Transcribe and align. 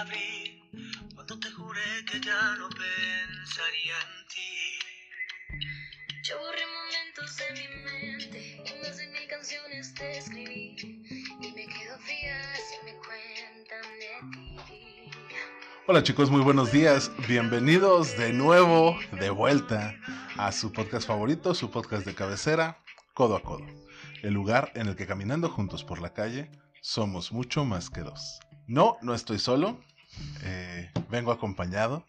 abril, 0.00 0.62
cuando 1.14 1.38
te 1.38 1.50
juré 1.50 2.04
que 2.10 2.20
ya 2.20 2.56
no 2.56 2.68
pensaría 2.70 3.94
en 4.00 4.26
ti. 4.28 5.60
Yo 6.22 6.38
borré 6.38 6.62
momentos 6.66 7.36
de 7.36 7.52
mi 7.52 7.66
mente 7.84 8.62
y 8.64 8.82
más 8.82 8.96
de 8.96 9.06
mil 9.08 9.28
canciones 9.28 9.92
te 9.94 10.18
escribí 10.18 10.74
y 11.40 11.52
me 11.52 11.66
quedo 11.66 11.98
fría 11.98 12.40
si 12.56 12.84
me 12.86 12.94
cuentan 12.94 13.82
de 13.98 14.62
ti. 14.66 15.10
Hola 15.86 16.02
chicos, 16.02 16.30
muy 16.30 16.40
buenos 16.40 16.72
días. 16.72 17.10
Bienvenidos 17.28 18.16
de 18.16 18.32
nuevo, 18.32 18.96
de 19.12 19.28
vuelta 19.28 19.96
a 20.38 20.50
su 20.52 20.72
podcast 20.72 21.06
favorito, 21.06 21.54
su 21.54 21.70
podcast 21.70 22.06
de 22.06 22.14
cabecera, 22.14 22.82
Codo 23.12 23.36
a 23.36 23.42
Codo. 23.42 23.66
El 24.22 24.32
lugar 24.32 24.72
en 24.76 24.86
el 24.86 24.96
que 24.96 25.06
caminando 25.06 25.50
juntos 25.50 25.84
por 25.84 26.00
la 26.00 26.14
calle 26.14 26.50
somos 26.80 27.32
mucho 27.32 27.66
más 27.66 27.90
que 27.90 28.00
dos. 28.00 28.40
No, 28.70 28.98
no 29.02 29.14
estoy 29.14 29.40
solo. 29.40 29.80
eh, 30.44 30.92
vengo 31.10 31.32
acompañado. 31.32 32.06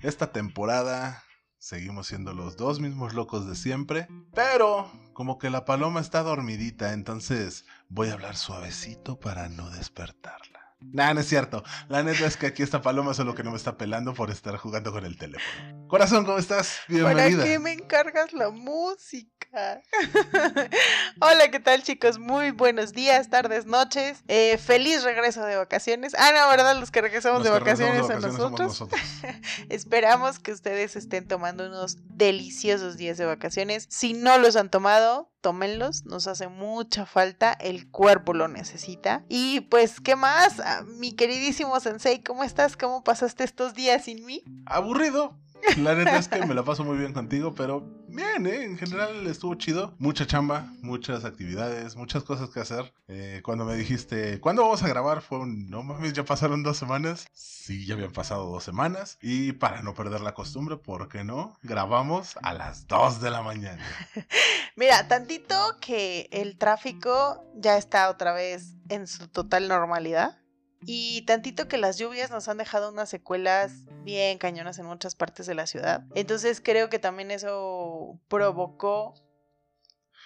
Esta 0.00 0.30
temporada 0.30 1.24
seguimos 1.58 2.06
siendo 2.06 2.32
los 2.34 2.56
dos 2.56 2.78
mismos 2.78 3.14
locos 3.14 3.48
de 3.48 3.56
siempre. 3.56 4.06
Pero 4.32 4.92
como 5.12 5.38
que 5.38 5.50
la 5.50 5.64
paloma 5.64 6.00
está 6.00 6.22
dormidita, 6.22 6.92
entonces 6.92 7.64
voy 7.88 8.10
a 8.10 8.12
hablar 8.12 8.36
suavecito 8.36 9.18
para 9.18 9.48
no 9.48 9.70
despertarla. 9.70 10.76
Nah, 10.80 11.14
no 11.14 11.20
es 11.20 11.26
cierto. 11.28 11.64
La 11.88 12.04
neta 12.04 12.26
es 12.26 12.36
que 12.36 12.46
aquí 12.46 12.62
esta 12.62 12.80
paloma 12.80 13.14
solo 13.14 13.34
que 13.34 13.42
no 13.42 13.50
me 13.50 13.56
está 13.56 13.76
pelando 13.76 14.14
por 14.14 14.30
estar 14.30 14.56
jugando 14.56 14.92
con 14.92 15.04
el 15.04 15.16
teléfono. 15.16 15.88
Corazón, 15.88 16.24
¿cómo 16.24 16.38
estás? 16.38 16.78
¿Para 16.86 17.14
Bienvenida. 17.14 17.42
qué 17.44 17.58
me 17.58 17.72
encargas 17.72 18.32
la 18.32 18.50
música? 18.50 19.33
Hola, 21.20 21.50
¿qué 21.50 21.60
tal 21.60 21.82
chicos? 21.82 22.18
Muy 22.18 22.50
buenos 22.50 22.92
días, 22.92 23.30
tardes, 23.30 23.66
noches. 23.66 24.24
Eh, 24.26 24.58
feliz 24.58 25.04
regreso 25.04 25.44
de 25.44 25.56
vacaciones. 25.56 26.14
Ah, 26.18 26.30
no, 26.34 26.48
¿verdad? 26.48 26.76
Los 26.78 26.90
que 26.90 27.00
regresamos 27.00 27.44
Los 27.44 27.52
de 27.52 27.58
que 27.58 27.64
regresamos 27.64 28.08
vacaciones, 28.08 28.08
de 28.08 28.14
a 28.14 28.16
vacaciones 28.16 28.38
nosotros. 28.38 28.76
somos 28.76 28.92
nosotros. 28.92 29.40
Esperamos 29.68 30.38
que 30.40 30.52
ustedes 30.52 30.96
estén 30.96 31.28
tomando 31.28 31.66
unos 31.66 31.98
deliciosos 32.04 32.96
días 32.96 33.16
de 33.16 33.26
vacaciones. 33.26 33.86
Si 33.90 34.12
no 34.12 34.38
los 34.38 34.56
han 34.56 34.70
tomado, 34.70 35.30
tómenlos. 35.40 36.04
Nos 36.04 36.26
hace 36.26 36.48
mucha 36.48 37.06
falta. 37.06 37.52
El 37.52 37.88
cuerpo 37.90 38.34
lo 38.34 38.48
necesita. 38.48 39.24
Y 39.28 39.60
pues, 39.62 40.00
¿qué 40.00 40.16
más? 40.16 40.58
Ah, 40.58 40.82
mi 40.98 41.12
queridísimo 41.12 41.78
Sensei, 41.78 42.22
¿cómo 42.24 42.42
estás? 42.42 42.76
¿Cómo 42.76 43.04
pasaste 43.04 43.44
estos 43.44 43.74
días 43.74 44.04
sin 44.04 44.24
mí? 44.26 44.42
Aburrido. 44.66 45.38
La 45.78 45.94
neta 45.94 46.16
es 46.18 46.28
que 46.28 46.44
me 46.46 46.54
la 46.54 46.62
paso 46.62 46.84
muy 46.84 46.96
bien 46.96 47.12
contigo, 47.12 47.54
pero 47.54 47.80
bien, 48.08 48.46
¿eh? 48.46 48.64
En 48.64 48.78
general 48.78 49.26
estuvo 49.26 49.54
chido. 49.54 49.94
Mucha 49.98 50.26
chamba, 50.26 50.72
muchas 50.82 51.24
actividades, 51.24 51.96
muchas 51.96 52.22
cosas 52.22 52.50
que 52.50 52.60
hacer. 52.60 52.92
Eh, 53.08 53.40
cuando 53.44 53.64
me 53.64 53.74
dijiste, 53.74 54.40
¿cuándo 54.40 54.62
vamos 54.62 54.82
a 54.82 54.88
grabar? 54.88 55.20
Fue 55.20 55.38
un, 55.38 55.68
no 55.68 55.82
mames, 55.82 56.12
ya 56.12 56.24
pasaron 56.24 56.62
dos 56.62 56.76
semanas. 56.76 57.26
Sí, 57.32 57.86
ya 57.86 57.94
habían 57.94 58.12
pasado 58.12 58.50
dos 58.50 58.62
semanas. 58.62 59.18
Y 59.20 59.52
para 59.52 59.82
no 59.82 59.94
perder 59.94 60.20
la 60.20 60.34
costumbre, 60.34 60.76
¿por 60.76 61.08
qué 61.08 61.24
no? 61.24 61.58
Grabamos 61.62 62.36
a 62.42 62.52
las 62.52 62.86
2 62.86 63.20
de 63.20 63.30
la 63.30 63.42
mañana. 63.42 63.82
Mira, 64.76 65.08
tantito 65.08 65.56
que 65.80 66.28
el 66.30 66.56
tráfico 66.58 67.44
ya 67.56 67.76
está 67.76 68.10
otra 68.10 68.32
vez 68.32 68.74
en 68.88 69.06
su 69.06 69.28
total 69.28 69.68
normalidad. 69.68 70.38
Y 70.86 71.22
tantito 71.22 71.68
que 71.68 71.78
las 71.78 71.98
lluvias 71.98 72.30
nos 72.30 72.48
han 72.48 72.58
dejado 72.58 72.90
unas 72.90 73.08
secuelas 73.08 73.72
bien 74.04 74.38
cañonas 74.38 74.78
en 74.78 74.86
muchas 74.86 75.14
partes 75.14 75.46
de 75.46 75.54
la 75.54 75.66
ciudad. 75.66 76.04
Entonces 76.14 76.60
creo 76.62 76.88
que 76.88 76.98
también 76.98 77.30
eso 77.30 78.18
provocó 78.28 79.14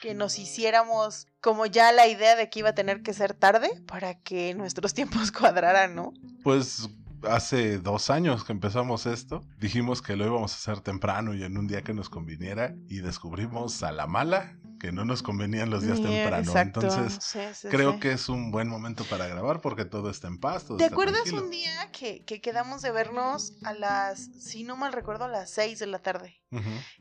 que 0.00 0.14
nos 0.14 0.38
hiciéramos 0.38 1.26
como 1.40 1.66
ya 1.66 1.92
la 1.92 2.06
idea 2.06 2.36
de 2.36 2.48
que 2.50 2.60
iba 2.60 2.70
a 2.70 2.74
tener 2.74 3.02
que 3.02 3.12
ser 3.12 3.34
tarde 3.34 3.70
para 3.86 4.20
que 4.20 4.54
nuestros 4.54 4.94
tiempos 4.94 5.32
cuadraran, 5.32 5.94
¿no? 5.94 6.12
Pues 6.42 6.88
hace 7.24 7.78
dos 7.78 8.10
años 8.10 8.44
que 8.44 8.52
empezamos 8.52 9.06
esto, 9.06 9.42
dijimos 9.58 10.02
que 10.02 10.16
lo 10.16 10.26
íbamos 10.26 10.52
a 10.52 10.56
hacer 10.56 10.82
temprano 10.82 11.34
y 11.34 11.42
en 11.42 11.56
un 11.58 11.66
día 11.66 11.82
que 11.82 11.94
nos 11.94 12.08
conviniera 12.08 12.74
y 12.88 12.98
descubrimos 12.98 13.82
a 13.82 13.92
la 13.92 14.06
mala 14.06 14.56
que 14.78 14.92
no 14.92 15.04
nos 15.04 15.22
convenían 15.22 15.70
los 15.70 15.82
días 15.82 15.98
Ni- 15.98 16.04
temprano. 16.04 16.38
exacto, 16.38 16.80
Entonces, 16.82 17.18
sí, 17.24 17.40
sí, 17.54 17.68
creo 17.68 17.94
sí. 17.94 18.00
que 18.00 18.12
es 18.12 18.28
un 18.28 18.50
buen 18.50 18.68
momento 18.68 19.04
para 19.08 19.26
grabar 19.26 19.60
porque 19.60 19.84
todo 19.84 20.10
está 20.10 20.28
en 20.28 20.38
paz. 20.38 20.64
todo 20.66 20.78
¿Te 20.78 20.84
está 20.84 20.94
acuerdas 20.94 21.22
tranquilo. 21.22 21.44
un 21.44 21.50
día 21.50 21.90
que, 21.92 22.24
que 22.24 22.40
quedamos 22.40 22.82
de 22.82 22.90
vernos 22.92 23.54
a 23.64 23.72
las, 23.74 24.30
si 24.38 24.64
no 24.64 24.76
mal 24.76 24.92
recuerdo, 24.92 25.24
a 25.24 25.28
las 25.28 25.50
6 25.50 25.78
de 25.78 25.86
la 25.86 25.98
tarde? 26.00 26.40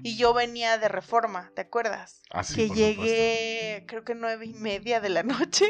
Y 0.04 0.18
yo 0.18 0.34
venía 0.34 0.78
de 0.78 0.88
reforma, 0.90 1.52
¿te 1.56 1.62
acuerdas? 1.62 2.22
Ah, 2.32 2.44
que 2.44 2.70
llegué, 2.70 3.86
creo 3.88 4.04
que 4.04 4.14
nueve 4.16 4.46
y 4.46 4.54
media 4.54 5.00
de 5.00 5.10
la 5.10 5.24
noche. 5.24 5.66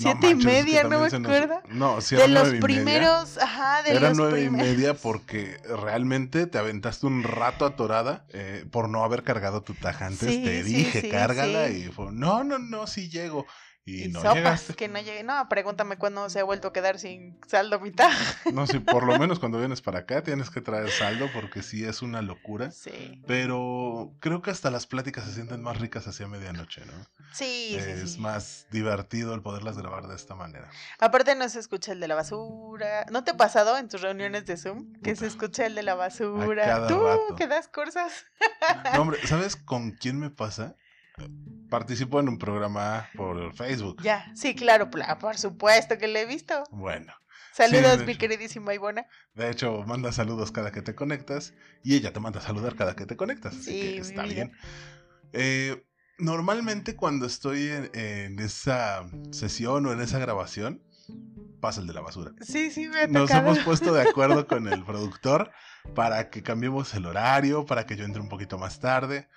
Siete 0.00 0.18
No 0.22 0.30
y 0.30 0.34
manches, 0.34 0.44
media, 0.64 0.82
no 0.84 0.88
me 0.90 0.96
nos- 0.96 1.14
acuerdo. 1.14 1.62
No, 1.68 2.00
sí 2.00 2.16
de 2.16 2.28
los 2.28 2.42
y 2.48 2.50
media. 2.52 2.60
primeros, 2.60 3.38
ajá, 3.38 3.82
de 3.82 3.90
Era 3.90 4.00
los 4.08 4.16
nueve 4.18 4.40
y 4.40 4.48
primeros. 4.48 4.66
media 4.68 4.94
porque 4.94 5.58
realmente 5.84 6.46
te 6.46 6.58
aventaste 6.58 7.06
un 7.06 7.22
rato 7.22 7.66
atorada 7.66 8.24
eh, 8.30 8.64
por 8.70 8.88
no 8.88 9.04
haber 9.04 9.22
cargado 9.22 9.62
tu 9.62 9.74
taja 9.74 10.06
antes. 10.06 10.28
Sí, 10.34 10.42
te 10.42 10.62
dije, 10.62 11.00
sí, 11.02 11.08
cárgala 11.10 11.68
y 11.68 11.84
fue, 11.88 12.06
no, 12.12 12.44
no, 12.44 12.58
no, 12.58 12.86
sí 12.86 13.08
llego. 13.10 13.46
Y, 13.90 14.04
Y 14.04 14.08
no 14.08 14.20
sopas, 14.20 14.34
llegaste. 14.36 14.74
que 14.74 14.88
no 14.88 15.00
llegué. 15.00 15.24
No, 15.24 15.48
pregúntame 15.48 15.96
cuándo 15.96 16.30
se 16.30 16.40
ha 16.40 16.44
vuelto 16.44 16.68
a 16.68 16.72
quedar 16.72 16.98
sin 16.98 17.38
saldo 17.46 17.80
mitad. 17.80 18.10
No, 18.52 18.66
sí, 18.66 18.78
por 18.78 19.04
lo 19.04 19.18
menos 19.18 19.38
cuando 19.38 19.58
vienes 19.58 19.80
para 19.80 20.00
acá 20.00 20.22
tienes 20.22 20.50
que 20.50 20.60
traer 20.60 20.90
saldo 20.90 21.28
porque 21.32 21.62
sí 21.62 21.84
es 21.84 22.02
una 22.02 22.20
locura. 22.22 22.70
Sí, 22.70 23.22
Pero 23.26 24.12
creo 24.20 24.42
que 24.42 24.50
hasta 24.50 24.70
las 24.70 24.86
pláticas 24.86 25.24
se 25.24 25.34
sienten 25.34 25.62
más 25.62 25.78
ricas 25.78 26.06
hacia 26.06 26.26
medianoche, 26.26 26.84
¿no? 26.86 26.92
sí, 27.32 27.70
sí. 27.70 27.90
es 27.90 28.12
sí. 28.12 28.20
más 28.20 28.66
divertido 28.70 29.34
el 29.34 29.42
poderlas 29.42 29.78
grabar 29.78 30.08
de 30.08 30.16
esta 30.16 30.34
manera. 30.34 30.68
Aparte 30.98 31.34
no 31.36 31.48
se 31.48 31.60
escucha 31.60 31.92
el 31.92 32.00
de 32.00 32.08
la 32.08 32.14
basura. 32.16 33.06
¿No 33.10 33.24
te 33.24 33.32
ha 33.32 33.36
pasado 33.36 33.78
en 33.78 33.88
tus 33.88 34.00
reuniones 34.02 34.46
de 34.46 34.56
Zoom 34.56 34.92
que 35.02 35.14
se 35.16 35.26
escucha 35.26 35.64
el 35.66 35.74
de 35.74 35.82
la 35.82 35.94
basura? 35.94 36.86
Tú 36.88 37.00
rato. 37.00 37.36
que 37.36 37.46
das 37.46 37.68
cursas. 37.68 38.26
No, 38.94 39.02
hombre, 39.02 39.18
¿sabes 39.26 39.56
con 39.56 39.92
quién 39.92 40.18
me 40.18 40.30
pasa? 40.30 40.74
Participo 41.70 42.20
en 42.20 42.28
un 42.28 42.38
programa 42.38 43.08
por 43.16 43.54
Facebook. 43.54 44.02
Ya, 44.02 44.30
sí, 44.34 44.54
claro, 44.54 44.90
por 44.90 45.38
supuesto 45.38 45.96
que 45.98 46.08
lo 46.08 46.18
he 46.18 46.26
visto. 46.26 46.64
Bueno, 46.70 47.12
Saludos, 47.52 48.04
mi 48.04 48.12
hecho. 48.12 48.18
queridísima 48.20 48.74
Ivona. 48.74 49.06
de 49.34 49.50
hecho, 49.50 49.82
manda 49.86 50.12
saludos 50.12 50.52
cada 50.52 50.70
que 50.72 50.82
te 50.82 50.94
conectas 50.94 51.54
y 51.82 51.94
ella 51.96 52.12
te 52.12 52.20
manda 52.20 52.40
a 52.40 52.42
saludar 52.42 52.74
cada 52.76 52.94
que 52.96 53.06
te 53.06 53.16
conectas, 53.16 53.54
así 53.54 53.64
Sí, 53.64 53.80
que 53.80 53.98
está 53.98 54.22
bien. 54.24 54.52
Eh, 55.32 55.84
normalmente 56.18 56.96
cuando 56.96 57.26
estoy 57.26 57.68
en, 57.68 57.90
en 57.94 58.38
esa 58.38 59.04
sesión 59.30 59.86
o 59.86 59.92
en 59.92 60.00
esa 60.00 60.18
grabación, 60.18 60.82
pasa 61.60 61.80
el 61.80 61.86
de 61.86 61.94
la 61.94 62.00
basura. 62.00 62.32
Sí, 62.40 62.70
sí, 62.70 62.88
me 62.88 63.00
ha 63.02 63.06
Nos 63.06 63.30
hemos 63.30 63.58
puesto 63.60 63.92
de 63.92 64.02
acuerdo 64.02 64.46
con 64.46 64.66
el 64.72 64.84
productor 64.86 65.50
para 65.94 66.30
que 66.30 66.42
cambiemos 66.42 66.94
el 66.94 67.06
horario, 67.06 67.64
para 67.66 67.86
que 67.86 67.96
yo 67.96 68.04
entre 68.04 68.20
un 68.22 68.28
poquito 68.28 68.58
más 68.58 68.80
tarde. 68.80 69.28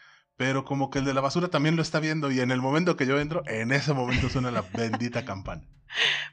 Pero 0.43 0.65
como 0.65 0.89
que 0.89 0.99
el 0.99 1.05
de 1.05 1.13
la 1.13 1.21
basura 1.21 1.47
también 1.47 1.77
lo 1.77 1.81
está 1.81 2.01
viendo 2.01 2.29
y 2.29 2.41
en 2.41 2.51
el 2.51 2.59
momento 2.59 2.97
que 2.97 3.05
yo 3.05 3.17
entro, 3.17 3.43
en 3.47 3.71
ese 3.71 3.93
momento 3.93 4.27
suena 4.27 4.51
la 4.51 4.61
bendita 4.73 5.23
campana. 5.23 5.63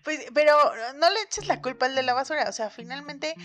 Pues, 0.02 0.26
pero 0.34 0.52
no 0.96 1.08
le 1.10 1.22
eches 1.22 1.46
la 1.46 1.62
culpa 1.62 1.86
al 1.86 1.94
de 1.94 2.02
la 2.02 2.12
basura. 2.12 2.48
O 2.48 2.52
sea, 2.52 2.70
finalmente, 2.70 3.36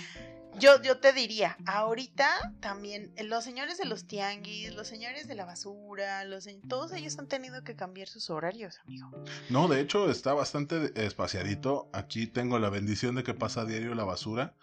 yo, 0.58 0.81
yo 0.81 0.98
te 0.98 1.14
diría, 1.14 1.56
ahorita 1.68 2.56
también 2.62 3.14
eh, 3.16 3.26
los 3.26 3.44
señores 3.44 3.78
de 3.78 3.86
los 3.86 4.08
tianguis, 4.08 4.74
los 4.74 4.88
señores 4.88 5.28
de 5.28 5.36
la 5.36 5.46
basura, 5.46 6.24
los 6.24 6.48
todos 6.68 6.94
ellos 6.94 7.20
han 7.20 7.28
tenido 7.28 7.64
que 7.64 7.76
cambiar 7.76 8.08
sus 8.08 8.32
horarios, 8.32 8.80
amigo. 8.88 9.12
No, 9.52 9.68
de 9.68 9.82
hecho 9.82 10.09
está 10.09 10.34
bastante 10.34 10.94
espaciadito. 11.06 11.92
Aquí 11.94 12.26
tengo 12.26 12.58
la 12.58 12.72
bendición 12.72 13.14
de 13.14 13.22
que 13.22 13.36
pasa 13.36 13.62
a 13.62 13.66
diario 13.66 13.94
la 13.94 14.03
basura. 14.03 14.56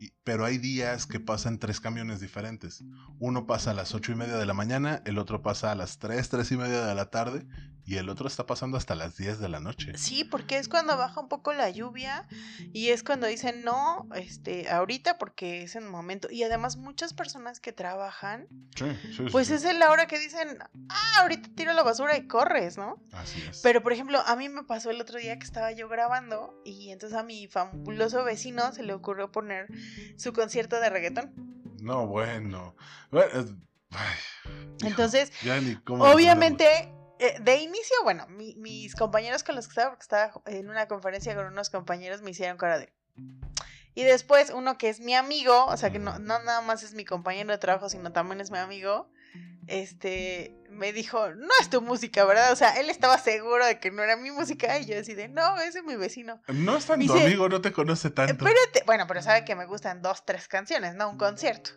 Y- 0.00 0.12
pero 0.24 0.44
hay 0.44 0.58
días 0.58 1.06
que 1.06 1.20
pasan 1.20 1.58
tres 1.58 1.78
camiones 1.80 2.20
diferentes. 2.20 2.82
Uno 3.18 3.46
pasa 3.46 3.70
a 3.70 3.74
las 3.74 3.94
ocho 3.94 4.12
y 4.12 4.14
media 4.16 4.36
de 4.36 4.46
la 4.46 4.54
mañana, 4.54 5.02
el 5.04 5.18
otro 5.18 5.42
pasa 5.42 5.70
a 5.70 5.74
las 5.74 5.98
tres, 5.98 6.28
tres 6.30 6.50
y 6.50 6.56
media 6.56 6.84
de 6.86 6.94
la 6.94 7.10
tarde 7.10 7.46
y 7.84 7.96
el 7.96 8.08
otro 8.08 8.28
está 8.28 8.46
pasando 8.46 8.76
hasta 8.76 8.94
las 8.94 9.16
10 9.16 9.40
de 9.40 9.48
la 9.48 9.58
noche. 9.58 9.96
Sí, 9.98 10.22
porque 10.22 10.58
es 10.58 10.68
cuando 10.68 10.96
baja 10.96 11.20
un 11.20 11.28
poco 11.28 11.52
la 11.52 11.70
lluvia 11.70 12.24
y 12.72 12.88
es 12.90 13.02
cuando 13.02 13.26
dicen 13.26 13.64
no, 13.64 14.06
este, 14.14 14.70
ahorita 14.70 15.18
porque 15.18 15.62
es 15.64 15.74
en 15.74 15.84
el 15.84 15.90
momento. 15.90 16.28
Y 16.30 16.44
además 16.44 16.76
muchas 16.76 17.14
personas 17.14 17.58
que 17.58 17.72
trabajan, 17.72 18.46
Sí, 18.76 18.84
sí, 19.02 19.12
sí, 19.16 19.22
pues 19.32 19.48
sí. 19.48 19.54
es 19.54 19.64
en 19.64 19.80
la 19.80 19.90
hora 19.90 20.06
que 20.06 20.20
dicen, 20.20 20.58
ah, 20.88 21.12
ahorita 21.22 21.48
tiro 21.56 21.72
la 21.72 21.82
basura 21.82 22.16
y 22.16 22.28
corres, 22.28 22.76
¿no? 22.78 23.02
Así 23.12 23.42
es. 23.50 23.60
Pero, 23.62 23.82
por 23.82 23.92
ejemplo, 23.92 24.20
a 24.24 24.36
mí 24.36 24.48
me 24.48 24.62
pasó 24.62 24.90
el 24.90 25.00
otro 25.00 25.18
día 25.18 25.36
que 25.38 25.44
estaba 25.46 25.72
yo 25.72 25.88
grabando 25.88 26.62
y 26.64 26.90
entonces 26.90 27.18
a 27.18 27.24
mi 27.24 27.48
fabuloso 27.48 28.22
vecino 28.22 28.72
se 28.72 28.84
le 28.84 28.92
ocurrió 28.92 29.32
poner 29.32 29.66
su 30.16 30.32
concierto 30.32 30.80
de 30.80 30.90
reggaetón. 30.90 31.32
No, 31.82 32.06
bueno. 32.06 32.76
Ay, 33.12 34.18
Entonces, 34.84 35.32
obviamente, 36.12 36.66
eh, 37.18 37.36
de 37.40 37.56
inicio, 37.56 37.96
bueno, 38.04 38.26
mi- 38.28 38.54
mis 38.56 38.94
compañeros 38.94 39.42
con 39.44 39.54
los 39.56 39.66
que 39.66 39.72
estaba, 39.72 39.90
porque 39.90 40.02
estaba 40.02 40.32
en 40.46 40.68
una 40.70 40.86
conferencia 40.88 41.34
con 41.34 41.46
unos 41.46 41.70
compañeros, 41.70 42.22
me 42.22 42.30
hicieron 42.30 42.56
cara 42.56 42.78
de... 42.78 42.92
Y 43.94 44.04
después 44.04 44.50
uno 44.50 44.78
que 44.78 44.88
es 44.88 45.00
mi 45.00 45.14
amigo, 45.14 45.66
o 45.66 45.76
sea 45.76 45.90
que 45.90 45.98
no, 45.98 46.18
no 46.18 46.38
nada 46.42 46.60
más 46.60 46.82
es 46.82 46.94
mi 46.94 47.04
compañero 47.04 47.50
de 47.50 47.58
trabajo, 47.58 47.88
sino 47.88 48.12
también 48.12 48.40
es 48.40 48.50
mi 48.50 48.58
amigo, 48.58 49.10
este, 49.70 50.56
me 50.68 50.92
dijo, 50.92 51.30
no 51.30 51.48
es 51.60 51.70
tu 51.70 51.80
música, 51.80 52.24
¿verdad? 52.24 52.52
O 52.52 52.56
sea, 52.56 52.72
él 52.80 52.90
estaba 52.90 53.18
seguro 53.18 53.64
de 53.64 53.78
que 53.78 53.90
no 53.90 54.02
era 54.02 54.16
mi 54.16 54.30
música 54.30 54.78
y 54.78 54.86
yo 54.86 54.98
así 54.98 55.14
de, 55.14 55.28
no, 55.28 55.58
ese 55.60 55.78
es 55.78 55.84
mi 55.84 55.96
vecino. 55.96 56.40
No 56.48 56.76
es 56.76 56.86
tan 56.86 57.04
tu 57.06 57.12
amigo, 57.12 57.48
no 57.48 57.60
te 57.60 57.72
conoce 57.72 58.10
tanto. 58.10 58.32
Espérate, 58.32 58.82
bueno, 58.86 59.06
pero 59.06 59.22
sabe 59.22 59.44
que 59.44 59.54
me 59.54 59.66
gustan 59.66 60.02
dos, 60.02 60.24
tres 60.26 60.48
canciones, 60.48 60.94
no 60.96 61.08
un 61.08 61.16
concierto. 61.18 61.70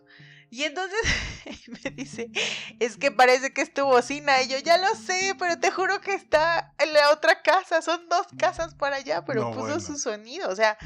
Y 0.50 0.64
entonces 0.66 1.00
me 1.84 1.90
dice, 1.92 2.30
es 2.80 2.98
que 2.98 3.12
parece 3.12 3.54
que 3.54 3.62
es 3.62 3.74
tu 3.74 3.86
bocina. 3.86 4.42
Y 4.44 4.48
yo, 4.48 4.60
ya 4.60 4.78
lo 4.78 4.94
sé, 4.96 5.36
pero 5.40 5.60
te 5.60 5.72
juro 5.72 6.00
que 6.02 6.14
está 6.14 6.74
en 6.78 6.94
la 6.94 7.10
otra 7.12 7.42
casa. 7.42 7.82
Son 7.82 8.08
dos 8.08 8.28
casas 8.38 8.76
para 8.76 8.98
allá, 8.98 9.26
pero 9.26 9.42
No, 9.42 9.52
puso 9.52 9.62
bueno. 9.64 9.80
su 9.80 9.98
sonido. 9.98 10.50
O 10.50 10.56
sea, 10.56 10.78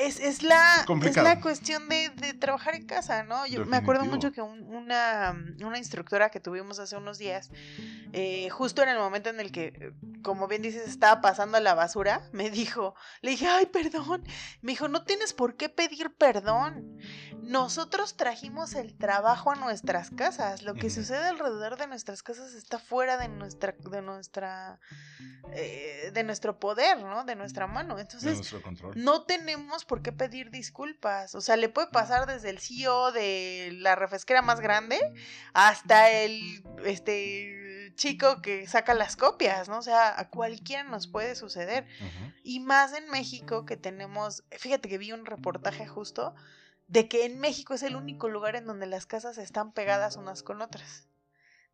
es, 0.00 0.18
es 0.20 0.42
la, 0.42 0.84
es 1.04 1.16
la 1.16 1.40
cuestión 1.40 1.88
de, 1.88 2.10
de 2.10 2.34
trabajar 2.34 2.74
en 2.74 2.86
casa, 2.86 3.22
¿no? 3.22 3.46
Yo 3.46 3.64
me 3.66 3.76
acuerdo 3.76 4.04
mucho 4.04 4.32
que 4.32 4.42
un- 4.42 4.62
una, 4.74 5.36
una 5.64 5.78
instructora 5.78 6.30
que 6.30 6.40
tuvimos 6.40 6.78
hace 6.78 6.96
unos 6.96 7.18
días, 7.18 7.50
eh, 8.12 8.48
justo 8.50 8.82
en 8.82 8.88
el 8.90 8.98
momento 8.98 9.30
en 9.30 9.40
el 9.40 9.50
que, 9.52 9.92
como 10.22 10.46
bien 10.48 10.62
dices, 10.62 10.88
estaba 10.88 11.20
pasando 11.20 11.58
la 11.60 11.74
basura, 11.74 12.28
me 12.32 12.50
dijo, 12.50 12.94
le 13.22 13.32
dije, 13.32 13.46
ay, 13.48 13.66
perdón. 13.66 14.24
Me 14.62 14.72
dijo, 14.72 14.88
no 14.88 15.04
tienes 15.04 15.32
por 15.32 15.56
qué 15.56 15.68
pedir 15.68 16.14
perdón. 16.16 16.98
Nosotros 17.42 18.16
trajimos 18.16 18.74
el 18.74 18.96
trabajo 18.96 19.50
a 19.50 19.54
nuestras 19.56 20.10
casas. 20.10 20.62
Lo 20.62 20.74
que 20.74 20.88
sucede 20.88 21.26
alrededor 21.28 21.76
de 21.76 21.86
nuestras 21.86 22.22
casas 22.22 22.54
está 22.54 22.78
fuera 22.78 23.18
de 23.18 23.28
nuestra, 23.28 23.74
de 23.90 24.00
nuestra, 24.00 24.80
eh, 25.52 26.10
de 26.14 26.24
nuestro 26.24 26.58
poder, 26.58 27.02
¿no? 27.02 27.24
De 27.24 27.36
nuestra 27.36 27.66
mano. 27.66 27.96
de 27.96 28.02
Entonces, 28.02 28.36
nuestro 28.36 28.62
control. 28.62 28.94
no 28.96 29.24
tenemos 29.24 29.83
por 29.84 30.02
qué 30.02 30.12
pedir 30.12 30.50
disculpas. 30.50 31.34
O 31.34 31.40
sea, 31.40 31.56
le 31.56 31.68
puede 31.68 31.88
pasar 31.88 32.26
desde 32.26 32.50
el 32.50 32.58
CEO 32.58 33.12
de 33.12 33.70
la 33.80 33.94
refresquera 33.94 34.42
más 34.42 34.60
grande 34.60 35.00
hasta 35.52 36.10
el 36.10 36.62
este 36.84 37.92
chico 37.96 38.42
que 38.42 38.66
saca 38.66 38.94
las 38.94 39.16
copias, 39.16 39.68
¿no? 39.68 39.78
O 39.78 39.82
sea, 39.82 40.18
a 40.18 40.28
cualquiera 40.28 40.84
nos 40.84 41.06
puede 41.06 41.34
suceder. 41.34 41.86
Y 42.42 42.60
más 42.60 42.92
en 42.92 43.08
México 43.10 43.64
que 43.64 43.76
tenemos, 43.76 44.44
fíjate 44.50 44.88
que 44.88 44.98
vi 44.98 45.12
un 45.12 45.26
reportaje 45.26 45.86
justo 45.86 46.34
de 46.86 47.08
que 47.08 47.24
en 47.24 47.38
México 47.40 47.74
es 47.74 47.82
el 47.82 47.96
único 47.96 48.28
lugar 48.28 48.56
en 48.56 48.66
donde 48.66 48.86
las 48.86 49.06
casas 49.06 49.38
están 49.38 49.72
pegadas 49.72 50.16
unas 50.16 50.42
con 50.42 50.60
otras. 50.60 51.08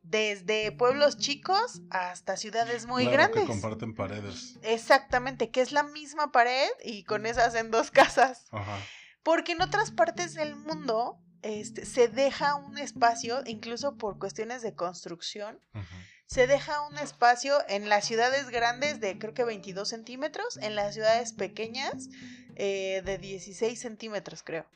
Desde 0.02 0.72
pueblos 0.72 1.18
chicos 1.18 1.82
hasta 1.90 2.36
ciudades 2.36 2.86
muy 2.86 3.02
Claro, 3.04 3.16
grandes. 3.18 3.42
que 3.42 3.46
comparten 3.46 3.94
paredes. 3.94 4.58
Exactamente, 4.62 5.50
que 5.50 5.60
es 5.60 5.72
la 5.72 5.82
misma 5.82 6.32
pared 6.32 6.68
y 6.84 7.04
con 7.04 7.26
esas 7.26 7.54
en 7.54 7.70
dos 7.70 7.90
casas. 7.92 8.46
Ajá. 8.50 8.78
Porque 9.22 9.52
en 9.52 9.62
otras 9.62 9.90
partes 9.90 10.34
del 10.34 10.56
mundo 10.56 11.18
este, 11.42 11.84
se 11.84 12.08
deja 12.08 12.54
un 12.54 12.78
espacio, 12.78 13.42
incluso 13.46 13.96
por 13.96 14.18
cuestiones 14.18 14.62
de 14.62 14.74
construcción, 14.74 15.60
Ujú. 15.74 15.84
se 16.26 16.46
deja 16.46 16.86
un 16.88 16.96
espacio 16.98 17.58
en 17.68 17.88
las 17.88 18.06
ciudades 18.06 18.48
grandes 18.50 19.00
de 19.00 19.18
creo 19.18 19.34
que 19.34 19.44
22 19.44 19.88
centímetros, 19.88 20.56
en 20.58 20.74
las 20.74 20.94
ciudades 20.94 21.32
pequeñas 21.34 22.08
eh, 22.56 23.02
de 23.04 23.18
16 23.18 23.78
centímetros, 23.80 24.42
creo. 24.42 24.66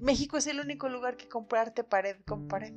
México 0.00 0.36
es 0.36 0.46
el 0.46 0.60
único 0.60 0.88
lugar 0.88 1.16
que 1.16 1.28
comprarte 1.28 1.82
pared 1.84 2.16
con 2.26 2.48
pared. 2.48 2.72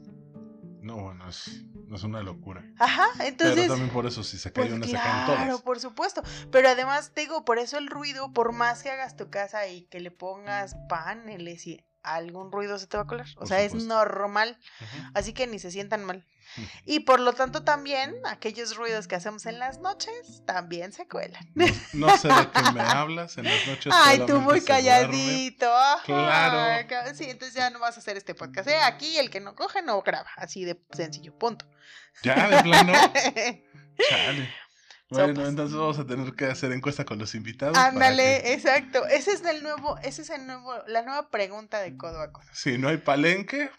No, 0.82 0.98
bueno, 1.04 1.28
es, 1.30 1.64
es 1.96 2.04
una 2.04 2.22
locura. 2.22 2.64
Ajá, 2.78 3.08
entonces... 3.20 3.56
Pero 3.56 3.68
también 3.70 3.90
por 3.92 4.06
eso, 4.06 4.24
si 4.24 4.38
se 4.38 4.52
cae 4.52 4.66
Pues 4.66 4.76
una, 4.76 4.86
se 4.86 4.94
caen 4.94 5.26
claro, 5.26 5.46
todas. 5.46 5.62
por 5.62 5.80
supuesto. 5.80 6.22
Pero 6.52 6.70
además, 6.70 7.12
te 7.14 7.22
digo, 7.22 7.46
por 7.46 7.60
eso 7.60 7.78
el 7.78 7.88
ruido, 7.88 8.34
por 8.34 8.52
más 8.52 8.84
que 8.84 8.90
hagas 8.92 9.16
tu 9.16 9.30
casa 9.30 9.68
y 9.68 9.84
que 9.84 10.00
le 10.00 10.12
pongas 10.12 10.76
paneles 10.90 11.66
y 11.68 11.84
algún 12.16 12.52
ruido 12.52 12.78
se 12.80 12.88
te 12.88 12.98
va 12.98 13.04
a 13.04 13.08
colar. 13.08 13.28
O 13.36 13.40
Por 13.40 13.48
sea, 13.48 13.62
es 13.62 13.74
normal. 13.74 14.58
Así 15.14 15.34
que 15.34 15.48
ni 15.48 15.60
se 15.60 15.72
sientan 15.72 16.04
mal. 16.04 16.26
Y 16.86 17.02
por 17.02 17.20
lo 17.20 17.34
tanto 17.34 17.64
también 17.64 18.16
aquellos 18.26 18.76
ruidos 18.76 19.08
que 19.08 19.16
hacemos 19.16 19.46
en 19.46 19.60
las 19.60 19.80
noches 19.80 20.44
también 20.46 20.94
se 20.94 21.08
cuelan. 21.08 21.46
No, 21.56 21.66
no 21.94 22.18
sé 22.18 22.30
de 22.30 22.50
qué 22.52 22.72
me 22.74 22.82
hablas 22.82 23.38
en 23.38 23.46
las 23.46 23.68
noches. 23.68 23.94
Ay, 23.96 24.26
tú 24.26 24.40
muy 24.40 24.62
calladito. 24.62 25.70
Claro. 26.06 26.88
Sí, 27.14 27.26
entonces 27.30 27.56
ya 27.56 27.70
no 27.70 27.80
vas 27.80 27.98
a 27.98 28.00
hacer 28.00 28.18
este 28.18 28.36
podcast. 28.36 28.70
¿eh? 28.70 28.78
Aquí 28.78 29.18
el 29.18 29.30
que 29.30 29.40
no 29.40 29.56
coge 29.56 29.82
no 29.82 30.02
graba. 30.02 30.30
Así 30.36 30.66
de 30.66 30.80
sencillo, 30.92 31.38
punto. 31.38 31.66
Ya, 32.24 32.48
de 32.48 32.64
plano. 32.64 32.94
Chale. 34.10 34.50
Bueno, 35.10 35.30
Sopas. 35.36 35.50
entonces 35.50 35.78
vamos 35.78 36.00
a 36.00 36.06
tener 36.06 36.34
que 36.34 36.46
hacer 36.46 36.72
encuesta 36.74 37.06
con 37.06 37.18
los 37.18 37.34
invitados. 37.34 37.78
Ándale, 37.78 38.42
que- 38.44 38.54
exacto. 38.54 39.06
Ese 39.08 39.32
es 39.32 39.44
el 39.46 39.64
nuevo, 39.64 39.98
ese 40.04 40.22
es 40.24 40.30
el 40.30 40.46
nuevo, 40.46 40.74
la 40.88 41.02
nueva 41.04 41.30
pregunta 41.30 41.80
de 41.80 41.96
codo 41.96 42.20
a 42.22 42.32
codo. 42.34 42.46
Si 42.54 42.78
no 42.78 42.90
hay 42.90 42.98
palenque, 42.98 43.70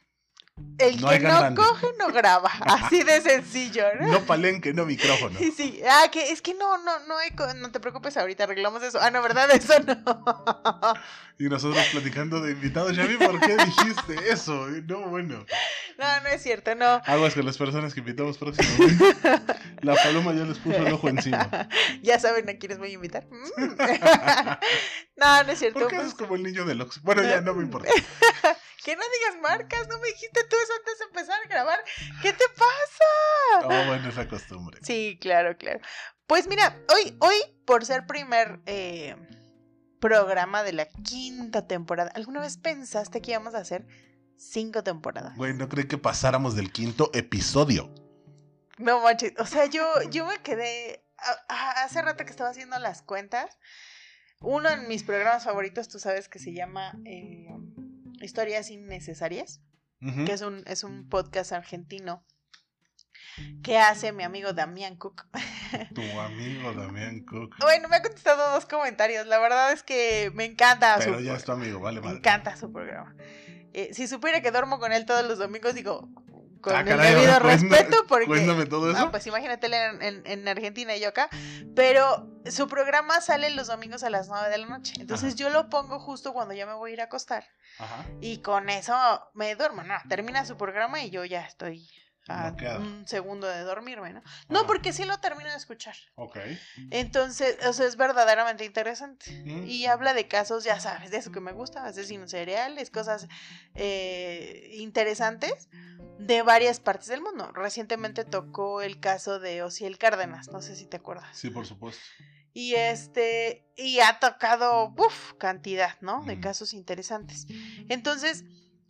El 0.78 1.00
No 1.00 1.08
que 1.10 1.18
no 1.18 1.54
coge 1.56 1.86
no 1.98 2.06
graba. 2.12 2.48
Así 2.60 3.02
de 3.02 3.20
sencillo, 3.20 3.84
¿no? 4.00 4.12
no 4.12 4.20
palenque, 4.20 4.72
no 4.72 4.84
micrófono. 4.86 5.36
Sí, 5.38 5.52
sí. 5.56 5.80
Ah, 5.88 6.08
que 6.12 6.30
es 6.30 6.40
que 6.40 6.54
no, 6.54 6.78
no, 6.78 6.98
no 7.06 7.18
hay, 7.18 7.30
co- 7.32 7.52
no 7.54 7.72
te 7.72 7.80
preocupes, 7.80 8.16
ahorita 8.16 8.44
arreglamos 8.44 8.82
eso. 8.84 8.98
Ah, 9.00 9.10
no, 9.10 9.20
¿verdad? 9.22 9.50
Eso 9.54 9.74
no. 9.80 10.94
Y 11.40 11.48
nosotros 11.48 11.84
platicando 11.92 12.40
de 12.40 12.52
invitados. 12.52 12.96
Ya 12.96 13.06
vi 13.06 13.16
por 13.16 13.38
qué 13.40 13.56
dijiste 13.56 14.30
eso. 14.32 14.66
No, 14.86 15.08
bueno. 15.08 15.44
No, 15.96 16.20
no 16.22 16.28
es 16.28 16.42
cierto, 16.42 16.74
no. 16.74 17.00
Aguas 17.06 17.34
con 17.34 17.44
las 17.46 17.56
personas 17.56 17.94
que 17.94 18.00
invitamos 18.00 18.38
próximamente. 18.38 19.04
La 19.82 19.94
paloma 19.94 20.32
ya 20.32 20.44
les 20.44 20.58
puso 20.58 20.76
el 20.78 20.92
ojo 20.92 21.08
encima. 21.08 21.68
Ya 22.02 22.18
saben 22.18 22.48
a 22.48 22.54
quiénes 22.54 22.78
voy 22.78 22.90
a 22.90 22.94
invitar. 22.94 23.26
Mm. 23.30 23.44
No, 25.16 25.42
no 25.44 25.52
es 25.52 25.58
cierto. 25.58 25.78
¿Por 25.80 25.88
qué 25.88 25.96
pues, 25.96 26.06
haces 26.08 26.18
como 26.18 26.34
el 26.36 26.42
niño 26.42 26.64
del 26.64 26.80
Ox? 26.80 27.02
Bueno, 27.02 27.22
ya 27.22 27.40
no 27.40 27.54
me 27.54 27.62
importa. 27.62 27.88
Que 28.84 28.94
no 28.96 29.02
digas 29.02 29.40
marcas, 29.42 29.88
no 29.88 29.98
me 29.98 30.08
dijiste 30.08 30.40
tú 30.48 30.56
eso 30.62 30.72
antes 30.78 30.98
de 30.98 31.04
empezar 31.06 31.40
a 31.44 31.48
grabar. 31.48 31.84
¿Qué 32.22 32.32
te 32.32 32.44
pasa? 32.56 33.66
Oh, 33.66 33.86
bueno, 33.86 34.08
es 34.08 34.16
la 34.16 34.28
costumbre. 34.28 34.78
Sí, 34.82 35.18
claro, 35.20 35.56
claro. 35.56 35.80
Pues 36.26 36.46
mira, 36.46 36.76
hoy, 36.94 37.16
hoy, 37.20 37.36
por 37.66 37.84
ser 37.84 38.06
primer 38.06 38.60
eh, 38.66 39.16
programa 40.00 40.62
de 40.62 40.72
la 40.72 40.86
quinta 40.86 41.66
temporada, 41.66 42.10
¿alguna 42.14 42.40
vez 42.40 42.56
pensaste 42.56 43.20
que 43.20 43.32
íbamos 43.32 43.54
a 43.54 43.58
hacer 43.58 43.86
cinco 44.36 44.82
temporadas? 44.84 45.36
Güey, 45.36 45.54
no 45.54 45.68
creí 45.68 45.88
que 45.88 45.98
pasáramos 45.98 46.54
del 46.54 46.70
quinto 46.72 47.10
episodio. 47.14 47.92
No 48.78 49.00
manches, 49.00 49.32
o 49.38 49.46
sea, 49.46 49.66
yo, 49.66 49.84
yo 50.10 50.24
me 50.26 50.38
quedé, 50.38 51.04
a- 51.18 51.44
a- 51.52 51.82
hace 51.84 52.00
rato 52.00 52.24
que 52.24 52.30
estaba 52.30 52.50
haciendo 52.50 52.78
las 52.78 53.02
cuentas, 53.02 53.58
uno 54.40 54.70
de 54.70 54.76
mis 54.76 55.02
programas 55.02 55.42
favoritos, 55.42 55.88
tú 55.88 55.98
sabes 55.98 56.28
que 56.28 56.38
se 56.38 56.52
llama 56.52 56.92
eh, 57.04 57.48
Historias 58.20 58.70
Innecesarias, 58.70 59.60
que 60.26 60.32
es 60.32 60.42
un, 60.42 60.62
es 60.66 60.84
un 60.84 61.08
podcast 61.08 61.52
argentino 61.52 62.24
que 63.62 63.78
hace 63.78 64.12
mi 64.12 64.22
amigo 64.24 64.52
Damián 64.52 64.96
Cook. 64.96 65.26
Tu 65.94 66.02
amigo 66.20 66.72
Damián 66.72 67.24
Cook. 67.24 67.56
Bueno, 67.60 67.88
me 67.88 67.96
ha 67.96 68.02
contestado 68.02 68.52
dos 68.52 68.66
comentarios. 68.66 69.26
La 69.26 69.38
verdad 69.38 69.72
es 69.72 69.82
que 69.82 70.30
me 70.34 70.44
encanta 70.44 70.96
Pero 70.98 71.18
su 71.18 71.24
ya 71.24 71.34
es 71.34 71.44
tu 71.44 71.52
amigo, 71.52 71.78
vale, 71.80 72.00
me 72.00 72.06
madre. 72.06 72.18
encanta 72.18 72.56
su 72.56 72.72
programa. 72.72 73.14
Eh, 73.74 73.90
si 73.92 74.08
supiera 74.08 74.40
que 74.40 74.50
duermo 74.50 74.78
con 74.78 74.92
él 74.92 75.04
todos 75.04 75.26
los 75.26 75.38
domingos, 75.38 75.74
digo, 75.74 76.08
con 76.60 76.74
Ah, 76.74 76.80
el 76.80 76.86
caray, 76.86 77.14
debido 77.14 77.38
respeto, 77.38 78.04
porque 78.08 78.26
Cuéntame 78.26 78.66
todo 78.66 78.90
eso. 78.90 78.98
no, 78.98 79.10
pues 79.10 79.26
imagínate 79.26 79.66
él 79.68 79.74
en, 79.74 80.02
en- 80.02 80.22
en 80.26 80.48
Argentina 80.48 80.96
y 80.96 81.00
yo 81.00 81.08
acá. 81.10 81.28
Pero 81.76 82.37
su 82.50 82.68
programa 82.68 83.20
sale 83.20 83.50
los 83.50 83.66
domingos 83.66 84.02
a 84.02 84.10
las 84.10 84.28
9 84.28 84.48
de 84.50 84.58
la 84.58 84.66
noche. 84.66 84.94
Entonces 84.98 85.34
Ajá. 85.34 85.36
yo 85.36 85.50
lo 85.50 85.68
pongo 85.68 85.98
justo 85.98 86.32
cuando 86.32 86.54
ya 86.54 86.66
me 86.66 86.74
voy 86.74 86.90
a 86.90 86.94
ir 86.94 87.00
a 87.00 87.04
acostar. 87.04 87.44
Ajá. 87.78 88.04
Y 88.20 88.38
con 88.38 88.68
eso 88.70 88.94
me 89.34 89.54
duermo. 89.54 89.82
No, 89.82 89.94
termina 90.08 90.44
su 90.44 90.56
programa 90.56 91.02
y 91.02 91.10
yo 91.10 91.24
ya 91.24 91.42
estoy 91.42 91.88
a 92.28 92.78
un 92.78 93.06
segundo 93.06 93.46
de 93.46 93.62
dormirme, 93.62 94.12
¿no? 94.12 94.22
No, 94.48 94.66
porque 94.66 94.92
sí 94.92 95.04
lo 95.04 95.18
termino 95.18 95.48
de 95.50 95.56
escuchar. 95.56 95.94
Ok. 96.14 96.38
Entonces, 96.90 97.56
o 97.66 97.72
sea, 97.72 97.86
es 97.86 97.96
verdaderamente 97.96 98.64
interesante. 98.64 99.30
Mm. 99.44 99.64
Y 99.66 99.86
habla 99.86 100.12
de 100.14 100.28
casos, 100.28 100.64
ya 100.64 100.78
sabes, 100.78 101.10
de 101.10 101.16
eso 101.16 101.32
que 101.32 101.40
me 101.40 101.52
gusta, 101.52 101.84
asesinos 101.84 102.30
seriales, 102.30 102.90
cosas 102.90 103.28
eh, 103.74 104.70
interesantes 104.74 105.68
de 106.18 106.42
varias 106.42 106.80
partes 106.80 107.08
del 107.08 107.22
mundo. 107.22 107.50
Recientemente 107.52 108.24
tocó 108.24 108.82
el 108.82 109.00
caso 109.00 109.38
de 109.38 109.62
Osiel 109.62 109.98
Cárdenas, 109.98 110.48
no 110.48 110.60
sé 110.60 110.76
si 110.76 110.86
te 110.86 110.98
acuerdas. 110.98 111.28
Sí, 111.32 111.50
por 111.50 111.66
supuesto. 111.66 112.02
Y 112.54 112.74
este, 112.74 113.64
y 113.76 114.00
ha 114.00 114.18
tocado, 114.18 114.94
uff, 114.96 115.34
cantidad, 115.34 116.00
¿no? 116.00 116.24
De 116.24 116.36
Mm. 116.36 116.40
casos 116.40 116.74
interesantes. 116.74 117.46
Entonces, 117.88 118.44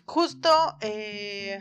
justo, 0.07 0.49
eh, 0.81 1.61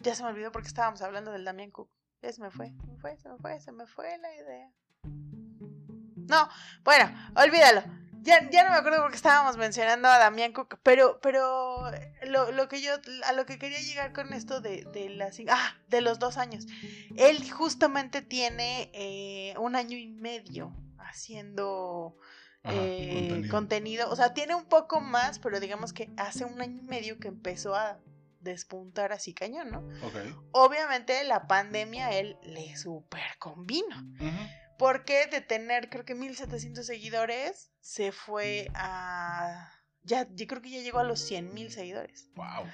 ya 0.00 0.14
se 0.14 0.22
me 0.22 0.30
olvidó 0.30 0.52
porque 0.52 0.68
estábamos 0.68 1.02
hablando 1.02 1.32
del 1.32 1.44
Damián 1.44 1.70
Cook. 1.70 1.90
Ya 2.22 2.32
se 2.32 2.40
me 2.40 2.50
fue, 2.50 2.68
se 2.80 2.86
me 2.86 2.96
fue, 2.98 3.16
se 3.18 3.28
me 3.28 3.36
fue, 3.38 3.60
se 3.60 3.72
me 3.72 3.86
fue 3.86 4.18
la 4.18 4.34
idea. 4.34 4.70
No, 6.26 6.48
bueno, 6.84 7.10
olvídalo. 7.36 7.82
Ya, 8.22 8.48
ya 8.48 8.64
no 8.64 8.70
me 8.70 8.76
acuerdo 8.76 9.02
porque 9.02 9.16
estábamos 9.16 9.58
mencionando 9.58 10.08
a 10.08 10.18
Damián 10.18 10.54
Cook, 10.54 10.78
pero, 10.82 11.20
pero 11.20 11.90
lo, 12.22 12.52
lo 12.52 12.68
que 12.68 12.80
yo, 12.80 12.94
a 13.26 13.32
lo 13.34 13.44
que 13.44 13.58
quería 13.58 13.78
llegar 13.80 14.14
con 14.14 14.32
esto 14.32 14.62
de, 14.62 14.84
de 14.94 15.10
las, 15.10 15.38
ah, 15.50 15.74
de 15.88 16.00
los 16.00 16.18
dos 16.18 16.38
años. 16.38 16.66
Él 17.16 17.50
justamente 17.50 18.22
tiene 18.22 18.90
eh, 18.94 19.54
un 19.58 19.76
año 19.76 19.98
y 19.98 20.06
medio 20.06 20.74
haciendo 21.14 22.16
Ajá, 22.62 22.76
eh, 22.76 23.28
contenido. 23.28 23.50
contenido. 23.50 24.10
O 24.10 24.16
sea, 24.16 24.34
tiene 24.34 24.54
un 24.54 24.66
poco 24.66 25.00
más, 25.00 25.38
pero 25.38 25.60
digamos 25.60 25.92
que 25.92 26.10
hace 26.16 26.44
un 26.44 26.60
año 26.60 26.80
y 26.82 26.86
medio 26.86 27.18
que 27.18 27.28
empezó 27.28 27.74
a 27.74 27.98
despuntar 28.40 29.12
así 29.12 29.34
cañón, 29.34 29.70
¿no? 29.70 29.88
Obviamente 30.52 31.24
la 31.24 31.46
pandemia 31.46 32.08
a 32.08 32.14
él 32.14 32.36
le 32.42 32.76
super 32.76 33.38
convino. 33.38 33.96
Porque 34.78 35.26
de 35.26 35.40
tener 35.40 35.88
creo 35.88 36.04
que 36.04 36.14
1700 36.14 36.84
seguidores 36.84 37.70
se 37.80 38.12
fue 38.12 38.68
a... 38.74 39.70
Ya, 40.02 40.28
yo 40.34 40.46
creo 40.46 40.60
que 40.60 40.70
ya 40.70 40.80
llegó 40.80 40.98
a 40.98 41.04
los 41.04 41.20
100 41.20 41.54
mil 41.54 41.72
seguidores. 41.72 42.28
Wow. 42.34 42.66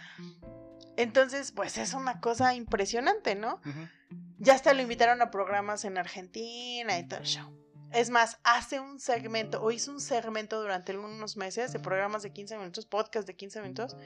Entonces, 0.97 1.52
pues 1.52 1.78
es 1.78 1.94
una 1.94 2.20
cosa 2.20 2.54
impresionante, 2.54 3.35
¿no? 3.35 3.61
Ya 4.38 4.54
hasta 4.54 4.75
lo 4.75 4.82
invitaron 4.82 5.23
a 5.23 5.30
programas 5.30 5.85
en 5.85 5.99
Argentina 5.99 6.99
y 6.99 7.06
todo 7.06 7.20
el 7.20 7.26
show. 7.26 7.60
Es 7.92 8.11
más, 8.11 8.38
hace 8.44 8.80
un 8.80 9.00
segmento, 9.00 9.62
o 9.62 9.70
hizo 9.70 9.90
un 9.90 10.00
segmento 10.00 10.61
durante 10.61 10.97
unos 10.97 11.37
meses 11.37 11.73
de 11.73 11.80
programas 11.80 12.23
de 12.23 12.32
15 12.32 12.59
minutos, 12.59 12.87
podcast 12.87 13.26
de 13.26 13.35
15 13.37 13.62
minutos, 13.62 13.97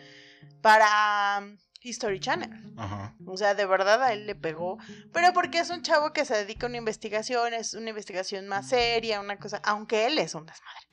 para 0.62 1.40
um, 1.42 1.56
History 1.82 2.18
Channel. 2.18 2.50
Ajá. 2.76 3.14
O 3.26 3.36
sea, 3.36 3.54
de 3.54 3.66
verdad 3.66 4.02
a 4.02 4.12
él 4.12 4.26
le 4.26 4.34
pegó. 4.34 4.78
Pero 5.12 5.32
porque 5.32 5.58
es 5.58 5.70
un 5.70 5.82
chavo 5.82 6.12
que 6.12 6.24
se 6.24 6.34
dedica 6.34 6.66
a 6.66 6.68
una 6.68 6.78
investigación, 6.78 7.52
es 7.52 7.74
una 7.74 7.90
investigación 7.90 8.48
más 8.48 8.68
seria, 8.70 9.20
una 9.20 9.38
cosa, 9.38 9.60
aunque 9.64 10.06
él 10.06 10.18
es 10.18 10.34
un 10.34 10.46
desmadre. 10.46 10.88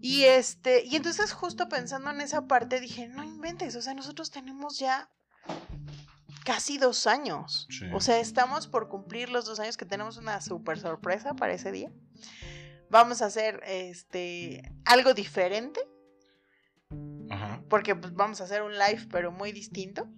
Y 0.00 0.24
este, 0.24 0.84
y 0.84 0.96
entonces 0.96 1.32
justo 1.32 1.68
pensando 1.68 2.10
en 2.10 2.20
esa 2.20 2.46
parte 2.46 2.80
dije, 2.80 3.08
no 3.08 3.24
inventes, 3.24 3.76
o 3.76 3.82
sea, 3.82 3.92
nosotros 3.92 4.30
tenemos 4.30 4.78
ya 4.78 5.10
casi 6.46 6.78
dos 6.78 7.08
años. 7.08 7.66
Sí. 7.68 7.86
O 7.92 8.00
sea, 8.00 8.20
estamos 8.20 8.68
por 8.68 8.88
cumplir 8.88 9.28
los 9.28 9.44
dos 9.44 9.58
años 9.58 9.76
que 9.76 9.84
tenemos 9.84 10.16
una 10.16 10.40
super 10.40 10.78
sorpresa 10.78 11.34
para 11.34 11.52
ese 11.52 11.72
día. 11.72 11.90
Vamos 12.88 13.20
a 13.20 13.26
hacer 13.26 13.60
este 13.66 14.72
algo 14.84 15.12
diferente, 15.12 15.80
Ajá. 17.30 17.60
porque 17.68 17.96
pues, 17.96 18.14
vamos 18.14 18.40
a 18.40 18.44
hacer 18.44 18.62
un 18.62 18.72
live, 18.72 19.08
pero 19.10 19.32
muy 19.32 19.50
distinto. 19.50 20.08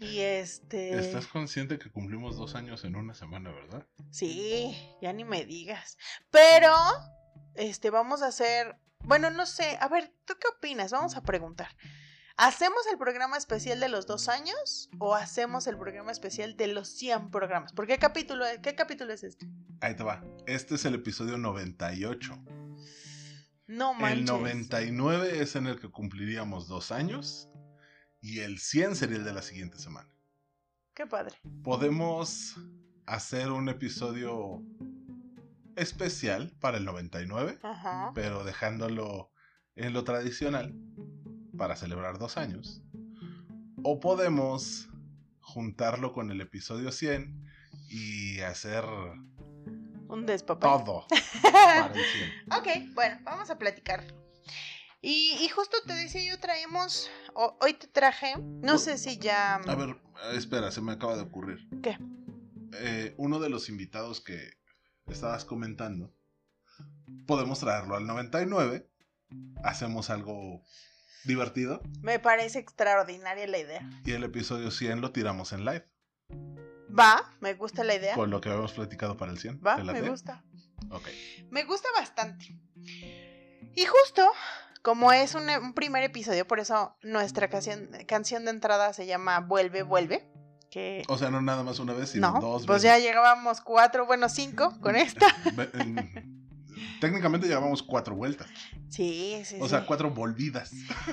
Y 0.00 0.20
este. 0.20 0.96
¿Estás 0.98 1.26
consciente 1.26 1.78
que 1.78 1.90
cumplimos 1.90 2.36
dos 2.36 2.54
años 2.54 2.84
en 2.84 2.94
una 2.94 3.12
semana, 3.12 3.50
verdad? 3.50 3.86
Sí, 4.10 4.74
ya 5.02 5.12
ni 5.12 5.24
me 5.24 5.44
digas. 5.44 5.98
Pero, 6.30 6.72
este, 7.56 7.90
vamos 7.90 8.22
a 8.22 8.28
hacer. 8.28 8.78
Bueno, 9.00 9.30
no 9.30 9.44
sé. 9.44 9.76
A 9.80 9.88
ver, 9.88 10.14
¿tú 10.24 10.34
qué 10.40 10.46
opinas? 10.56 10.92
Vamos 10.92 11.16
a 11.16 11.22
preguntar. 11.22 11.68
¿Hacemos 12.36 12.80
el 12.90 12.98
programa 12.98 13.36
especial 13.36 13.80
de 13.80 13.88
los 13.88 14.06
dos 14.06 14.28
años 14.28 14.88
o 14.98 15.14
hacemos 15.14 15.66
el 15.66 15.76
programa 15.76 16.12
especial 16.12 16.56
de 16.56 16.68
los 16.68 16.88
100 16.88 17.30
programas? 17.30 17.72
¿Por 17.72 17.86
qué 17.86 17.98
capítulo, 17.98 18.44
qué 18.62 18.74
capítulo 18.74 19.12
es 19.12 19.24
este? 19.24 19.46
Ahí 19.80 19.94
te 19.94 20.02
va. 20.02 20.24
Este 20.46 20.76
es 20.76 20.84
el 20.84 20.94
episodio 20.94 21.36
98. 21.38 22.32
No 23.66 23.94
manches. 23.94 24.18
El 24.20 24.24
99 24.24 25.42
es 25.42 25.56
en 25.56 25.66
el 25.66 25.78
que 25.80 25.90
cumpliríamos 25.90 26.68
dos 26.68 26.90
años. 26.92 27.48
Y 28.20 28.40
el 28.40 28.58
100 28.58 28.96
sería 28.96 29.16
el 29.16 29.24
de 29.24 29.32
la 29.32 29.42
siguiente 29.42 29.78
semana. 29.78 30.08
Qué 30.94 31.06
padre. 31.06 31.36
Podemos 31.62 32.56
hacer 33.06 33.50
un 33.50 33.68
episodio 33.68 34.62
especial 35.76 36.52
para 36.60 36.76
el 36.76 36.84
99, 36.84 37.58
Ajá. 37.62 38.12
pero 38.14 38.44
dejándolo 38.44 39.32
en 39.76 39.94
lo 39.94 40.04
tradicional 40.04 40.74
para 41.60 41.76
celebrar 41.76 42.18
dos 42.18 42.38
años. 42.38 42.80
O 43.82 44.00
podemos 44.00 44.88
juntarlo 45.40 46.14
con 46.14 46.30
el 46.30 46.40
episodio 46.40 46.90
100 46.90 47.44
y 47.90 48.40
hacer 48.40 48.82
Un 50.08 50.24
despapay. 50.24 50.70
todo 50.84 51.06
para 51.42 51.86
el 51.94 52.00
100. 52.02 52.30
ok, 52.88 52.94
bueno, 52.94 53.18
vamos 53.24 53.50
a 53.50 53.58
platicar. 53.58 54.02
Y, 55.02 55.36
y 55.42 55.48
justo 55.50 55.76
te 55.86 55.92
decía 55.92 56.24
yo, 56.32 56.40
traemos. 56.40 57.10
o- 57.34 57.58
hoy 57.60 57.74
te 57.74 57.88
traje. 57.88 58.36
No 58.38 58.78
sé 58.78 58.96
si 58.96 59.18
ya. 59.18 59.56
A 59.56 59.74
ver, 59.74 59.96
espera, 60.32 60.70
se 60.70 60.80
me 60.80 60.92
acaba 60.92 61.14
de 61.16 61.22
ocurrir. 61.24 61.68
¿Qué? 61.82 61.98
Eh, 62.72 63.14
uno 63.18 63.38
de 63.38 63.50
los 63.50 63.68
invitados 63.68 64.22
que 64.22 64.40
estabas 65.08 65.44
comentando, 65.44 66.10
podemos 67.26 67.60
traerlo 67.60 67.96
al 67.96 68.06
99. 68.06 68.88
Hacemos 69.62 70.08
algo 70.08 70.64
divertido. 71.24 71.82
Me 72.02 72.18
parece 72.18 72.58
extraordinaria 72.58 73.46
la 73.46 73.58
idea. 73.58 73.88
Y 74.04 74.12
el 74.12 74.24
episodio 74.24 74.70
100 74.70 75.00
lo 75.00 75.12
tiramos 75.12 75.52
en 75.52 75.64
live. 75.64 75.86
Va, 76.98 77.22
me 77.40 77.54
gusta 77.54 77.84
la 77.84 77.94
idea. 77.94 78.14
Con 78.14 78.30
lo 78.30 78.40
que 78.40 78.48
habíamos 78.48 78.72
platicado 78.72 79.16
para 79.16 79.30
el 79.32 79.38
100. 79.38 79.60
Va, 79.64 79.76
¿Te 79.76 79.84
me 79.84 80.02
gusta. 80.02 80.42
Ok. 80.90 81.08
Me 81.50 81.64
gusta 81.64 81.88
bastante. 81.96 82.58
Y 83.74 83.84
justo, 83.86 84.26
como 84.82 85.12
es 85.12 85.34
un, 85.34 85.48
un 85.48 85.74
primer 85.74 86.02
episodio, 86.02 86.46
por 86.46 86.58
eso 86.58 86.96
nuestra 87.02 87.48
canción, 87.48 87.90
canción 88.08 88.44
de 88.44 88.50
entrada 88.50 88.92
se 88.92 89.06
llama 89.06 89.40
Vuelve, 89.40 89.82
Vuelve. 89.82 90.26
Que 90.70 91.02
O 91.08 91.18
sea, 91.18 91.30
no 91.30 91.42
nada 91.42 91.64
más 91.64 91.80
una 91.80 91.92
vez, 91.94 92.10
sino 92.10 92.30
no, 92.32 92.40
dos 92.40 92.64
pues 92.64 92.82
veces. 92.82 93.02
ya 93.02 93.04
llegábamos 93.04 93.60
cuatro, 93.60 94.06
bueno, 94.06 94.28
cinco 94.28 94.78
con 94.80 94.94
esta. 94.96 95.26
Técnicamente 97.00 97.46
llevamos 97.48 97.82
cuatro 97.82 98.14
vueltas. 98.14 98.48
Sí, 98.88 99.42
sí, 99.44 99.56
O 99.60 99.64
sí. 99.64 99.70
sea, 99.70 99.86
cuatro 99.86 100.10
volvidas. 100.10 100.72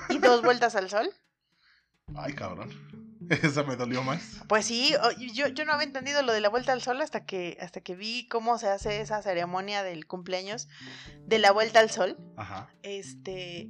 Y 0.09 0.17
dos 0.19 0.41
vueltas 0.41 0.75
al 0.75 0.89
sol. 0.89 1.09
Ay, 2.15 2.33
cabrón. 2.33 2.71
Esa 3.29 3.63
me 3.63 3.75
dolió 3.75 4.03
más. 4.03 4.41
Pues 4.47 4.65
sí, 4.65 4.93
yo, 5.33 5.47
yo 5.47 5.65
no 5.65 5.73
había 5.73 5.85
entendido 5.87 6.21
lo 6.21 6.31
de 6.33 6.39
la 6.41 6.49
vuelta 6.49 6.71
al 6.71 6.81
sol 6.81 7.01
hasta 7.01 7.25
que, 7.25 7.57
hasta 7.61 7.81
que 7.81 7.95
vi 7.95 8.27
cómo 8.27 8.57
se 8.57 8.69
hace 8.69 9.01
esa 9.01 9.21
ceremonia 9.21 9.83
del 9.83 10.05
cumpleaños 10.07 10.67
de 11.25 11.39
la 11.39 11.51
vuelta 11.51 11.79
al 11.79 11.89
sol. 11.89 12.17
Ajá. 12.37 12.69
Este. 12.83 13.69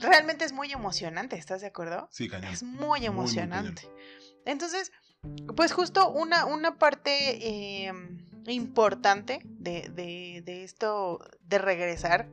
Realmente 0.00 0.44
es 0.44 0.52
muy 0.52 0.70
emocionante, 0.72 1.36
¿estás 1.36 1.60
de 1.60 1.66
acuerdo? 1.66 2.08
Sí, 2.12 2.28
cañón. 2.28 2.52
Es 2.52 2.62
muy 2.62 3.00
muy 3.00 3.06
emocionante. 3.06 3.90
Entonces, 4.46 4.92
pues 5.56 5.72
justo 5.72 6.08
una, 6.10 6.46
una 6.46 6.78
parte 6.78 7.88
eh, 7.88 7.92
importante 8.50 9.40
de, 9.44 9.88
de- 9.90 10.42
de 10.44 10.64
esto 10.64 11.18
de 11.40 11.58
regresar, 11.58 12.30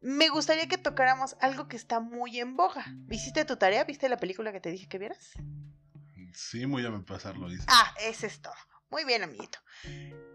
me 0.00 0.28
gustaría 0.28 0.68
que 0.68 0.76
tocáramos 0.78 1.36
algo 1.40 1.66
que 1.68 1.76
está 1.76 2.00
muy 2.00 2.38
en 2.38 2.56
boga. 2.56 2.84
¿Hiciste 3.10 3.44
tu 3.44 3.56
tarea? 3.56 3.84
¿Viste 3.84 4.08
la 4.08 4.18
película 4.18 4.52
que 4.52 4.60
te 4.60 4.70
dije 4.70 4.86
que 4.88 4.98
vieras? 4.98 5.32
Sí, 6.34 6.66
muy 6.66 6.84
a 6.84 6.90
mi 6.90 7.02
lo 7.38 7.50
hice. 7.52 7.64
Ah, 7.68 7.94
ese 8.00 8.26
es 8.26 8.40
todo. 8.42 8.54
Muy 8.90 9.04
bien, 9.04 9.22
amiguito. 9.22 9.58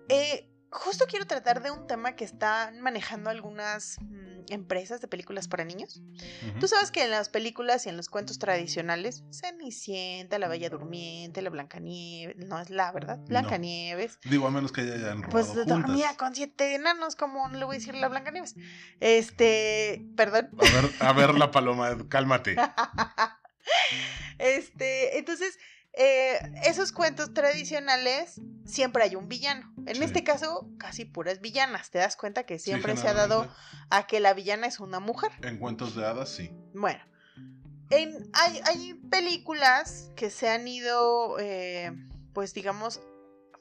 Eh, 0.07 0.49
justo 0.71 1.05
quiero 1.07 1.27
tratar 1.27 1.61
de 1.61 1.71
un 1.71 1.87
tema 1.87 2.15
que 2.15 2.23
están 2.23 2.79
manejando 2.81 3.29
algunas 3.29 3.97
mm, 4.01 4.28
empresas 4.49 5.01
de 5.01 5.07
películas 5.07 5.47
para 5.47 5.63
niños. 5.65 6.01
Tú 6.59 6.67
sabes 6.67 6.91
que 6.91 7.03
en 7.03 7.11
las 7.11 7.29
películas 7.29 7.85
y 7.85 7.89
en 7.89 7.97
los 7.97 8.09
cuentos 8.09 8.39
tradicionales, 8.39 9.23
Cenicienta, 9.31 10.39
la 10.39 10.47
Bella 10.47 10.69
Durmiente, 10.69 11.41
la 11.41 11.49
Blancanieves, 11.49 12.37
no 12.47 12.59
es 12.59 12.69
la, 12.69 12.91
¿verdad? 12.91 13.19
Blancanieves. 13.27 14.19
Digo, 14.25 14.47
a 14.47 14.51
menos 14.51 14.71
que 14.71 14.85
ya 14.85 14.93
hayan 14.93 15.17
robado 15.23 15.29
Pues 15.31 15.47
juntas. 15.47 15.67
dormía 15.67 16.15
con 16.17 16.35
siete 16.35 16.75
enanos, 16.75 17.15
como 17.15 17.47
no 17.49 17.57
le 17.57 17.65
voy 17.65 17.75
a 17.75 17.79
decir 17.79 17.95
la 17.95 18.07
Blancanieves. 18.07 18.55
Este, 18.99 20.05
perdón. 20.15 20.49
A 20.59 20.81
ver, 20.81 20.91
a 20.99 21.13
ver 21.13 21.35
la 21.35 21.51
paloma, 21.51 21.97
cálmate. 22.09 22.55
Este, 24.37 25.17
entonces, 25.17 25.59
eh, 25.99 26.39
esos 26.63 26.91
cuentos 26.91 27.33
tradicionales 27.33 28.41
siempre 28.65 29.03
hay 29.03 29.15
un 29.15 29.27
villano. 29.27 29.71
En 29.85 29.97
Sí. 29.97 30.03
este 30.03 30.23
caso, 30.23 30.69
casi 30.79 31.03
puras 31.05 31.41
villanas. 31.41 31.91
Te 31.91 31.97
das 31.99 32.15
cuenta 32.15 32.45
que 32.45 32.57
Sí, 32.57 32.65
siempre 32.65 32.95
se 32.95 33.07
ha 33.07 33.13
dado 33.13 33.47
a 33.89 34.07
que 34.07 34.19
la 34.19 34.33
villana 34.33 34.65
es 34.67 34.79
una 34.79 34.99
mujer. 34.99 35.31
En 35.41 35.57
cuentos 35.59 35.95
de 35.95 36.05
hadas, 36.05 36.29
sí. 36.29 36.51
Bueno, 36.73 37.03
en- 37.89 38.29
hay, 38.33 38.59
hay 38.65 38.93
películas 39.09 40.11
que 40.15 40.29
se 40.29 40.49
han 40.49 40.67
ido, 40.67 41.37
eh, 41.39 41.91
pues 42.33 42.53
digamos, 42.53 43.01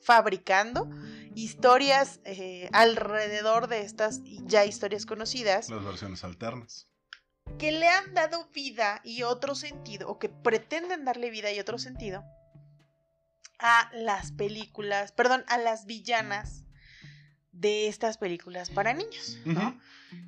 fabricando 0.01 0.89
historias 1.35 2.21
eh, 2.25 2.69
alrededor 2.73 3.67
de 3.69 3.81
estas 3.83 4.21
ya 4.47 4.65
historias 4.65 5.07
conocidas 5.07 5.69
Las 5.71 5.85
versiones 5.85 6.23
alternas. 6.25 6.89
Que 7.59 7.73
le 7.73 7.89
han 7.89 8.15
dado 8.15 8.49
vida 8.51 9.01
y 9.05 9.23
otro 9.23 9.55
sentido, 9.55 10.09
o 10.09 10.19
que 10.19 10.29
pretenden 10.29 11.05
darle 11.05 11.31
vida 11.31 11.51
y 11.53 11.61
otro 11.61 11.79
sentido 11.79 12.25
a 13.59 13.91
las 13.93 14.33
películas, 14.33 15.13
perdón, 15.13 15.45
a 15.49 15.59
las 15.59 15.85
villanas 15.85 16.65
de 17.53 17.89
estas 17.89 18.19
películas 18.19 18.71
para 18.71 18.95
niños. 18.95 19.39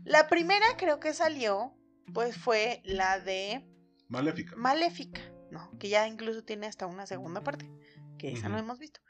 La 0.04 0.28
primera 0.28 0.66
creo 0.76 0.98
que 0.98 1.14
salió, 1.14 1.74
pues 2.12 2.36
fue 2.36 2.82
la 2.84 3.20
de 3.20 3.64
Maléfica. 4.08 4.56
Maléfica, 4.56 5.20
¿no? 5.50 5.78
Que 5.78 5.88
ya 5.88 6.08
incluso 6.08 6.42
tiene 6.42 6.66
hasta 6.66 6.86
una 6.86 7.06
segunda 7.06 7.42
parte, 7.42 7.70
que 8.18 8.32
esa 8.32 8.48
no 8.48 8.58
hemos 8.58 8.80
visto. 8.80 9.00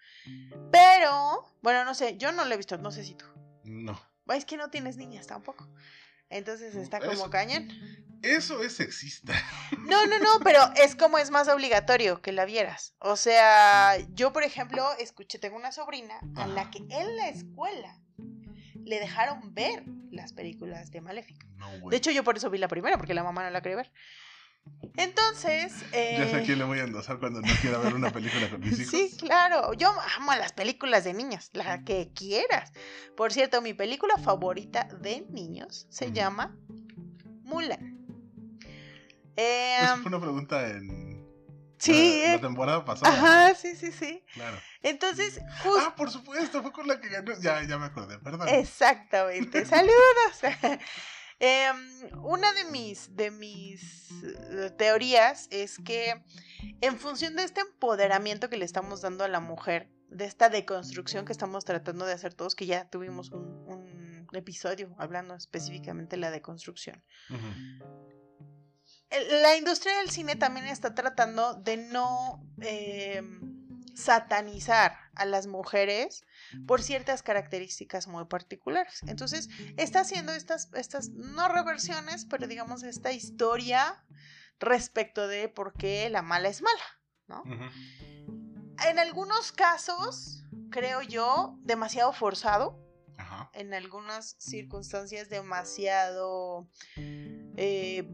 Pero, 0.71 1.51
bueno, 1.63 1.85
no 1.85 1.95
sé, 1.95 2.19
yo 2.19 2.33
no 2.33 2.45
la 2.45 2.55
he 2.55 2.59
visto, 2.59 2.77
no 2.77 2.91
sé 2.91 3.05
si 3.05 3.15
tú. 3.15 3.25
No. 3.65 3.99
Es 4.29 4.45
que 4.45 4.59
no 4.59 4.69
tienes 4.69 4.97
niñas 4.97 5.27
tampoco. 5.27 5.69
Entonces 6.31 6.75
está 6.75 7.01
como 7.01 7.13
Eso- 7.13 7.31
cañón. 7.31 7.69
Eso 8.23 8.63
es 8.63 8.77
sexista. 8.77 9.33
No, 9.87 10.07
no, 10.07 10.19
no, 10.19 10.41
pero 10.45 10.61
es 10.77 10.95
como 10.95 11.17
es 11.19 11.31
más 11.31 11.49
obligatorio 11.49 12.21
que 12.21 12.33
la 12.33 12.45
vieras. 12.45 12.95
O 12.99 13.17
sea, 13.17 13.97
yo, 14.15 14.33
por 14.33 14.43
ejemplo, 14.43 14.87
escuché, 14.99 15.39
tengo 15.39 15.57
una 15.57 15.73
sobrina 15.73 16.21
a 16.37 16.47
la 16.47 16.71
que 16.71 16.79
en 16.91 17.17
la 17.17 17.29
escuela 17.29 17.99
le 18.85 19.01
dejaron 19.01 19.55
ver 19.55 19.85
las 20.11 20.33
películas 20.35 20.91
de 20.91 21.01
Maléfica. 21.01 21.47
No. 21.57 21.89
De 21.89 21.97
hecho, 21.97 22.11
yo 22.11 22.23
por 22.23 22.37
eso 22.37 22.51
vi 22.51 22.59
la 22.59 22.69
primera, 22.69 22.99
porque 22.99 23.15
la 23.15 23.25
mamá 23.25 23.43
no 23.43 23.51
la 23.51 23.63
quería 23.63 23.77
ver. 23.77 23.93
Entonces. 24.97 25.73
Ya 25.93 26.29
sé 26.29 26.37
a 26.37 26.39
eh, 26.41 26.43
quién 26.45 26.59
le 26.59 26.65
voy 26.65 26.79
a 26.79 26.85
endosar 26.85 27.19
cuando 27.19 27.41
no 27.41 27.49
quiera 27.61 27.79
ver 27.79 27.95
una 27.95 28.11
película 28.11 28.51
con 28.51 28.61
mis 28.61 28.73
hijos. 28.81 28.91
Sí, 28.91 29.17
claro. 29.19 29.73
Yo 29.75 29.93
amo 30.17 30.35
las 30.35 30.53
películas 30.53 31.05
de 31.05 31.15
niños, 31.15 31.51
la 31.53 31.85
que 31.85 32.11
quieras. 32.15 32.73
Por 33.17 33.33
cierto, 33.33 33.63
mi 33.63 33.75
película 33.75 34.17
favorita 34.17 34.89
de 35.01 35.23
niños 35.31 35.87
se 35.91 36.13
llama 36.13 36.57
Mulan. 37.43 37.99
Eh, 39.37 39.77
Esa 39.83 39.97
fue 39.97 40.09
una 40.09 40.21
pregunta 40.21 40.69
en 40.69 41.27
sí, 41.79 42.21
la, 42.23 42.29
la 42.29 42.35
eh, 42.35 42.39
temporada 42.41 42.85
pasada. 42.85 43.13
ajá, 43.13 43.55
sí, 43.55 43.75
sí, 43.77 43.93
sí. 43.93 44.23
Claro. 44.35 44.59
Entonces, 44.83 45.41
justo. 45.63 45.81
Ah, 45.81 45.95
por 45.97 46.11
supuesto, 46.11 46.63
fue 46.63 46.73
con 46.73 46.87
la 46.87 47.01
que 47.01 47.09
ganó. 47.09 47.33
Ya, 47.41 47.63
ya 47.63 47.79
me 47.79 47.87
acordé, 47.87 48.19
perdón. 48.19 48.49
Exactamente. 48.49 49.65
Saludos. 49.65 49.95
Em, 51.41 51.77
una 52.23 52.53
de 52.53 52.65
mis, 52.67 53.17
de 53.17 53.31
mis 53.31 54.11
eh, 54.23 54.71
teorías 54.77 55.49
es 55.51 55.79
que 55.79 56.23
en 56.83 56.99
función 56.99 57.35
de 57.35 57.45
este 57.45 57.63
empoderamiento 57.63 58.51
que 58.51 58.59
le 58.59 58.67
estamos 58.67 59.01
dando 59.01 59.25
a 59.25 59.29
la 59.29 59.41
mujer, 59.41 59.89
de 60.09 60.25
esta 60.25 60.49
deconstrucción 60.49 61.25
que 61.25 61.33
estamos 61.33 61.65
tratando 61.65 62.05
de 62.05 62.13
hacer 62.13 62.35
todos, 62.35 62.55
que 62.55 62.67
ya 62.67 62.89
tuvimos 62.89 63.31
un, 63.31 64.27
un 64.31 64.37
episodio 64.37 64.95
hablando 64.99 65.35
específicamente 65.35 66.17
de 66.17 66.21
la 66.21 66.31
deconstrucción, 66.31 67.03
la 69.43 69.57
industria 69.57 69.99
del 69.99 70.11
cine 70.11 70.37
también 70.37 70.67
está 70.67 70.95
tratando 70.95 71.55
de 71.55 71.77
no 71.77 72.45
em, 72.61 73.60
satanizar 74.01 74.97
a 75.15 75.25
las 75.25 75.47
mujeres 75.47 76.25
por 76.67 76.83
ciertas 76.83 77.23
características 77.23 78.09
muy 78.09 78.25
particulares. 78.25 79.01
Entonces, 79.07 79.49
está 79.77 80.01
haciendo 80.01 80.33
estas, 80.33 80.71
estas 80.75 81.11
no 81.11 81.49
reversiones, 81.49 82.25
pero 82.25 82.47
digamos 82.47 82.83
esta 82.83 83.13
historia 83.13 84.05
respecto 84.59 85.29
de 85.29 85.49
por 85.49 85.73
qué 85.75 86.09
la 86.11 86.23
mala 86.23 86.49
es 86.49 86.63
mala, 86.63 86.83
¿no? 87.27 87.43
En 88.87 88.99
algunos 88.99 89.53
casos, 89.53 90.45
creo 90.71 91.03
yo, 91.03 91.59
demasiado 91.63 92.13
forzado, 92.13 92.79
en 93.53 93.75
algunas 93.75 94.37
circunstancias 94.39 95.29
demasiado 95.29 96.69
eh, 96.97 98.09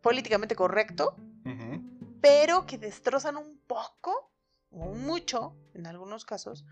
políticamente 0.00 0.54
correcto, 0.54 1.16
pero 2.20 2.66
que 2.66 2.78
destrozan 2.78 3.36
un 3.36 3.58
poco 3.66 4.31
o 4.72 4.94
mucho, 4.94 5.56
en 5.74 5.86
algunos 5.86 6.24
casos, 6.24 6.64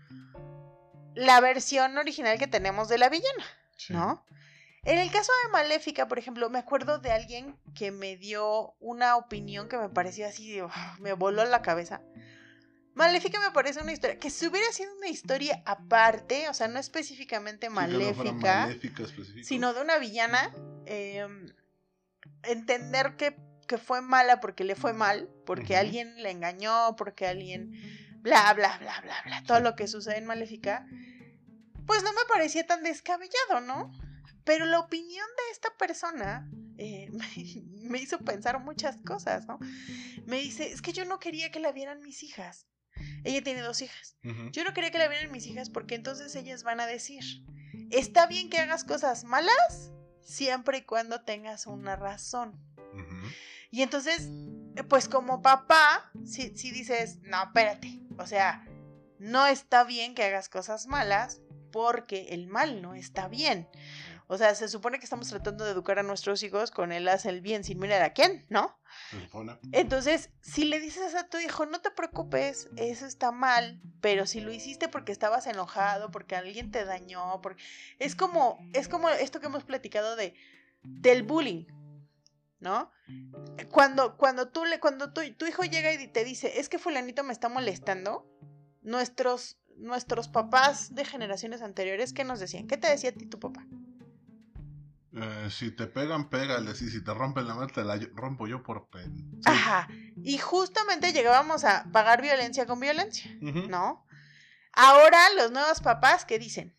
la 1.15 1.39
versión 1.41 1.97
original 1.97 2.37
que 2.37 2.47
tenemos 2.47 2.87
de 2.89 2.97
la 2.97 3.09
villana, 3.09 3.45
Sí. 3.77 3.93
¿no? 3.93 4.25
En 4.83 4.97
el 4.97 5.11
caso 5.11 5.31
de 5.43 5.51
Maléfica, 5.51 6.07
por 6.07 6.17
ejemplo, 6.17 6.49
me 6.49 6.57
acuerdo 6.57 6.97
de 6.97 7.11
alguien 7.11 7.55
que 7.75 7.91
me 7.91 8.17
dio 8.17 8.73
una 8.79 9.15
opinión 9.15 9.69
que 9.69 9.77
me 9.77 9.89
parecía 9.89 10.27
así, 10.27 10.51
de, 10.51 10.67
me 10.99 11.13
voló 11.13 11.45
la 11.45 11.61
cabeza. 11.61 12.01
Maléfica 12.95 13.39
me 13.39 13.51
parece 13.51 13.81
una 13.81 13.93
historia 13.93 14.17
que 14.17 14.29
si 14.31 14.47
hubiera 14.47 14.71
sido 14.71 14.93
una 14.97 15.07
historia 15.07 15.61
aparte, 15.65 16.49
o 16.49 16.53
sea, 16.53 16.67
no 16.67 16.79
específicamente 16.79 17.67
Sí, 17.67 17.73
no 17.73 17.75
maléfica, 17.81 18.69
sino 19.43 19.73
de 19.73 19.81
una 19.81 19.97
villana, 19.99 20.51
eh, 20.87 21.27
entender 22.43 23.15
que, 23.17 23.37
que 23.67 23.77
fue 23.77 24.01
mala 24.01 24.39
porque 24.39 24.63
le 24.63 24.75
fue 24.75 24.93
mal, 24.93 25.29
porque 25.45 25.75
alguien 25.75 26.21
la 26.21 26.29
engañó, 26.29 26.95
porque 26.97 27.27
alguien 27.27 27.71
bla, 28.21 28.53
bla, 28.53 28.77
bla, 28.79 29.01
bla, 29.01 29.15
bla, 29.25 29.43
todo 29.43 29.59
lo 29.59 29.75
que 29.75 29.87
sucede 29.87 30.17
en 30.17 30.25
Maléfica, 30.25 30.85
pues 31.85 32.03
no 32.03 32.11
me 32.13 32.25
parecía 32.27 32.65
tan 32.65 32.83
descabellado, 32.83 33.61
¿no? 33.61 33.91
Pero 34.43 34.65
la 34.65 34.79
opinión 34.79 35.27
de 35.37 35.51
esta 35.51 35.69
persona 35.77 36.49
eh, 36.77 37.09
me, 37.11 37.27
me 37.89 37.99
hizo 37.99 38.19
pensar 38.19 38.59
muchas 38.59 38.97
cosas, 39.01 39.45
¿no? 39.47 39.59
Me 40.25 40.37
dice, 40.37 40.71
es 40.71 40.81
que 40.81 40.93
yo 40.93 41.05
no 41.05 41.19
quería 41.19 41.51
que 41.51 41.59
la 41.59 41.71
vieran 41.71 42.01
mis 42.01 42.23
hijas. 42.23 42.67
Ella 43.23 43.43
tiene 43.43 43.61
dos 43.61 43.81
hijas. 43.81 44.17
Yo 44.51 44.63
no 44.63 44.73
quería 44.73 44.91
que 44.91 44.97
la 44.97 45.07
vieran 45.07 45.31
mis 45.31 45.47
hijas 45.47 45.69
porque 45.69 45.95
entonces 45.95 46.35
ellas 46.35 46.63
van 46.63 46.79
a 46.79 46.87
decir, 46.87 47.23
está 47.89 48.27
bien 48.27 48.49
que 48.49 48.59
hagas 48.59 48.83
cosas 48.83 49.23
malas 49.23 49.91
siempre 50.21 50.79
y 50.79 50.81
cuando 50.83 51.23
tengas 51.23 51.67
una 51.67 51.95
razón. 51.95 52.59
Y 53.71 53.81
entonces, 53.81 54.29
eh, 54.75 54.83
pues 54.83 55.07
como 55.07 55.41
papá, 55.41 56.11
si, 56.25 56.55
si 56.55 56.71
dices, 56.71 57.19
no, 57.23 57.41
espérate, 57.41 58.01
o 58.17 58.27
sea, 58.27 58.67
no 59.17 59.47
está 59.47 59.83
bien 59.83 60.13
que 60.13 60.23
hagas 60.23 60.49
cosas 60.49 60.87
malas 60.87 61.41
porque 61.71 62.27
el 62.29 62.47
mal 62.47 62.81
no 62.81 62.93
está 62.93 63.27
bien. 63.27 63.67
O 64.27 64.37
sea, 64.37 64.55
se 64.55 64.69
supone 64.69 64.97
que 64.97 65.03
estamos 65.03 65.27
tratando 65.27 65.65
de 65.65 65.71
educar 65.71 65.99
a 65.99 66.03
nuestros 66.03 66.41
hijos 66.43 66.71
con 66.71 66.93
el 66.93 67.07
haz 67.09 67.25
el 67.25 67.41
bien 67.41 67.65
sin 67.65 67.79
mirar 67.79 68.01
a 68.01 68.13
quién, 68.13 68.45
¿no? 68.47 68.79
Entonces, 69.73 70.29
si 70.41 70.63
le 70.63 70.79
dices 70.79 71.15
a 71.15 71.27
tu 71.27 71.37
hijo, 71.37 71.65
no 71.65 71.81
te 71.81 71.91
preocupes, 71.91 72.69
eso 72.77 73.05
está 73.05 73.31
mal, 73.31 73.81
pero 73.99 74.25
si 74.25 74.39
lo 74.39 74.53
hiciste 74.53 74.87
porque 74.87 75.11
estabas 75.11 75.47
enojado, 75.47 76.11
porque 76.11 76.37
alguien 76.37 76.71
te 76.71 76.85
dañó, 76.85 77.41
porque... 77.41 77.61
es 77.99 78.15
como, 78.15 78.57
es 78.71 78.87
como 78.87 79.09
esto 79.09 79.41
que 79.41 79.47
hemos 79.47 79.65
platicado 79.65 80.15
de 80.15 80.33
del 80.83 81.23
bullying, 81.23 81.65
¿no? 82.61 82.91
Cuando, 83.69 84.15
cuando 84.15 84.49
tú 84.49 84.63
le, 84.65 84.79
cuando 84.79 85.11
tu, 85.11 85.21
tu 85.33 85.45
hijo 85.45 85.63
llega 85.63 85.91
y 85.93 86.07
te 86.07 86.23
dice, 86.23 86.59
es 86.59 86.69
que 86.69 86.79
fulanito 86.79 87.23
me 87.23 87.33
está 87.33 87.49
molestando, 87.49 88.25
nuestros, 88.81 89.57
nuestros 89.77 90.29
papás 90.29 90.95
de 90.95 91.03
generaciones 91.03 91.61
anteriores, 91.61 92.13
¿qué 92.13 92.23
nos 92.23 92.39
decían? 92.39 92.67
¿Qué 92.67 92.77
te 92.77 92.87
decía 92.87 93.09
a 93.09 93.13
ti 93.13 93.25
tu 93.25 93.39
papá? 93.39 93.65
Eh, 95.13 95.49
si 95.49 95.71
te 95.71 95.87
pegan, 95.87 96.29
pégales. 96.29 96.81
Y 96.81 96.89
si 96.89 97.03
te 97.03 97.13
rompen 97.13 97.47
la 97.47 97.55
mano, 97.55 97.67
te 97.67 97.83
la 97.83 97.99
rompo 98.15 98.47
yo 98.47 98.63
por 98.63 98.87
pen. 98.89 99.13
Sí. 99.17 99.41
Ajá. 99.45 99.87
Y 100.23 100.37
justamente 100.37 101.11
llegábamos 101.11 101.65
a 101.65 101.85
pagar 101.91 102.21
violencia 102.21 102.65
con 102.65 102.79
violencia. 102.79 103.29
¿no? 103.41 104.05
Ahora 104.71 105.19
los 105.35 105.51
nuevos 105.51 105.81
papás 105.81 106.23
que 106.23 106.39
dicen, 106.39 106.75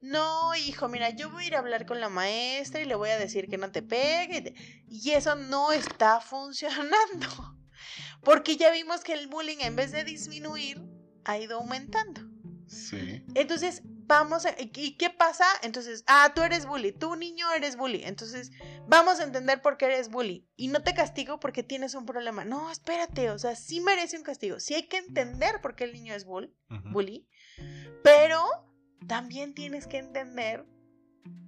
no, 0.00 0.54
hijo, 0.54 0.88
mira, 0.88 1.10
yo 1.10 1.30
voy 1.30 1.44
a 1.44 1.46
ir 1.46 1.54
a 1.56 1.60
hablar 1.60 1.86
con 1.86 2.00
la 2.00 2.08
maestra 2.08 2.80
y 2.80 2.84
le 2.84 2.94
voy 2.94 3.10
a 3.10 3.18
decir 3.18 3.48
que 3.48 3.58
no 3.58 3.70
te 3.72 3.82
pegue. 3.82 4.38
y 4.38 4.40
te-". 4.42 4.54
Y 4.88 5.10
eso 5.12 5.34
no 5.36 5.72
está 5.72 6.20
funcionando. 6.20 7.26
Porque 8.22 8.56
ya 8.56 8.70
vimos 8.70 9.02
que 9.02 9.12
el 9.12 9.28
bullying 9.28 9.58
en 9.60 9.76
vez 9.76 9.92
de 9.92 10.04
disminuir, 10.04 10.82
ha 11.24 11.38
ido 11.38 11.58
aumentando. 11.58 12.22
Sí. 12.66 13.24
Entonces, 13.34 13.82
vamos 13.84 14.46
a... 14.46 14.54
¿Y 14.58 14.96
qué 14.96 15.10
pasa? 15.10 15.44
Entonces, 15.62 16.04
ah, 16.06 16.32
tú 16.34 16.42
eres 16.42 16.66
bully, 16.66 16.92
tú 16.92 17.16
niño 17.16 17.52
eres 17.52 17.76
bully. 17.76 18.04
Entonces, 18.04 18.50
vamos 18.86 19.20
a 19.20 19.24
entender 19.24 19.60
por 19.60 19.76
qué 19.76 19.86
eres 19.86 20.08
bully. 20.08 20.48
Y 20.56 20.68
no 20.68 20.82
te 20.82 20.94
castigo 20.94 21.40
porque 21.40 21.62
tienes 21.62 21.94
un 21.94 22.06
problema. 22.06 22.44
No, 22.44 22.70
espérate, 22.70 23.30
o 23.30 23.38
sea, 23.38 23.56
sí 23.56 23.80
merece 23.80 24.16
un 24.16 24.24
castigo. 24.24 24.60
Sí 24.60 24.74
hay 24.74 24.88
que 24.88 24.98
entender 24.98 25.60
por 25.60 25.74
qué 25.74 25.84
el 25.84 25.92
niño 25.92 26.14
es 26.14 26.24
bull, 26.24 26.54
bully. 26.92 27.28
Pero 28.02 28.44
también 29.06 29.54
tienes 29.54 29.86
que 29.86 29.98
entender 29.98 30.66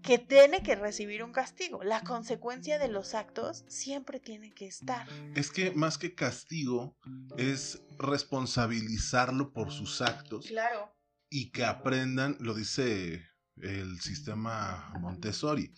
que 0.03 0.19
tiene 0.19 0.63
que 0.63 0.75
recibir 0.75 1.23
un 1.23 1.33
castigo. 1.33 1.83
La 1.83 2.03
consecuencia 2.03 2.79
de 2.79 2.89
los 2.89 3.15
actos 3.15 3.65
siempre 3.69 4.21
tiene 4.21 4.53
que 4.53 4.67
estar. 4.67 5.07
Es 5.35 5.51
que 5.51 5.73
más 5.73 5.99
que 5.99 6.15
castigo, 6.15 6.97
es 7.37 7.83
responsabilizarlo 7.99 9.53
por 9.53 9.71
sus 9.71 10.01
actos 10.01 10.47
Claro. 10.47 10.93
y 11.31 11.51
que 11.51 11.65
aprendan, 11.65 12.37
lo 12.41 12.55
dice 12.55 13.25
el 13.61 14.01
sistema 14.01 14.93
Montessori, 15.01 15.73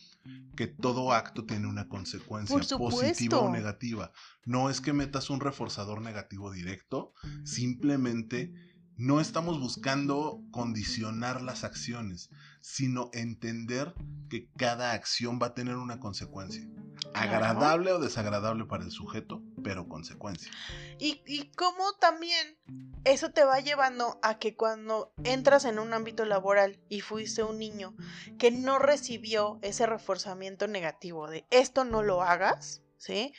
que 0.54 0.66
todo 0.66 1.12
acto 1.12 1.46
tiene 1.46 1.66
una 1.66 1.88
consecuencia 1.88 2.58
positiva 2.76 3.38
o 3.38 3.50
negativa. 3.50 4.12
No 4.44 4.68
es 4.68 4.80
que 4.80 4.92
metas 4.92 5.30
un 5.30 5.40
reforzador 5.40 6.02
negativo 6.02 6.52
directo, 6.52 7.14
simplemente 7.44 8.52
no 9.00 9.18
estamos 9.18 9.58
buscando 9.58 10.42
condicionar 10.50 11.40
las 11.40 11.64
acciones, 11.64 12.28
sino 12.60 13.08
entender 13.14 13.94
que 14.28 14.50
cada 14.58 14.92
acción 14.92 15.38
va 15.42 15.46
a 15.48 15.54
tener 15.54 15.76
una 15.76 15.98
consecuencia. 15.98 16.68
Agradable 17.14 17.92
o 17.92 17.98
desagradable 17.98 18.66
para 18.66 18.84
el 18.84 18.90
sujeto, 18.90 19.42
pero 19.64 19.88
consecuencia. 19.88 20.52
Y, 20.98 21.22
y 21.26 21.50
cómo 21.52 21.94
también 21.98 22.58
eso 23.04 23.30
te 23.30 23.42
va 23.42 23.60
llevando 23.60 24.20
a 24.22 24.38
que 24.38 24.54
cuando 24.54 25.14
entras 25.24 25.64
en 25.64 25.78
un 25.78 25.94
ámbito 25.94 26.26
laboral 26.26 26.78
y 26.90 27.00
fuiste 27.00 27.42
un 27.42 27.58
niño 27.58 27.96
que 28.38 28.50
no 28.50 28.78
recibió 28.78 29.58
ese 29.62 29.86
reforzamiento 29.86 30.68
negativo 30.68 31.26
de 31.26 31.46
esto 31.50 31.84
no 31.84 32.02
lo 32.02 32.22
hagas, 32.22 32.82
¿sí? 33.00 33.34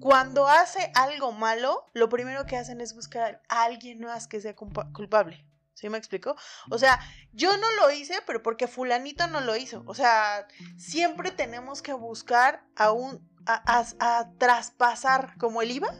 Cuando 0.00 0.48
hace 0.48 0.90
algo 0.96 1.30
malo, 1.30 1.86
lo 1.92 2.08
primero 2.08 2.46
que 2.46 2.56
hacen 2.56 2.80
es 2.80 2.94
buscar 2.94 3.40
a 3.48 3.62
alguien 3.62 4.00
más 4.00 4.26
que 4.26 4.40
sea 4.40 4.56
culpa- 4.56 4.90
culpable. 4.92 5.46
¿Sí 5.74 5.88
me 5.88 5.98
explico? 5.98 6.36
O 6.70 6.78
sea, 6.78 6.98
yo 7.32 7.56
no 7.56 7.66
lo 7.72 7.90
hice, 7.90 8.14
pero 8.26 8.42
porque 8.42 8.66
fulanito 8.68 9.26
no 9.26 9.40
lo 9.40 9.56
hizo. 9.56 9.82
O 9.86 9.94
sea, 9.94 10.46
siempre 10.76 11.30
tenemos 11.32 11.82
que 11.82 11.92
buscar 11.92 12.64
a 12.76 12.92
un, 12.92 13.28
a, 13.46 13.80
a- 13.80 14.18
a 14.20 14.30
traspasar 14.38 15.36
como 15.38 15.62
el 15.62 15.70
IVA 15.72 15.92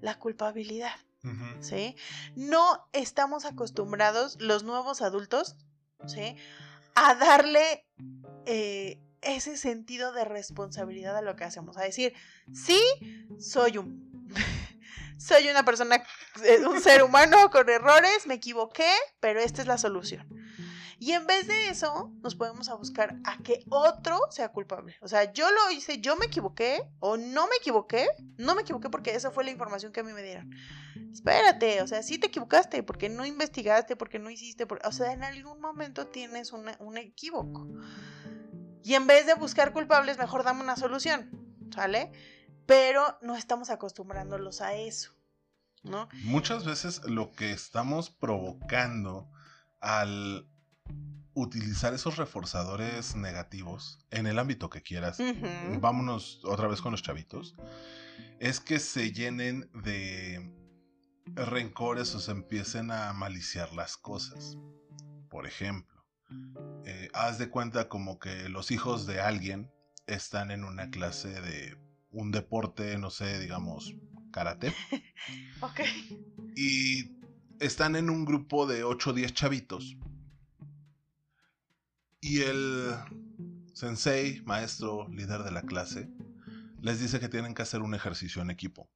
la 0.00 0.18
culpabilidad. 0.18 0.94
¿sí? 1.60 1.94
No 2.34 2.88
estamos 2.92 3.44
acostumbrados, 3.44 4.40
los 4.40 4.64
nuevos 4.64 5.02
adultos, 5.02 5.56
¿sí? 6.06 6.36
A 6.96 7.14
darle 7.14 7.86
eh, 8.46 8.98
ese 9.22 9.56
sentido 9.56 10.12
de 10.12 10.24
responsabilidad 10.24 11.16
a 11.16 11.22
lo 11.22 11.36
que 11.36 11.44
hacemos. 11.44 11.76
A 11.76 11.82
decir, 11.82 12.12
sí, 12.52 12.80
soy 13.38 13.78
un... 13.78 14.28
soy 15.18 15.48
una 15.48 15.64
persona, 15.64 16.02
eh, 16.44 16.66
un 16.66 16.80
ser 16.80 17.02
humano 17.02 17.50
con 17.50 17.68
errores, 17.68 18.26
me 18.26 18.34
equivoqué, 18.34 18.90
pero 19.20 19.40
esta 19.40 19.62
es 19.62 19.68
la 19.68 19.78
solución. 19.78 20.26
Y 21.02 21.14
en 21.14 21.26
vez 21.26 21.48
de 21.48 21.68
eso, 21.68 22.12
nos 22.22 22.36
podemos 22.36 22.68
a 22.68 22.74
buscar 22.74 23.16
a 23.24 23.36
que 23.38 23.64
otro 23.70 24.20
sea 24.30 24.50
culpable. 24.50 24.94
O 25.00 25.08
sea, 25.08 25.32
yo 25.32 25.50
lo 25.50 25.72
hice, 25.72 26.00
yo 26.00 26.14
me 26.14 26.26
equivoqué 26.26 26.80
o 27.00 27.16
no 27.16 27.48
me 27.48 27.56
equivoqué. 27.56 28.06
No 28.36 28.54
me 28.54 28.62
equivoqué 28.62 28.88
porque 28.88 29.12
esa 29.12 29.32
fue 29.32 29.42
la 29.42 29.50
información 29.50 29.90
que 29.90 29.98
a 29.98 30.04
mí 30.04 30.12
me 30.12 30.22
dieron. 30.22 30.48
Espérate, 31.12 31.82
o 31.82 31.88
sea, 31.88 32.04
sí 32.04 32.18
te 32.18 32.28
equivocaste 32.28 32.84
porque 32.84 33.08
no 33.08 33.26
investigaste, 33.26 33.96
porque 33.96 34.20
no 34.20 34.30
hiciste. 34.30 34.64
O 34.84 34.92
sea, 34.92 35.12
en 35.12 35.24
algún 35.24 35.60
momento 35.60 36.06
tienes 36.06 36.52
un 36.52 36.96
equívoco. 36.96 37.66
Y 38.84 38.94
en 38.94 39.06
vez 39.06 39.26
de 39.26 39.34
buscar 39.34 39.72
culpables, 39.72 40.18
mejor 40.18 40.44
dame 40.44 40.62
una 40.62 40.76
solución, 40.76 41.30
¿sale? 41.74 42.12
Pero 42.66 43.18
no 43.22 43.36
estamos 43.36 43.70
acostumbrándolos 43.70 44.60
a 44.60 44.74
eso, 44.74 45.12
¿no? 45.82 46.08
Muchas 46.24 46.64
veces 46.64 47.02
lo 47.04 47.32
que 47.32 47.52
estamos 47.52 48.10
provocando 48.10 49.30
al 49.80 50.48
utilizar 51.34 51.94
esos 51.94 52.16
reforzadores 52.16 53.16
negativos 53.16 53.98
en 54.10 54.26
el 54.26 54.38
ámbito 54.38 54.68
que 54.68 54.82
quieras, 54.82 55.18
vámonos 55.80 56.44
otra 56.44 56.68
vez 56.68 56.80
con 56.82 56.92
los 56.92 57.02
chavitos, 57.02 57.56
es 58.38 58.60
que 58.60 58.78
se 58.78 59.12
llenen 59.12 59.70
de 59.72 60.52
rencores 61.34 62.14
o 62.14 62.20
se 62.20 62.32
empiecen 62.32 62.90
a 62.90 63.12
maliciar 63.12 63.72
las 63.72 63.96
cosas. 63.96 64.58
Por 65.30 65.46
ejemplo, 65.46 65.91
eh, 66.84 67.08
haz 67.14 67.38
de 67.38 67.48
cuenta 67.48 67.88
como 67.88 68.18
que 68.18 68.48
los 68.48 68.70
hijos 68.70 69.06
de 69.06 69.20
alguien 69.20 69.70
están 70.06 70.50
en 70.50 70.64
una 70.64 70.90
clase 70.90 71.40
de 71.40 71.76
un 72.10 72.30
deporte, 72.30 72.98
no 72.98 73.10
sé, 73.10 73.38
digamos, 73.38 73.94
karate. 74.32 74.74
ok. 75.60 75.80
Y 76.56 77.16
están 77.60 77.96
en 77.96 78.10
un 78.10 78.24
grupo 78.24 78.66
de 78.66 78.84
8 78.84 79.10
o 79.10 79.12
10 79.12 79.32
chavitos 79.32 79.96
y 82.24 82.42
el 82.42 82.94
sensei, 83.74 84.42
maestro, 84.42 85.08
líder 85.08 85.42
de 85.42 85.50
la 85.50 85.62
clase, 85.62 86.08
les 86.80 87.00
dice 87.00 87.18
que 87.18 87.28
tienen 87.28 87.52
que 87.52 87.62
hacer 87.62 87.82
un 87.82 87.94
ejercicio 87.94 88.40
en 88.42 88.50
equipo. 88.50 88.88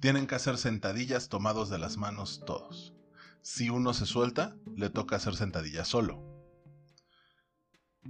Tienen 0.00 0.26
que 0.26 0.36
hacer 0.36 0.56
sentadillas 0.56 1.28
tomados 1.28 1.68
de 1.68 1.78
las 1.78 1.98
manos 1.98 2.42
todos. 2.46 2.94
Si 3.42 3.68
uno 3.68 3.92
se 3.92 4.06
suelta, 4.06 4.56
le 4.74 4.88
toca 4.88 5.16
hacer 5.16 5.36
sentadillas 5.36 5.86
solo. 5.86 6.35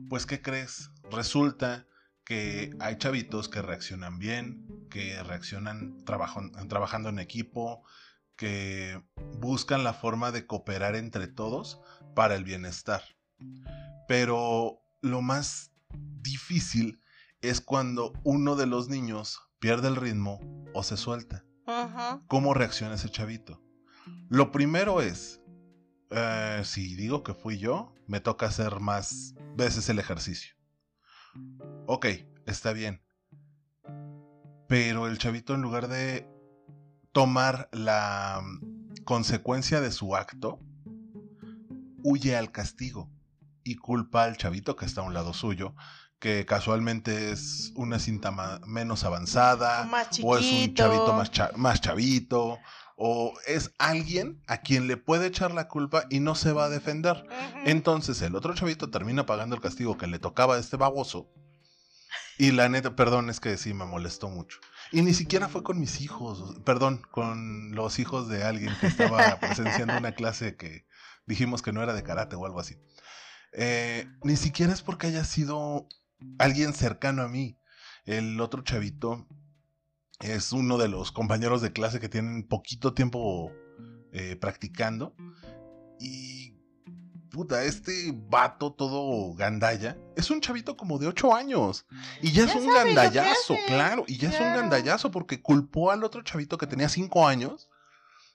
Pues, 0.08 0.26
¿qué 0.26 0.42
crees? 0.42 0.90
Resulta 1.10 1.86
que 2.24 2.74
hay 2.80 2.98
chavitos 2.98 3.48
que 3.48 3.62
reaccionan 3.62 4.18
bien, 4.18 4.66
que 4.90 5.22
reaccionan 5.22 6.04
trabajando 6.04 7.08
en 7.08 7.18
equipo, 7.18 7.84
que 8.36 9.00
buscan 9.38 9.84
la 9.84 9.94
forma 9.94 10.32
de 10.32 10.46
cooperar 10.46 10.96
entre 10.96 11.28
todos 11.28 11.80
para 12.14 12.34
el 12.34 12.44
bienestar. 12.44 13.02
Pero 14.08 14.82
lo 15.02 15.22
más 15.22 15.72
difícil 16.20 17.00
es 17.40 17.60
cuando 17.60 18.12
uno 18.24 18.56
de 18.56 18.66
los 18.66 18.88
niños 18.88 19.40
pierde 19.58 19.88
el 19.88 19.96
ritmo 19.96 20.40
o 20.74 20.82
se 20.82 20.96
suelta. 20.96 21.44
¿Cómo 22.28 22.54
reacciona 22.54 22.94
ese 22.94 23.08
chavito? 23.08 23.62
Lo 24.28 24.52
primero 24.52 25.00
es, 25.00 25.40
eh, 26.10 26.62
si 26.64 26.94
digo 26.94 27.22
que 27.22 27.34
fui 27.34 27.58
yo, 27.58 27.94
me 28.06 28.20
toca 28.20 28.46
hacer 28.46 28.80
más 28.80 29.34
veces 29.56 29.88
el 29.88 29.98
ejercicio. 29.98 30.54
Ok, 31.86 32.06
está 32.46 32.72
bien. 32.72 33.02
Pero 34.68 35.06
el 35.06 35.18
chavito 35.18 35.54
en 35.54 35.62
lugar 35.62 35.88
de 35.88 36.28
tomar 37.12 37.68
la 37.72 38.42
mm, 38.42 39.04
consecuencia 39.04 39.80
de 39.80 39.90
su 39.90 40.16
acto, 40.16 40.60
huye 42.02 42.36
al 42.36 42.52
castigo 42.52 43.10
y 43.64 43.76
culpa 43.76 44.24
al 44.24 44.36
chavito 44.36 44.76
que 44.76 44.86
está 44.86 45.00
a 45.00 45.04
un 45.04 45.14
lado 45.14 45.32
suyo, 45.32 45.74
que 46.18 46.46
casualmente 46.46 47.30
es 47.32 47.72
una 47.74 47.98
cinta 47.98 48.30
menos 48.66 49.04
avanzada, 49.04 49.88
o 50.22 50.38
es 50.38 50.46
un 50.46 50.74
chavito 50.74 51.12
más, 51.14 51.30
más 51.56 51.80
chavito, 51.80 52.58
o 52.96 53.34
es 53.46 53.72
alguien 53.78 54.42
a 54.46 54.62
quien 54.62 54.88
le 54.88 54.96
puede 54.96 55.26
echar 55.26 55.52
la 55.52 55.68
culpa 55.68 56.04
y 56.08 56.20
no 56.20 56.34
se 56.34 56.52
va 56.52 56.64
a 56.64 56.70
defender. 56.70 57.26
Entonces 57.64 58.20
el 58.22 58.34
otro 58.34 58.54
chavito 58.54 58.90
termina 58.90 59.26
pagando 59.26 59.54
el 59.54 59.62
castigo 59.62 59.98
que 59.98 60.06
le 60.06 60.18
tocaba 60.18 60.56
a 60.56 60.58
este 60.58 60.76
baboso. 60.76 61.30
Y 62.38 62.52
la 62.52 62.68
neta, 62.68 62.96
perdón, 62.96 63.30
es 63.30 63.40
que 63.40 63.56
sí 63.56 63.72
me 63.72 63.84
molestó 63.84 64.28
mucho. 64.28 64.58
Y 64.92 65.02
ni 65.02 65.14
siquiera 65.14 65.48
fue 65.48 65.62
con 65.62 65.78
mis 65.78 66.00
hijos, 66.00 66.56
perdón, 66.64 67.02
con 67.10 67.74
los 67.74 67.98
hijos 67.98 68.28
de 68.28 68.44
alguien 68.44 68.74
que 68.80 68.88
estaba 68.88 69.18
presenciando 69.40 69.96
una 69.96 70.12
clase 70.12 70.56
que 70.56 70.86
dijimos 71.26 71.62
que 71.62 71.72
no 71.72 71.82
era 71.82 71.94
de 71.94 72.02
karate 72.02 72.36
o 72.36 72.44
algo 72.44 72.60
así. 72.60 72.76
Eh, 73.52 74.06
ni 74.22 74.36
siquiera 74.36 74.72
es 74.72 74.82
porque 74.82 75.06
haya 75.06 75.24
sido 75.24 75.88
alguien 76.38 76.74
cercano 76.74 77.22
a 77.22 77.28
mí. 77.28 77.58
El 78.04 78.40
otro 78.40 78.62
chavito 78.62 79.26
es 80.20 80.52
uno 80.52 80.78
de 80.78 80.88
los 80.88 81.12
compañeros 81.12 81.62
de 81.62 81.72
clase 81.72 82.00
que 82.00 82.08
tienen 82.08 82.46
poquito 82.46 82.94
tiempo 82.94 83.52
eh, 84.12 84.36
practicando. 84.36 85.14
Y 86.00 86.54
puta, 87.30 87.64
este 87.64 88.12
vato 88.14 88.72
todo 88.72 89.34
gandalla 89.34 89.98
es 90.16 90.30
un 90.30 90.40
chavito 90.40 90.76
como 90.76 90.98
de 90.98 91.06
8 91.06 91.34
años. 91.34 91.86
Y 92.22 92.32
ya, 92.32 92.44
es 92.44 92.54
un 92.54 92.66
gandallazo, 92.72 93.56
claro. 93.66 94.04
Y 94.06 94.16
ya 94.16 94.30
es 94.30 94.40
un 94.40 94.54
gandallazo 94.54 95.10
porque 95.10 95.42
culpó 95.42 95.90
al 95.90 96.04
otro 96.04 96.22
chavito 96.22 96.58
que 96.58 96.66
tenía 96.66 96.88
5 96.88 97.28
años 97.28 97.68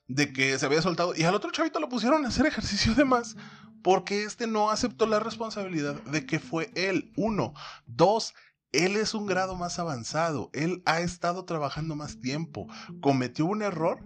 de 0.07 0.33
que 0.33 0.57
se 0.59 0.65
había 0.65 0.81
soltado. 0.81 1.13
Y 1.15 1.23
al 1.23 1.35
otro 1.35 1.51
chavito 1.51 1.79
lo 1.79 1.89
pusieron 1.89 2.25
a 2.25 2.29
hacer 2.29 2.45
ejercicio 2.45 2.93
de 2.93 3.05
más 3.05 3.35
porque 3.81 4.23
este 4.23 4.47
no 4.47 4.69
aceptó 4.69 5.07
la 5.07 5.19
responsabilidad 5.19 5.95
de 6.03 6.25
que 6.25 6.39
fue 6.39 6.71
él. 6.75 7.11
Uno. 7.15 7.53
Dos. 7.85 8.33
Él 8.71 8.95
es 8.95 9.13
un 9.13 9.25
grado 9.25 9.55
más 9.55 9.79
avanzado. 9.79 10.49
Él 10.53 10.81
ha 10.85 11.01
estado 11.01 11.45
trabajando 11.45 11.95
más 11.95 12.19
tiempo. 12.21 12.67
Cometió 13.01 13.45
un 13.45 13.61
error 13.61 13.99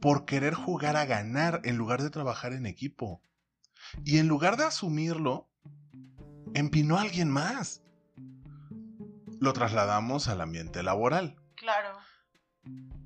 por 0.00 0.24
querer 0.24 0.54
jugar 0.54 0.96
a 0.96 1.04
ganar 1.04 1.60
en 1.64 1.76
lugar 1.76 2.02
de 2.02 2.10
trabajar 2.10 2.52
en 2.52 2.66
equipo. 2.66 3.20
Y 4.04 4.18
en 4.18 4.28
lugar 4.28 4.56
de 4.56 4.64
asumirlo, 4.64 5.48
empinó 6.54 6.96
a 6.96 7.02
alguien 7.02 7.30
más. 7.30 7.82
Lo 9.38 9.52
trasladamos 9.52 10.28
al 10.28 10.40
ambiente 10.40 10.82
laboral. 10.82 11.36
Claro. 11.54 11.98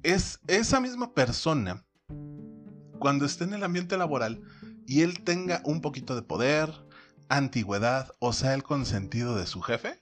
Es 0.03 0.41
esa 0.47 0.81
misma 0.81 1.13
persona, 1.13 1.85
cuando 2.99 3.27
esté 3.27 3.45
en 3.45 3.55
el 3.55 3.65
ambiente 3.65 3.97
laboral, 3.99 4.43
y 4.87 5.03
él 5.03 5.23
tenga 5.23 5.61
un 5.65 5.81
poquito 5.81 6.15
de 6.15 6.23
poder, 6.23 6.73
antigüedad 7.29 8.15
o 8.19 8.33
sea 8.33 8.55
el 8.55 8.63
consentido 8.63 9.37
de 9.37 9.47
su 9.47 9.61
jefe, 9.61 10.00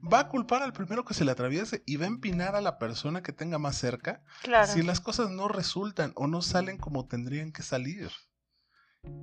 va 0.00 0.20
a 0.20 0.28
culpar 0.28 0.62
al 0.62 0.72
primero 0.72 1.04
que 1.04 1.14
se 1.14 1.24
le 1.24 1.32
atraviese 1.32 1.82
y 1.86 1.96
va 1.96 2.04
a 2.04 2.08
empinar 2.08 2.54
a 2.56 2.60
la 2.60 2.78
persona 2.78 3.22
que 3.22 3.32
tenga 3.32 3.58
más 3.58 3.76
cerca 3.76 4.22
si 4.66 4.82
las 4.82 5.00
cosas 5.00 5.30
no 5.30 5.48
resultan 5.48 6.12
o 6.16 6.26
no 6.26 6.42
salen 6.42 6.78
como 6.78 7.06
tendrían 7.06 7.52
que 7.52 7.62
salir. 7.62 8.10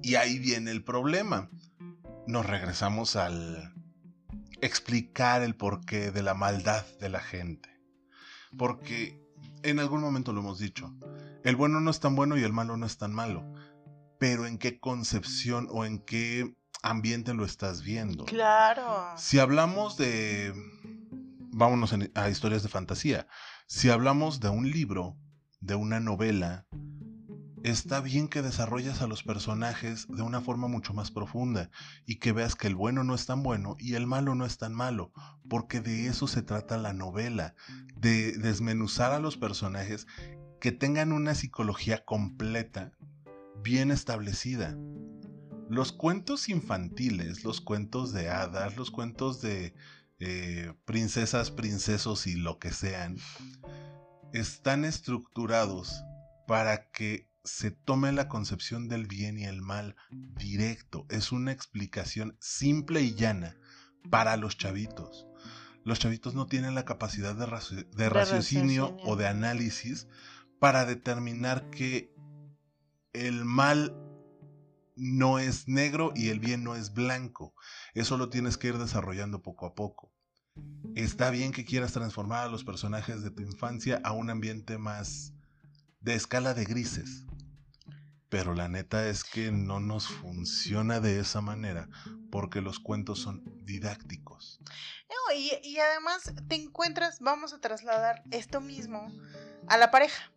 Y 0.01 0.15
ahí 0.15 0.39
viene 0.39 0.71
el 0.71 0.83
problema. 0.83 1.49
Nos 2.25 2.45
regresamos 2.45 3.15
al 3.15 3.73
explicar 4.61 5.41
el 5.43 5.55
porqué 5.55 6.11
de 6.11 6.23
la 6.23 6.33
maldad 6.33 6.85
de 6.99 7.09
la 7.09 7.19
gente. 7.19 7.69
Porque 8.57 9.21
en 9.63 9.79
algún 9.79 10.01
momento 10.01 10.33
lo 10.33 10.41
hemos 10.41 10.59
dicho, 10.59 10.93
el 11.43 11.55
bueno 11.55 11.79
no 11.79 11.91
es 11.91 11.99
tan 11.99 12.15
bueno 12.15 12.37
y 12.37 12.43
el 12.43 12.53
malo 12.53 12.75
no 12.77 12.85
es 12.85 12.97
tan 12.97 13.13
malo 13.13 13.45
pero 14.17 14.45
en 14.45 14.57
qué 14.57 14.79
concepción 14.79 15.67
o 15.69 15.85
en 15.85 15.99
qué 15.99 16.55
ambiente 16.89 17.33
lo 17.33 17.45
estás 17.45 17.83
viendo. 17.83 18.25
Claro. 18.25 19.13
Si 19.17 19.39
hablamos 19.39 19.97
de, 19.97 20.53
vámonos 21.51 21.93
a 22.15 22.29
historias 22.29 22.63
de 22.63 22.69
fantasía, 22.69 23.27
si 23.67 23.89
hablamos 23.89 24.39
de 24.39 24.49
un 24.49 24.69
libro, 24.69 25.17
de 25.59 25.75
una 25.75 25.99
novela, 25.99 26.65
está 27.63 27.99
bien 27.99 28.27
que 28.27 28.41
desarrolles 28.41 29.01
a 29.01 29.07
los 29.07 29.23
personajes 29.23 30.07
de 30.07 30.21
una 30.21 30.41
forma 30.41 30.67
mucho 30.67 30.93
más 30.93 31.11
profunda 31.11 31.69
y 32.05 32.15
que 32.15 32.31
veas 32.31 32.55
que 32.55 32.67
el 32.67 32.75
bueno 32.75 33.03
no 33.03 33.15
es 33.15 33.25
tan 33.25 33.43
bueno 33.43 33.75
y 33.79 33.95
el 33.95 34.07
malo 34.07 34.35
no 34.35 34.45
es 34.45 34.57
tan 34.57 34.73
malo, 34.73 35.11
porque 35.49 35.81
de 35.81 36.07
eso 36.07 36.27
se 36.27 36.41
trata 36.41 36.77
la 36.77 36.93
novela, 36.93 37.55
de 37.95 38.37
desmenuzar 38.37 39.11
a 39.11 39.19
los 39.19 39.37
personajes 39.37 40.07
que 40.61 40.71
tengan 40.71 41.11
una 41.11 41.35
psicología 41.35 42.05
completa 42.05 42.91
bien 43.63 43.91
establecida. 43.91 44.77
Los 45.69 45.91
cuentos 45.91 46.49
infantiles, 46.49 47.43
los 47.43 47.61
cuentos 47.61 48.13
de 48.13 48.29
hadas, 48.29 48.77
los 48.77 48.89
cuentos 48.91 49.41
de 49.41 49.73
eh, 50.19 50.73
princesas, 50.85 51.51
princesos 51.51 52.25
y 52.27 52.35
lo 52.35 52.57
que 52.57 52.71
sean, 52.71 53.17
están 54.33 54.85
estructurados 54.85 56.03
para 56.47 56.89
que 56.91 57.29
se 57.43 57.71
tome 57.71 58.11
la 58.11 58.27
concepción 58.27 58.87
del 58.87 59.07
bien 59.07 59.37
y 59.37 59.45
el 59.45 59.61
mal 59.61 59.95
directo. 60.09 61.05
Es 61.09 61.31
una 61.31 61.51
explicación 61.51 62.37
simple 62.39 63.01
y 63.01 63.15
llana 63.15 63.57
para 64.09 64.37
los 64.37 64.57
chavitos. 64.57 65.27
Los 65.83 65.99
chavitos 65.99 66.33
no 66.33 66.47
tienen 66.47 66.75
la 66.75 66.83
capacidad 66.85 67.35
de, 67.35 67.45
raci- 67.45 67.89
de 67.91 68.09
raciocinio 68.09 68.87
raciocinio. 68.87 69.11
o 69.11 69.15
de 69.15 69.27
análisis 69.27 70.07
para 70.59 70.85
determinar 70.85 71.69
que 71.69 72.13
el 73.13 73.45
mal 73.45 73.95
no 74.97 75.39
es 75.39 75.67
negro 75.67 76.11
y 76.15 76.29
el 76.29 76.39
bien 76.39 76.63
no 76.63 76.75
es 76.75 76.93
blanco. 76.93 77.53
Eso 77.93 78.17
lo 78.17 78.29
tienes 78.29 78.57
que 78.57 78.67
ir 78.67 78.77
desarrollando 78.77 79.41
poco 79.41 79.65
a 79.65 79.75
poco. 79.75 80.11
Está 80.95 81.29
bien 81.29 81.51
que 81.51 81.65
quieras 81.65 81.93
transformar 81.93 82.47
a 82.47 82.49
los 82.49 82.63
personajes 82.63 83.21
de 83.21 83.31
tu 83.31 83.43
infancia 83.43 84.01
a 84.03 84.11
un 84.11 84.29
ambiente 84.29 84.77
más 84.77 85.33
de 86.01 86.15
escala 86.15 86.53
de 86.53 86.65
grises. 86.65 87.25
Pero 88.29 88.53
la 88.53 88.67
neta 88.67 89.07
es 89.07 89.23
que 89.23 89.51
no 89.51 89.79
nos 89.79 90.07
funciona 90.07 90.99
de 90.99 91.19
esa 91.19 91.39
manera 91.41 91.87
porque 92.29 92.61
los 92.61 92.79
cuentos 92.79 93.19
son 93.19 93.43
didácticos. 93.63 94.59
Y 95.35 95.77
además 95.77 96.33
te 96.47 96.55
encuentras, 96.55 97.19
vamos 97.19 97.53
a 97.53 97.59
trasladar 97.59 98.23
esto 98.31 98.61
mismo 98.61 99.11
a 99.67 99.77
la 99.77 99.91
pareja, 99.91 100.31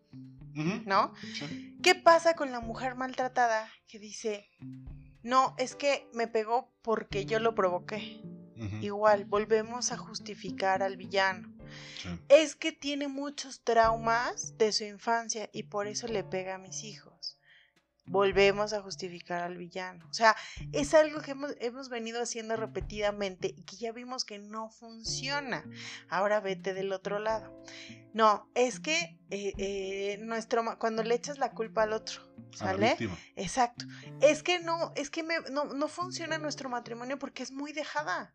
¿no? 0.53 1.13
Sí. 1.33 1.77
¿Qué 1.81 1.95
pasa 1.95 2.35
con 2.35 2.51
la 2.51 2.59
mujer 2.59 2.95
maltratada 2.95 3.69
que 3.87 3.99
dice, 3.99 4.49
no, 5.23 5.55
es 5.57 5.75
que 5.75 6.09
me 6.13 6.27
pegó 6.27 6.73
porque 6.81 7.25
yo 7.25 7.39
lo 7.39 7.55
provoqué? 7.55 8.21
Igual, 8.81 9.25
volvemos 9.25 9.91
a 9.91 9.97
justificar 9.97 10.83
al 10.83 10.95
villano. 10.95 11.51
sí. 11.97 12.09
Es 12.29 12.55
que 12.55 12.71
tiene 12.71 13.07
muchos 13.07 13.63
traumas 13.63 14.55
de 14.57 14.71
su 14.71 14.83
infancia 14.83 15.49
y 15.51 15.63
por 15.63 15.87
eso 15.87 16.07
le 16.07 16.23
pega 16.23 16.55
a 16.55 16.59
mis 16.59 16.83
hijos. 16.83 17.10
Volvemos 18.11 18.73
a 18.73 18.81
justificar 18.81 19.41
al 19.41 19.57
villano. 19.57 20.05
O 20.09 20.13
sea, 20.13 20.35
es 20.73 20.93
algo 20.93 21.21
que 21.21 21.31
hemos, 21.31 21.55
hemos 21.59 21.89
venido 21.89 22.21
haciendo 22.21 22.55
repetidamente 22.57 23.47
y 23.55 23.63
que 23.63 23.77
ya 23.77 23.91
vimos 23.93 24.25
que 24.25 24.37
no 24.37 24.69
funciona. 24.69 25.63
Ahora 26.09 26.39
vete 26.41 26.73
del 26.73 26.91
otro 26.91 27.19
lado. 27.19 27.63
No, 28.13 28.49
es 28.53 28.79
que 28.81 29.17
eh, 29.29 29.53
eh, 29.57 30.17
nuestro 30.21 30.77
cuando 30.77 31.03
le 31.03 31.15
echas 31.15 31.37
la 31.37 31.51
culpa 31.51 31.83
al 31.83 31.93
otro, 31.93 32.21
¿sale? 32.53 32.95
Exacto. 33.37 33.85
Es 34.19 34.43
que 34.43 34.59
no, 34.59 34.91
es 34.95 35.09
que 35.09 35.23
me- 35.23 35.39
no, 35.49 35.63
no 35.65 35.87
funciona 35.87 36.37
nuestro 36.37 36.67
matrimonio 36.69 37.17
porque 37.17 37.43
es 37.43 37.51
muy 37.51 37.71
dejada. 37.71 38.33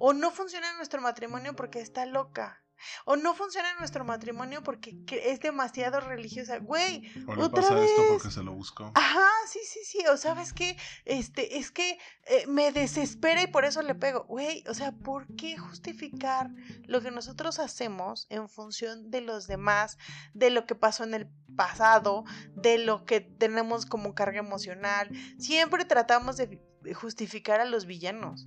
O 0.00 0.12
no 0.12 0.32
funciona 0.32 0.76
nuestro 0.76 1.00
matrimonio 1.00 1.54
porque 1.54 1.78
está 1.80 2.04
loca. 2.06 2.64
O 3.04 3.16
no 3.16 3.34
funciona 3.34 3.68
nuestro 3.78 4.04
matrimonio 4.04 4.62
porque 4.62 5.04
que- 5.04 5.30
es 5.32 5.40
demasiado 5.40 6.00
religiosa. 6.00 6.58
Güey, 6.58 7.10
O 7.26 7.34
le 7.34 7.42
Otra 7.42 7.62
pasa 7.62 7.84
esto 7.84 8.02
vez. 8.02 8.10
porque 8.12 8.30
se 8.30 8.42
lo 8.42 8.52
buscó. 8.52 8.90
ajá, 8.94 9.26
sí, 9.48 9.60
sí, 9.64 9.80
sí. 9.84 10.04
O 10.06 10.16
sabes 10.16 10.52
que, 10.52 10.76
este, 11.04 11.58
es 11.58 11.70
que 11.70 11.98
eh, 12.26 12.46
me 12.46 12.72
desespera 12.72 13.42
y 13.42 13.46
por 13.46 13.64
eso 13.64 13.82
le 13.82 13.94
pego. 13.94 14.24
Güey, 14.24 14.64
o 14.68 14.74
sea, 14.74 14.92
¿por 14.92 15.26
qué 15.36 15.56
justificar 15.58 16.50
lo 16.86 17.00
que 17.00 17.10
nosotros 17.10 17.58
hacemos 17.58 18.26
en 18.30 18.48
función 18.48 19.10
de 19.10 19.20
los 19.20 19.46
demás, 19.46 19.98
de 20.34 20.50
lo 20.50 20.66
que 20.66 20.74
pasó 20.74 21.04
en 21.04 21.14
el 21.14 21.28
pasado, 21.56 22.24
de 22.54 22.78
lo 22.78 23.04
que 23.04 23.20
tenemos 23.20 23.86
como 23.86 24.14
carga 24.14 24.38
emocional? 24.38 25.10
Siempre 25.38 25.84
tratamos 25.84 26.36
de 26.36 26.60
justificar 26.94 27.60
a 27.60 27.64
los 27.64 27.84
villanos. 27.86 28.46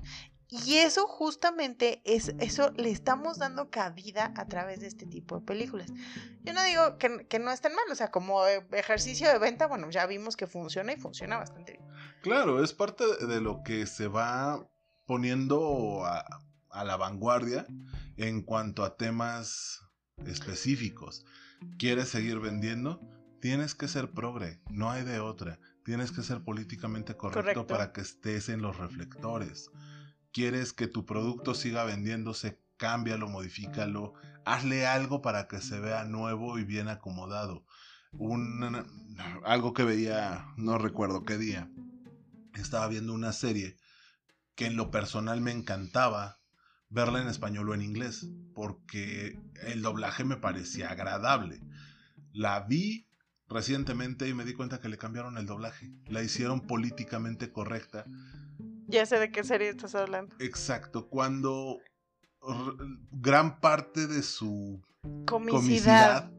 Y 0.66 0.76
eso 0.78 1.08
justamente 1.08 2.02
es, 2.06 2.36
eso 2.40 2.72
le 2.76 2.92
estamos 2.92 3.40
dando 3.40 3.72
cabida 3.72 4.34
a 4.38 4.48
través 4.48 4.82
de 4.82 4.88
este 4.88 5.08
tipo 5.08 5.40
de 5.40 5.46
películas. 5.46 5.92
Yo 6.44 6.54
no 6.54 6.64
digo 6.64 6.98
que, 7.00 7.26
que 7.28 7.40
no 7.40 7.52
estén 7.52 7.74
mal, 7.74 7.86
o 7.92 7.96
sea, 7.96 8.12
como 8.12 8.46
eh, 8.46 8.64
ejercicio 8.72 9.28
de 9.30 9.40
venta, 9.40 9.66
bueno, 9.66 9.90
ya 9.90 10.06
vimos 10.06 10.38
que 10.38 10.46
funciona 10.46 10.94
y 10.94 10.98
funciona 10.98 11.38
bastante 11.38 11.74
bien. 11.74 11.84
Claro, 12.22 12.64
es 12.64 12.72
parte 12.74 13.04
de 13.26 13.42
lo 13.42 13.64
que 13.64 13.88
se 13.88 14.08
va 14.08 14.70
poniendo 15.06 16.06
a, 16.06 16.24
a 16.70 16.84
la 16.84 16.98
vanguardia 16.98 17.66
en 18.18 18.44
cuanto 18.44 18.84
a 18.84 18.96
temas 18.96 19.82
específicos. 20.26 21.26
¿Quieres 21.80 22.10
seguir 22.10 22.40
vendiendo? 22.40 23.02
Tienes 23.42 23.76
que 23.76 23.88
ser 23.88 24.12
progre, 24.12 24.62
no 24.70 24.92
hay 24.92 25.04
de 25.04 25.20
otra. 25.20 25.60
Tienes 25.84 26.12
que 26.12 26.22
ser 26.22 26.44
políticamente 26.44 27.18
correcto, 27.18 27.42
Correcto. 27.42 27.68
para 27.68 27.92
que 27.92 28.02
estés 28.02 28.50
en 28.50 28.62
los 28.62 28.78
reflectores. 28.78 29.70
¿Quieres 30.34 30.74
que 30.74 30.88
tu 30.88 31.06
producto 31.06 31.54
siga 31.54 31.86
vendiéndose? 31.86 32.60
Cámbialo, 32.78 33.30
modifícalo, 33.30 34.16
hazle 34.46 34.88
algo 34.88 35.22
para 35.22 35.48
que 35.48 35.62
se 35.62 35.80
vea 35.80 36.06
nuevo 36.06 36.58
y 36.58 36.64
bien 36.64 36.88
acomodado. 36.88 37.64
Un, 38.14 38.84
algo 39.46 39.74
que 39.74 39.84
veía, 39.84 40.48
no 40.58 40.80
recuerdo 40.80 41.24
qué 41.24 41.38
día, 41.38 41.70
estaba 42.56 42.88
viendo 42.88 43.14
una 43.14 43.32
serie 43.32 43.78
que 44.56 44.66
en 44.66 44.76
lo 44.76 44.90
personal 44.90 45.40
me 45.40 45.52
encantaba 45.52 46.40
verla 46.90 47.22
en 47.22 47.28
español 47.28 47.70
o 47.70 47.76
en 47.76 47.84
inglés, 47.84 48.28
porque 48.56 49.40
el 49.62 49.84
doblaje 49.84 50.24
me 50.24 50.38
parecía 50.38 50.90
agradable. 50.90 51.62
La 52.32 52.62
vi 52.62 53.08
recientemente 53.48 54.28
y 54.28 54.34
me 54.34 54.46
di 54.46 54.54
cuenta 54.54 54.80
que 54.80 54.90
le 54.90 54.98
cambiaron 54.98 55.38
el 55.38 55.46
doblaje, 55.46 55.92
la 56.08 56.24
hicieron 56.24 56.62
políticamente 56.62 57.52
correcta. 57.52 58.06
Ya 58.94 59.08
sé 59.08 59.18
de 59.18 59.32
qué 59.32 59.44
serie 59.44 59.70
estás 59.70 59.96
hablando. 59.96 60.36
Exacto, 60.38 61.10
cuando 61.10 61.80
gran 63.12 63.60
parte 63.60 64.06
de 64.06 64.22
su 64.22 64.84
Comicidad, 65.26 66.30
comicidad 66.30 66.32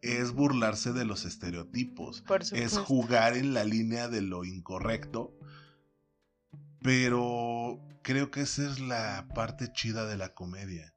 es 0.00 0.30
burlarse 0.30 0.92
de 0.92 1.04
los 1.04 1.24
estereotipos. 1.24 2.22
por 2.22 2.42
es 2.42 2.78
jugar 2.78 3.36
en 3.36 3.52
la 3.52 3.64
línea 3.64 4.06
de 4.06 4.22
lo 4.22 4.44
incorrecto. 4.44 5.36
Pero 6.80 7.80
creo 8.02 8.30
que 8.30 8.42
esa 8.42 8.70
es 8.70 8.78
la 8.78 9.26
parte 9.34 9.72
chida 9.72 10.06
de 10.06 10.16
la 10.16 10.34
comedia. 10.34 10.94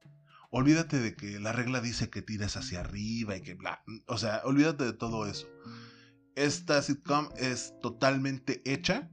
Olvídate 0.51 0.99
de 0.99 1.15
que 1.15 1.39
la 1.39 1.51
regla 1.51 1.81
dice 1.81 2.11
que 2.11 2.21
tires 2.21 2.57
hacia 2.57 2.81
arriba 2.81 3.35
y 3.37 3.41
que 3.41 3.55
bla. 3.55 3.83
O 4.05 4.19
sea, 4.19 4.41
olvídate 4.45 4.83
de 4.83 4.93
todo 4.93 5.25
eso. 5.25 5.47
Esta 6.35 6.79
sitcom 6.83 7.29
es 7.37 7.73
totalmente 7.81 8.61
hecha 8.71 9.09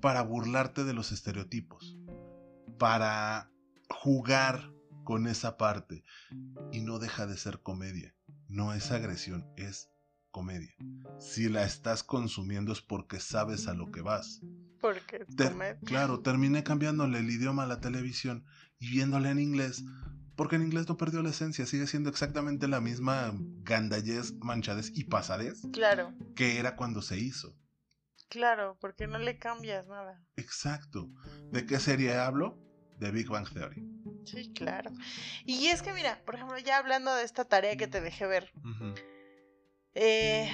para 0.00 0.22
burlarte 0.22 0.84
de 0.84 0.92
los 0.94 1.12
estereotipos. 1.12 1.96
Para 2.78 3.50
jugar 3.88 4.72
con 5.04 5.26
esa 5.26 5.56
parte. 5.56 6.04
Y 6.72 6.80
no 6.80 6.98
deja 6.98 7.26
de 7.26 7.36
ser 7.36 7.60
comedia. 7.62 8.14
No 8.48 8.72
es 8.72 8.90
agresión, 8.90 9.46
es 9.56 9.90
comedia. 10.30 10.74
Si 11.18 11.48
la 11.48 11.64
estás 11.64 12.02
consumiendo 12.02 12.72
es 12.72 12.80
porque 12.80 13.20
sabes 13.20 13.68
a 13.68 13.74
lo 13.74 13.90
que 13.90 14.00
vas. 14.00 14.40
Porque 14.80 15.26
Ter- 15.36 15.78
claro, 15.84 16.20
terminé 16.20 16.64
cambiándole 16.64 17.18
el 17.18 17.30
idioma 17.30 17.64
a 17.64 17.66
la 17.66 17.80
televisión 17.80 18.44
y 18.78 18.90
viéndola 18.90 19.30
en 19.30 19.38
inglés, 19.38 19.84
porque 20.36 20.56
en 20.56 20.62
inglés 20.62 20.88
no 20.88 20.96
perdió 20.96 21.22
la 21.22 21.30
esencia, 21.30 21.66
sigue 21.66 21.86
siendo 21.86 22.08
exactamente 22.08 22.66
la 22.66 22.80
misma 22.80 23.34
gandallez, 23.62 24.32
manchadez 24.40 24.90
y 24.94 25.04
pasadez 25.04 25.60
Claro, 25.72 26.14
que 26.34 26.58
era 26.58 26.76
cuando 26.76 27.02
se 27.02 27.18
hizo. 27.18 27.54
Claro, 28.30 28.78
porque 28.80 29.06
no 29.06 29.18
le 29.18 29.38
cambias 29.38 29.86
nada. 29.86 30.18
Exacto. 30.36 31.10
¿De 31.52 31.66
qué 31.66 31.78
serie 31.78 32.16
hablo? 32.16 32.56
De 32.98 33.10
Big 33.10 33.28
Bang 33.28 33.46
Theory. 33.52 33.82
Sí, 34.24 34.52
claro. 34.54 34.90
Y 35.44 35.66
es 35.66 35.82
que 35.82 35.92
mira, 35.92 36.22
por 36.24 36.36
ejemplo, 36.36 36.56
ya 36.58 36.78
hablando 36.78 37.14
de 37.14 37.24
esta 37.24 37.44
tarea 37.44 37.76
que 37.76 37.86
te 37.88 38.00
dejé 38.00 38.26
ver, 38.26 38.52
eh, 39.94 40.48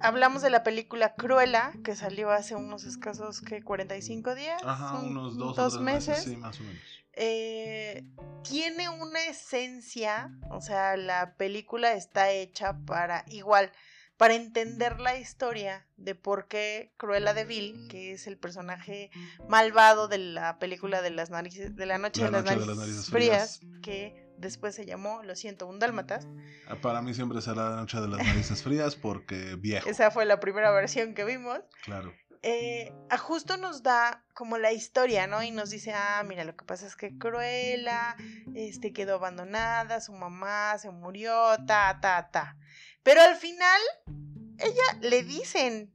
hablamos 0.00 0.42
de 0.42 0.50
la 0.50 0.62
película 0.62 1.14
Cruella, 1.14 1.72
que 1.84 1.94
salió 1.94 2.30
hace 2.30 2.54
unos 2.56 2.84
escasos, 2.84 3.40
que 3.40 3.62
45 3.62 4.34
días, 4.34 4.60
Ajá, 4.64 4.98
un- 4.98 5.10
unos 5.16 5.36
dos, 5.36 5.56
dos 5.56 5.74
o 5.74 5.76
tres 5.78 5.84
meses. 5.84 6.08
meses. 6.08 6.24
Sí, 6.24 6.36
más 6.36 6.58
o 6.60 6.64
menos. 6.64 6.82
eh, 7.12 8.04
tiene 8.48 8.88
una 8.88 9.22
esencia, 9.26 10.30
o 10.50 10.60
sea, 10.60 10.96
la 10.96 11.34
película 11.36 11.92
está 11.92 12.30
hecha 12.30 12.78
para 12.86 13.24
igual, 13.28 13.70
para 14.20 14.34
entender 14.34 15.00
la 15.00 15.16
historia 15.16 15.86
de 15.96 16.14
por 16.14 16.46
qué 16.46 16.92
Cruella 16.98 17.32
de 17.32 17.46
Vil, 17.46 17.88
que 17.88 18.12
es 18.12 18.26
el 18.26 18.36
personaje 18.36 19.10
malvado 19.48 20.08
de 20.08 20.18
la 20.18 20.58
película 20.58 21.00
de 21.00 21.08
las 21.08 21.30
narices, 21.30 21.74
de 21.74 21.86
la 21.86 21.96
noche, 21.96 22.20
La 22.20 22.26
de, 22.26 22.32
las 22.32 22.44
Noche 22.44 22.50
de 22.52 22.66
narices 22.66 22.68
las 22.68 22.78
Narices 22.86 23.10
frías, 23.10 23.58
Frías. 23.60 23.80
que 23.82 24.26
después 24.36 24.74
se 24.74 24.84
llamó, 24.84 25.22
lo 25.22 25.34
siento, 25.36 25.66
un 25.66 25.78
dálmatas. 25.78 26.28
Ah, 26.68 26.76
Para 26.82 27.00
mí 27.00 27.14
siempre 27.14 27.40
será 27.40 27.70
la 27.70 27.76
noche 27.76 27.98
de 27.98 28.08
las 28.08 28.18
narices 28.18 28.62
frías 28.62 28.94
porque 28.94 29.56
viejo. 29.56 29.88
Esa 29.88 30.10
fue 30.10 30.26
la 30.26 30.38
primera 30.38 30.70
versión 30.70 31.14
que 31.14 31.24
vimos. 31.24 31.58
Claro. 31.84 32.12
eh, 32.42 32.92
a 33.08 33.16
justo 33.16 33.56
nos 33.56 33.82
da 33.82 34.22
como 34.34 34.58
la 34.58 34.72
historia, 34.72 35.26
¿no? 35.28 35.42
Y 35.42 35.50
nos 35.50 35.70
dice, 35.70 35.92
ah, 35.94 36.22
mira, 36.26 36.44
lo 36.44 36.54
que 36.56 36.64
pasa 36.66 36.86
es 36.86 36.94
que 36.94 37.16
Cruella 37.18 38.16
este, 38.54 38.92
quedó 38.92 39.14
abandonada, 39.14 40.00
su 40.02 40.12
mamá 40.12 40.76
se 40.78 40.90
murió, 40.90 41.56
ta, 41.66 41.98
ta, 42.02 42.30
ta. 42.30 42.56
Pero 43.02 43.22
al 43.22 43.36
final, 43.36 43.80
ella 44.58 44.98
le 45.00 45.22
dicen, 45.22 45.92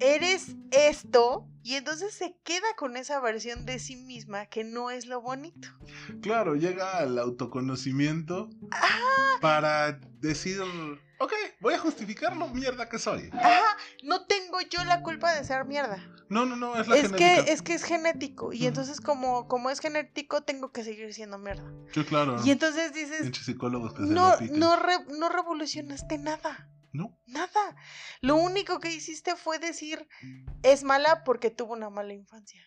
eres 0.00 0.56
esto, 0.70 1.48
y 1.62 1.74
entonces 1.74 2.14
se 2.14 2.36
queda 2.44 2.66
con 2.76 2.96
esa 2.96 3.20
versión 3.20 3.66
de 3.66 3.78
sí 3.78 3.96
misma 3.96 4.46
que 4.46 4.62
no 4.62 4.90
es 4.90 5.06
lo 5.06 5.20
bonito. 5.20 5.68
Claro, 6.22 6.54
llega 6.54 6.98
al 6.98 7.18
autoconocimiento 7.18 8.48
Ah, 8.70 9.38
para 9.40 9.98
decir, 10.20 10.60
ok, 11.18 11.32
voy 11.60 11.74
a 11.74 11.78
justificar 11.78 12.36
lo 12.36 12.48
mierda 12.48 12.88
que 12.88 12.98
soy. 12.98 13.30
ajá, 13.32 13.76
no 14.02 14.26
tengo 14.26 14.60
yo 14.60 14.84
la 14.84 15.02
culpa 15.02 15.34
de 15.34 15.44
ser 15.44 15.64
mierda. 15.64 15.98
No, 16.28 16.44
no, 16.44 16.56
no, 16.56 16.74
es 16.80 16.88
la 16.88 16.96
Es 16.96 17.02
genética. 17.02 17.44
que, 17.44 17.52
es 17.52 17.62
que 17.62 17.74
es 17.74 17.84
genético. 17.84 18.52
Y 18.52 18.66
entonces, 18.66 19.00
como, 19.00 19.46
como 19.46 19.70
es 19.70 19.78
genético, 19.78 20.42
tengo 20.42 20.72
que 20.72 20.82
seguir 20.82 21.14
siendo 21.14 21.38
mierda. 21.38 21.70
Sí, 21.94 22.02
claro. 22.04 22.36
Y 22.44 22.50
entonces 22.50 22.92
dices, 22.92 23.30
psicólogos 23.44 23.94
que 23.94 24.02
no, 24.02 24.34
no, 24.50 24.74
re- 24.76 25.04
no 25.16 25.28
revolucionaste 25.28 26.18
nada. 26.18 26.68
No. 26.96 27.18
Nada. 27.26 27.76
Lo 28.22 28.36
único 28.36 28.80
que 28.80 28.92
hiciste 28.92 29.36
fue 29.36 29.58
decir, 29.58 30.08
es 30.62 30.82
mala 30.82 31.24
porque 31.24 31.50
tuvo 31.50 31.74
una 31.74 31.90
mala 31.90 32.14
infancia. 32.14 32.62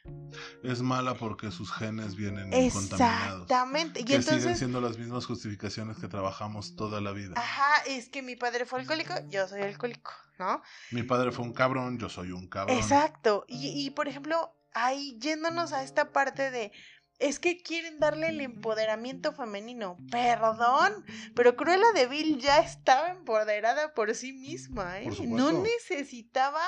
Es 0.63 0.81
mala 0.81 1.15
porque 1.15 1.51
sus 1.51 1.71
genes 1.71 2.15
vienen 2.15 2.51
contaminados. 2.71 3.41
Exactamente. 3.41 4.01
Y 4.01 4.05
Que 4.05 4.21
siguen 4.21 4.55
siendo 4.55 4.81
las 4.81 4.97
mismas 4.97 5.25
justificaciones 5.25 5.97
que 5.97 6.07
trabajamos 6.07 6.75
toda 6.75 7.01
la 7.01 7.11
vida. 7.11 7.33
ajá, 7.35 7.83
es 7.87 8.09
que 8.09 8.21
mi 8.21 8.35
padre 8.35 8.65
fue 8.65 8.81
alcohólico, 8.81 9.13
yo 9.29 9.47
soy 9.47 9.61
alcohólico, 9.61 10.11
¿no? 10.37 10.61
Mi 10.91 11.03
padre 11.03 11.31
fue 11.31 11.45
un 11.45 11.53
cabrón, 11.53 11.97
yo 11.97 12.09
soy 12.09 12.31
un 12.31 12.47
cabrón. 12.47 12.77
Exacto. 12.77 13.45
Y, 13.47 13.85
y, 13.85 13.89
por 13.89 14.07
ejemplo, 14.07 14.53
ahí 14.73 15.17
yéndonos 15.19 15.73
a 15.73 15.83
esta 15.83 16.11
parte 16.11 16.51
de. 16.51 16.71
Es 17.19 17.37
que 17.37 17.61
quieren 17.61 17.99
darle 17.99 18.29
el 18.29 18.39
empoderamiento 18.39 19.33
femenino. 19.33 19.97
Perdón, 20.09 21.05
pero 21.35 21.57
Cruella 21.57 21.91
de 21.93 22.07
Vil 22.07 22.39
ya 22.39 22.59
estaba 22.59 23.09
empoderada 23.09 23.93
por 23.93 24.15
sí 24.15 24.31
misma, 24.31 24.99
¿eh? 24.99 25.09
Por 25.09 25.27
No 25.27 25.51
necesitaba 25.51 26.61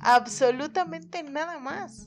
absolutamente 0.00 1.22
nada 1.22 1.58
más. 1.58 2.06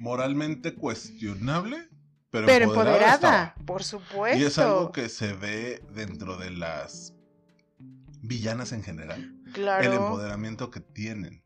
Moralmente 0.00 0.74
cuestionable, 0.74 1.88
pero, 2.30 2.46
Pero 2.46 2.64
empoderada. 2.66 3.54
por 3.64 3.84
supuesto. 3.84 4.38
Y 4.38 4.44
es 4.44 4.58
algo 4.58 4.90
que 4.92 5.08
se 5.08 5.32
ve 5.32 5.82
dentro 5.94 6.36
de 6.36 6.50
las 6.50 7.14
villanas 8.20 8.72
en 8.72 8.82
general. 8.82 9.32
Claro. 9.52 9.84
El 9.84 9.92
empoderamiento 9.92 10.70
que 10.70 10.80
tienen. 10.80 11.44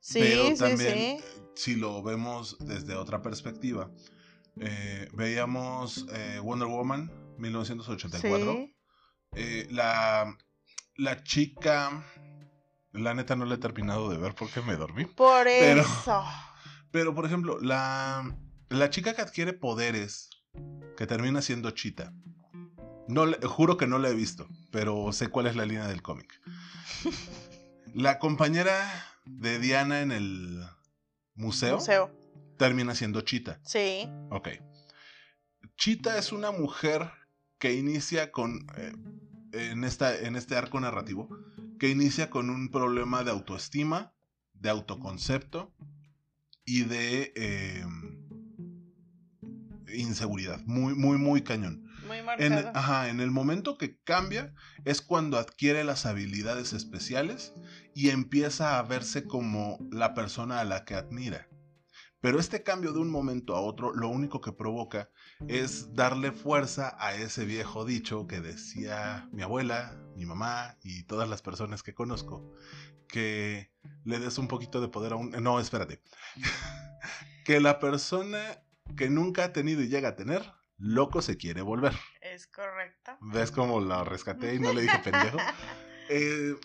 sí, 0.00 0.20
pero 0.20 0.46
sí, 0.48 0.56
también, 0.56 0.94
sí. 0.94 1.00
eh, 1.00 1.24
si 1.54 1.76
lo 1.76 2.02
vemos 2.02 2.56
desde 2.60 2.94
otra 2.94 3.20
perspectiva, 3.20 3.90
eh, 4.60 5.08
veíamos 5.12 6.06
eh, 6.12 6.38
Wonder 6.42 6.68
Woman 6.68 7.10
1984. 7.38 8.52
Sí. 8.52 8.74
Eh, 9.34 9.66
la, 9.70 10.36
la 10.96 11.22
chica, 11.22 12.04
la 12.92 13.14
neta 13.14 13.36
no 13.36 13.44
la 13.44 13.54
he 13.56 13.58
terminado 13.58 14.08
de 14.10 14.18
ver 14.18 14.34
porque 14.34 14.60
me 14.62 14.76
dormí. 14.76 15.04
Por 15.04 15.44
Pero- 15.44 15.80
eso. 15.82 16.24
Pero, 16.90 17.14
por 17.14 17.26
ejemplo, 17.26 17.58
la, 17.60 18.34
la 18.70 18.88
chica 18.90 19.14
que 19.14 19.20
adquiere 19.20 19.52
poderes, 19.52 20.30
que 20.96 21.06
termina 21.06 21.42
siendo 21.42 21.70
Chita. 21.72 22.14
No, 23.08 23.26
juro 23.46 23.76
que 23.76 23.86
no 23.86 23.98
la 23.98 24.08
he 24.08 24.14
visto, 24.14 24.48
pero 24.70 25.12
sé 25.12 25.28
cuál 25.28 25.46
es 25.46 25.56
la 25.56 25.64
línea 25.66 25.86
del 25.86 26.02
cómic. 26.02 26.28
La 27.94 28.18
compañera 28.18 28.76
de 29.24 29.58
Diana 29.58 30.00
en 30.02 30.12
el 30.12 30.62
museo, 31.34 31.76
Museo. 31.76 32.10
Termina 32.58 32.94
siendo 32.94 33.22
Chita. 33.22 33.60
Sí. 33.64 34.08
Ok. 34.30 34.48
Chita 35.76 36.18
es 36.18 36.32
una 36.32 36.50
mujer 36.50 37.10
que 37.58 37.74
inicia 37.74 38.30
con. 38.32 38.66
eh, 38.76 38.92
en, 39.52 39.84
esta, 39.84 40.16
en 40.18 40.36
este 40.36 40.56
arco 40.56 40.80
narrativo, 40.80 41.28
que 41.78 41.88
inicia 41.88 42.30
con 42.30 42.50
un 42.50 42.70
problema 42.70 43.24
de 43.24 43.30
autoestima, 43.30 44.12
de 44.52 44.70
autoconcepto 44.70 45.72
y 46.64 46.82
de 46.82 47.32
eh, 47.36 47.84
inseguridad. 49.94 50.60
Muy, 50.66 50.94
muy, 50.94 51.18
muy 51.18 51.42
cañón. 51.42 51.84
Muy 52.06 52.18
En, 52.38 52.52
ajá, 52.74 53.10
en 53.10 53.20
el 53.20 53.30
momento 53.30 53.76
que 53.76 53.98
cambia 54.02 54.54
es 54.84 55.02
cuando 55.02 55.38
adquiere 55.38 55.84
las 55.84 56.06
habilidades 56.06 56.72
especiales 56.72 57.52
y 57.94 58.10
empieza 58.10 58.78
a 58.78 58.82
verse 58.82 59.24
como 59.24 59.78
la 59.90 60.14
persona 60.14 60.60
a 60.60 60.64
la 60.64 60.84
que 60.84 60.94
admira. 60.94 61.47
Pero 62.20 62.40
este 62.40 62.62
cambio 62.62 62.92
de 62.92 62.98
un 62.98 63.10
momento 63.10 63.54
a 63.54 63.60
otro 63.60 63.94
lo 63.94 64.08
único 64.08 64.40
que 64.40 64.52
provoca 64.52 65.10
es 65.46 65.94
darle 65.94 66.32
fuerza 66.32 66.96
a 66.98 67.14
ese 67.14 67.44
viejo 67.44 67.84
dicho 67.84 68.26
que 68.26 68.40
decía 68.40 69.28
mi 69.32 69.42
abuela, 69.42 69.96
mi 70.16 70.26
mamá 70.26 70.76
y 70.82 71.04
todas 71.04 71.28
las 71.28 71.42
personas 71.42 71.82
que 71.82 71.94
conozco, 71.94 72.52
que 73.06 73.70
le 74.04 74.18
des 74.18 74.38
un 74.38 74.48
poquito 74.48 74.80
de 74.80 74.88
poder 74.88 75.12
a 75.12 75.16
un... 75.16 75.30
No, 75.30 75.60
espérate. 75.60 76.02
que 77.44 77.60
la 77.60 77.78
persona 77.78 78.62
que 78.96 79.08
nunca 79.10 79.44
ha 79.44 79.52
tenido 79.52 79.82
y 79.82 79.88
llega 79.88 80.10
a 80.10 80.16
tener, 80.16 80.52
loco 80.76 81.22
se 81.22 81.36
quiere 81.36 81.62
volver. 81.62 81.94
Es 82.20 82.46
correcto. 82.46 83.12
¿Ves 83.20 83.52
cómo 83.52 83.80
la 83.80 84.04
rescaté 84.04 84.54
y 84.54 84.58
no 84.58 84.72
le 84.72 84.82
dije 84.82 84.98
pendejo? 84.98 85.38
Eh, 86.10 86.56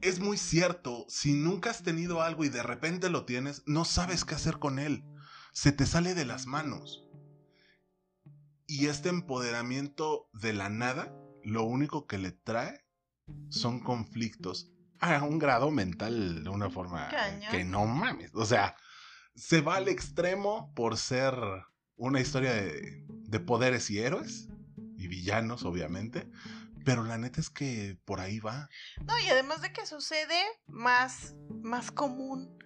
es 0.00 0.20
muy 0.20 0.36
cierto, 0.36 1.04
si 1.08 1.32
nunca 1.32 1.70
has 1.70 1.82
tenido 1.82 2.22
algo 2.22 2.44
y 2.44 2.48
de 2.48 2.62
repente 2.62 3.10
lo 3.10 3.24
tienes, 3.24 3.62
no 3.66 3.84
sabes 3.84 4.24
qué 4.24 4.34
hacer 4.34 4.58
con 4.58 4.78
él. 4.78 5.04
Se 5.52 5.72
te 5.72 5.86
sale 5.86 6.14
de 6.14 6.24
las 6.24 6.46
manos. 6.46 7.08
Y 8.66 8.86
este 8.86 9.08
empoderamiento 9.08 10.28
de 10.32 10.52
la 10.52 10.68
nada, 10.68 11.14
lo 11.42 11.64
único 11.64 12.06
que 12.06 12.18
le 12.18 12.32
trae 12.32 12.84
son 13.48 13.80
conflictos 13.80 14.72
a 15.00 15.22
un 15.22 15.38
grado 15.38 15.70
mental 15.70 16.42
de 16.44 16.50
una 16.50 16.70
forma 16.70 17.08
que 17.50 17.64
no 17.64 17.86
mames. 17.86 18.30
O 18.34 18.44
sea, 18.44 18.76
se 19.34 19.60
va 19.60 19.76
al 19.76 19.88
extremo 19.88 20.72
por 20.74 20.96
ser 20.96 21.34
una 21.96 22.20
historia 22.20 22.52
de, 22.52 23.04
de 23.08 23.40
poderes 23.40 23.90
y 23.90 23.98
héroes 23.98 24.48
y 24.96 25.08
villanos, 25.08 25.64
obviamente. 25.64 26.28
Pero 26.86 27.02
la 27.02 27.18
neta 27.18 27.40
es 27.40 27.50
que 27.50 27.98
por 28.04 28.20
ahí 28.20 28.38
va. 28.38 28.70
No, 29.04 29.18
y 29.18 29.28
además 29.28 29.60
de 29.60 29.72
que 29.72 29.84
sucede 29.86 30.40
más, 30.68 31.34
más 31.50 31.90
común 31.90 32.56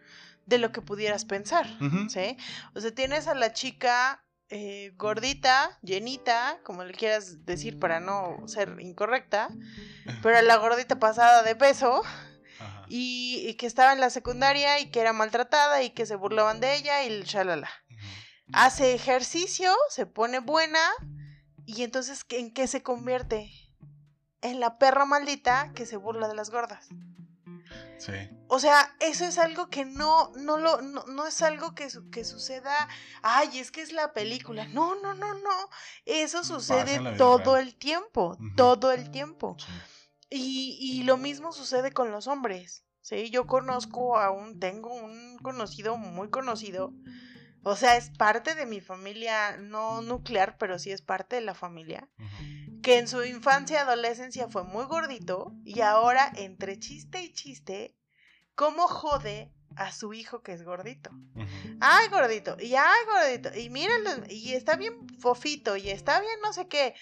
de 0.44 0.58
lo 0.58 0.72
que 0.72 0.82
pudieras 0.82 1.24
pensar. 1.24 1.66
¿sí? 2.10 2.36
O 2.74 2.82
sea, 2.82 2.94
tienes 2.94 3.28
a 3.28 3.34
la 3.34 3.54
chica 3.54 4.22
eh, 4.50 4.92
gordita, 4.96 5.78
llenita, 5.80 6.60
como 6.64 6.84
le 6.84 6.92
quieras 6.92 7.46
decir 7.46 7.78
para 7.78 7.98
no 7.98 8.46
ser 8.46 8.76
incorrecta, 8.80 9.48
pero 10.22 10.36
a 10.36 10.42
la 10.42 10.56
gordita 10.56 10.98
pasada 10.98 11.42
de 11.42 11.56
peso 11.56 12.02
y, 12.88 13.46
y 13.48 13.54
que 13.54 13.66
estaba 13.66 13.94
en 13.94 14.00
la 14.00 14.10
secundaria 14.10 14.80
y 14.80 14.90
que 14.90 15.00
era 15.00 15.14
maltratada 15.14 15.82
y 15.82 15.90
que 15.90 16.04
se 16.04 16.16
burlaban 16.16 16.60
de 16.60 16.76
ella 16.76 17.02
y 17.04 17.06
el 17.06 17.24
shalala. 17.24 17.70
Hace 18.52 18.92
ejercicio, 18.92 19.72
se 19.88 20.04
pone 20.04 20.40
buena 20.40 20.80
y 21.64 21.84
entonces 21.84 22.26
¿en 22.28 22.52
qué 22.52 22.66
se 22.66 22.82
convierte? 22.82 23.50
En 24.42 24.60
la 24.60 24.78
perra 24.78 25.04
maldita 25.04 25.72
que 25.74 25.86
se 25.86 25.96
burla 25.96 26.28
de 26.28 26.34
las 26.34 26.50
gordas. 26.50 26.88
Sí. 27.98 28.12
O 28.48 28.58
sea, 28.58 28.96
eso 29.00 29.24
es 29.26 29.36
algo 29.38 29.68
que 29.68 29.84
no, 29.84 30.32
no 30.36 30.56
lo, 30.56 30.80
no, 30.80 31.04
no 31.04 31.26
es 31.26 31.42
algo 31.42 31.74
que, 31.74 31.90
su- 31.90 32.08
que 32.10 32.24
suceda. 32.24 32.88
Ay, 33.22 33.58
es 33.58 33.70
que 33.70 33.82
es 33.82 33.92
la 33.92 34.12
película. 34.14 34.66
No, 34.68 34.94
no, 35.00 35.14
no, 35.14 35.34
no. 35.34 35.68
Eso 36.06 36.42
sucede 36.42 36.98
todo 37.18 37.56
el 37.58 37.74
tiempo. 37.76 38.38
Todo 38.56 38.92
el 38.92 39.10
tiempo. 39.10 39.56
sí. 39.58 39.66
Y, 40.32 40.78
y 40.80 41.02
lo 41.02 41.16
mismo 41.16 41.52
sucede 41.52 41.92
con 41.92 42.10
los 42.10 42.26
hombres. 42.28 42.84
Sí, 43.02 43.30
yo 43.30 43.46
conozco 43.46 44.18
a 44.18 44.30
un, 44.30 44.60
tengo 44.60 44.94
un 44.94 45.36
conocido 45.42 45.96
muy 45.96 46.30
conocido. 46.30 46.92
O 47.62 47.76
sea, 47.76 47.96
es 47.96 48.10
parte 48.10 48.54
de 48.54 48.64
mi 48.64 48.80
familia, 48.80 49.56
no 49.58 50.00
nuclear, 50.02 50.56
pero 50.56 50.78
sí 50.78 50.92
es 50.92 51.02
parte 51.02 51.36
de 51.36 51.42
la 51.42 51.54
familia. 51.54 52.08
Que 52.82 52.98
en 52.98 53.08
su 53.08 53.22
infancia 53.24 53.76
y 53.76 53.78
adolescencia 53.80 54.48
fue 54.48 54.64
muy 54.64 54.84
gordito 54.84 55.52
y 55.64 55.80
ahora, 55.80 56.32
entre 56.36 56.78
chiste 56.78 57.22
y 57.22 57.32
chiste, 57.32 57.94
¿cómo 58.54 58.88
jode 58.88 59.52
a 59.76 59.92
su 59.92 60.12
hijo 60.12 60.42
que 60.42 60.52
es 60.52 60.62
gordito? 60.64 61.10
Ay, 61.80 62.08
gordito, 62.08 62.56
y 62.58 62.74
ay, 62.74 63.00
gordito, 63.06 63.56
y 63.58 63.70
míralo, 63.70 64.24
y 64.28 64.54
está 64.54 64.76
bien 64.76 65.06
fofito, 65.18 65.76
y 65.76 65.90
está 65.90 66.20
bien 66.20 66.40
no 66.42 66.52
sé 66.52 66.68
qué. 66.68 66.94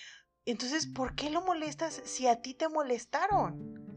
Entonces, 0.45 0.87
¿por 0.87 1.15
qué 1.15 1.31
lo 1.31 1.43
molestas 1.43 2.01
si 2.05 2.27
a 2.27 2.41
ti 2.41 2.55
te 2.55 2.69
molestaron? 2.69 3.88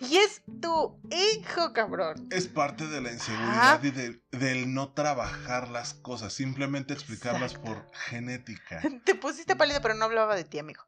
Y 0.00 0.16
es 0.18 0.42
tu 0.60 1.00
hijo, 1.10 1.72
cabrón. 1.72 2.28
Es 2.30 2.46
parte 2.46 2.86
de 2.86 3.00
la 3.00 3.12
inseguridad 3.12 3.82
y 3.82 3.90
de- 3.90 4.20
del 4.30 4.72
no 4.72 4.92
trabajar 4.92 5.68
las 5.70 5.94
cosas, 5.94 6.32
simplemente 6.32 6.94
explicarlas 6.94 7.54
por 7.54 7.84
genética. 8.08 8.80
Te 9.04 9.14
pusiste 9.14 9.56
pálido, 9.56 9.80
pero 9.82 9.94
no 9.94 10.04
hablaba 10.04 10.36
de 10.36 10.44
ti, 10.44 10.58
amigo. 10.58 10.82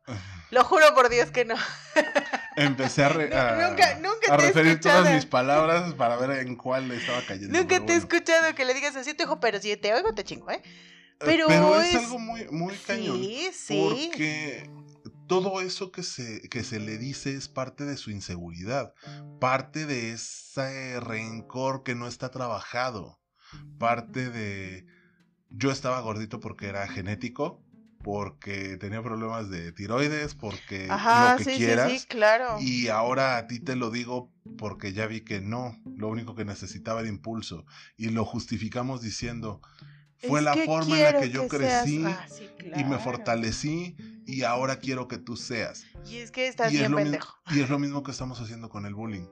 Lo 0.50 0.64
juro 0.64 0.94
por 0.94 1.08
Dios 1.08 1.30
que 1.30 1.44
no. 1.44 1.56
Empecé 2.56 3.04
a, 3.04 3.08
re- 3.08 3.34
a- 3.36 3.68
nunca- 3.68 3.94
nunca 3.96 4.32
a 4.34 4.36
te 4.36 4.44
he 4.44 4.46
referir 4.48 4.80
todas 4.80 4.96
escuchado. 4.98 5.14
mis 5.16 5.26
palabras 5.26 5.94
para 5.94 6.16
ver 6.16 6.46
en 6.46 6.56
cuál 6.56 6.88
le 6.88 6.96
estaba 6.96 7.22
cayendo. 7.26 7.58
Nunca 7.58 7.84
te 7.84 7.92
he 7.94 7.96
escuchado 7.96 8.54
que 8.54 8.64
le 8.64 8.74
digas 8.74 8.94
así 8.96 9.10
a 9.10 9.16
tu 9.16 9.24
hijo, 9.24 9.40
pero 9.40 9.60
si 9.60 9.76
te 9.76 9.92
oigo 9.92 10.14
te 10.14 10.24
chingo, 10.24 10.50
¿eh? 10.50 10.62
Eh, 10.64 11.24
pero 11.24 11.80
es, 11.80 11.88
es- 11.94 11.96
algo 11.96 12.18
muy, 12.18 12.46
muy 12.50 12.74
cañón. 12.76 13.16
Sí, 13.16 13.50
sí. 13.52 14.08
Porque 14.10 14.70
todo 15.30 15.60
eso 15.60 15.92
que 15.92 16.02
se, 16.02 16.40
que 16.48 16.64
se 16.64 16.80
le 16.80 16.98
dice 16.98 17.36
es 17.36 17.46
parte 17.46 17.84
de 17.84 17.96
su 17.96 18.10
inseguridad, 18.10 18.94
parte 19.38 19.86
de 19.86 20.10
ese 20.12 20.98
rencor 20.98 21.84
que 21.84 21.94
no 21.94 22.08
está 22.08 22.32
trabajado, 22.32 23.20
parte 23.78 24.28
de 24.28 24.86
yo 25.48 25.70
estaba 25.70 26.00
gordito 26.00 26.40
porque 26.40 26.66
era 26.66 26.88
genético 26.88 27.62
porque 28.02 28.76
tenía 28.78 29.04
problemas 29.04 29.50
de 29.50 29.70
tiroides, 29.70 30.34
porque 30.34 30.88
Ajá, 30.90 31.30
lo 31.30 31.36
que 31.36 31.44
sí, 31.44 31.58
quieras. 31.58 31.92
sí, 31.92 31.98
sí, 32.00 32.06
claro. 32.08 32.58
Y 32.60 32.88
ahora 32.88 33.36
a 33.36 33.46
ti 33.46 33.60
te 33.60 33.76
lo 33.76 33.90
digo 33.92 34.32
porque 34.58 34.92
ya 34.92 35.06
vi 35.06 35.20
que 35.20 35.40
no, 35.40 35.76
lo 35.96 36.08
único 36.08 36.34
que 36.34 36.44
necesitaba 36.44 37.00
era 37.00 37.08
impulso. 37.08 37.66
Y 37.96 38.08
lo 38.08 38.24
justificamos 38.24 39.00
diciendo, 39.00 39.60
fue 40.18 40.40
Es 40.40 40.44
la 40.44 40.56
forma 40.56 40.96
en 40.96 41.04
la 41.04 41.20
que 41.20 41.30
yo 41.30 41.46
crecí 41.46 42.02
Ah, 42.04 42.26
sí, 42.28 42.48
y 42.74 42.84
me 42.84 42.98
fortalecí 42.98 43.96
y 44.26 44.42
ahora 44.42 44.78
quiero 44.78 45.08
que 45.08 45.18
tú 45.18 45.36
seas. 45.36 45.84
Y 46.06 46.16
es 46.18 46.30
que 46.30 46.46
estás 46.48 46.72
y, 46.72 46.76
es 46.76 46.80
bien 46.82 46.94
pendejo. 46.94 47.38
y 47.50 47.60
es 47.60 47.68
lo 47.70 47.78
mismo 47.78 48.02
que 48.02 48.10
estamos 48.10 48.40
haciendo 48.40 48.68
con 48.68 48.86
el 48.86 48.94
bullying. 48.94 49.26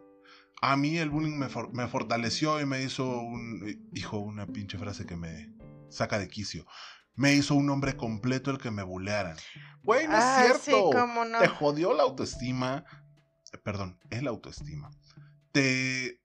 A 0.60 0.76
mí 0.76 0.98
el 0.98 1.10
bullying 1.10 1.38
me, 1.38 1.48
for- 1.48 1.72
me 1.72 1.86
fortaleció 1.86 2.60
y 2.60 2.66
me 2.66 2.82
hizo 2.82 3.20
un... 3.20 3.88
Hijo, 3.94 4.18
una 4.18 4.46
pinche 4.46 4.76
frase 4.78 5.06
que 5.06 5.16
me 5.16 5.52
saca 5.88 6.18
de 6.18 6.28
quicio. 6.28 6.66
Me 7.14 7.34
hizo 7.34 7.54
un 7.54 7.68
hombre 7.70 7.96
completo 7.96 8.50
el 8.50 8.58
que 8.58 8.70
me 8.70 8.82
bulearan. 8.82 9.36
Güey, 9.82 10.06
no 10.08 10.14
Ah, 10.16 10.44
es 10.50 10.56
sí, 10.58 10.70
cierto. 10.72 10.90
cómo 10.92 11.24
no. 11.24 11.38
Te 11.38 11.48
jodió 11.48 11.94
la 11.94 12.02
autoestima. 12.02 12.84
eh, 13.52 13.58
Perdón, 13.58 13.98
el 14.10 14.26
autoestima. 14.28 14.90
Te, 15.52 16.20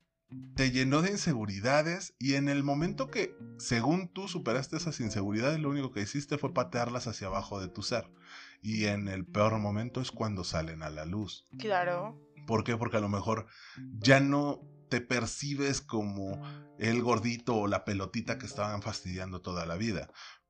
te 0.55 0.71
llenó 0.71 1.01
de 1.01 1.11
inseguridades 1.11 2.15
y 2.19 2.33
en 2.35 2.49
el 2.49 2.63
momento 2.63 3.09
que, 3.09 3.35
según 3.59 4.07
tú, 4.11 4.27
superaste 4.27 4.77
esas 4.77 4.99
inseguridades, 4.99 5.59
lo 5.59 5.69
único 5.69 5.91
que 5.91 6.01
hiciste 6.01 6.37
fue 6.37 6.53
patearlas 6.53 7.07
hacia 7.07 7.27
abajo 7.27 7.59
de 7.61 7.67
tu 7.69 7.81
ser. 7.83 8.09
Y 8.63 8.85
en 8.85 9.09
el 9.09 9.25
peor 9.25 9.59
momento 9.59 10.01
es 10.01 10.09
cuando 10.09 10.45
salen 10.45 10.81
a 10.83 10.89
la 10.89 11.05
luz. 11.05 11.45
Claro. 11.59 12.17
¿Por 12.47 12.63
qué? 12.63 12.77
Porque 12.77 12.97
a 12.97 13.01
lo 13.01 13.09
mejor 13.09 13.45
ya 13.99 14.21
no 14.21 14.61
te 14.89 15.01
percibes 15.01 15.81
como 15.81 16.41
el 16.79 17.01
gordito 17.01 17.55
o 17.55 17.67
la 17.67 17.83
pelotita 17.83 18.37
que 18.37 18.45
estaban 18.45 18.81
fastidiando 18.81 19.41
toda 19.41 19.65
la 19.65 19.75
vida. 19.75 20.09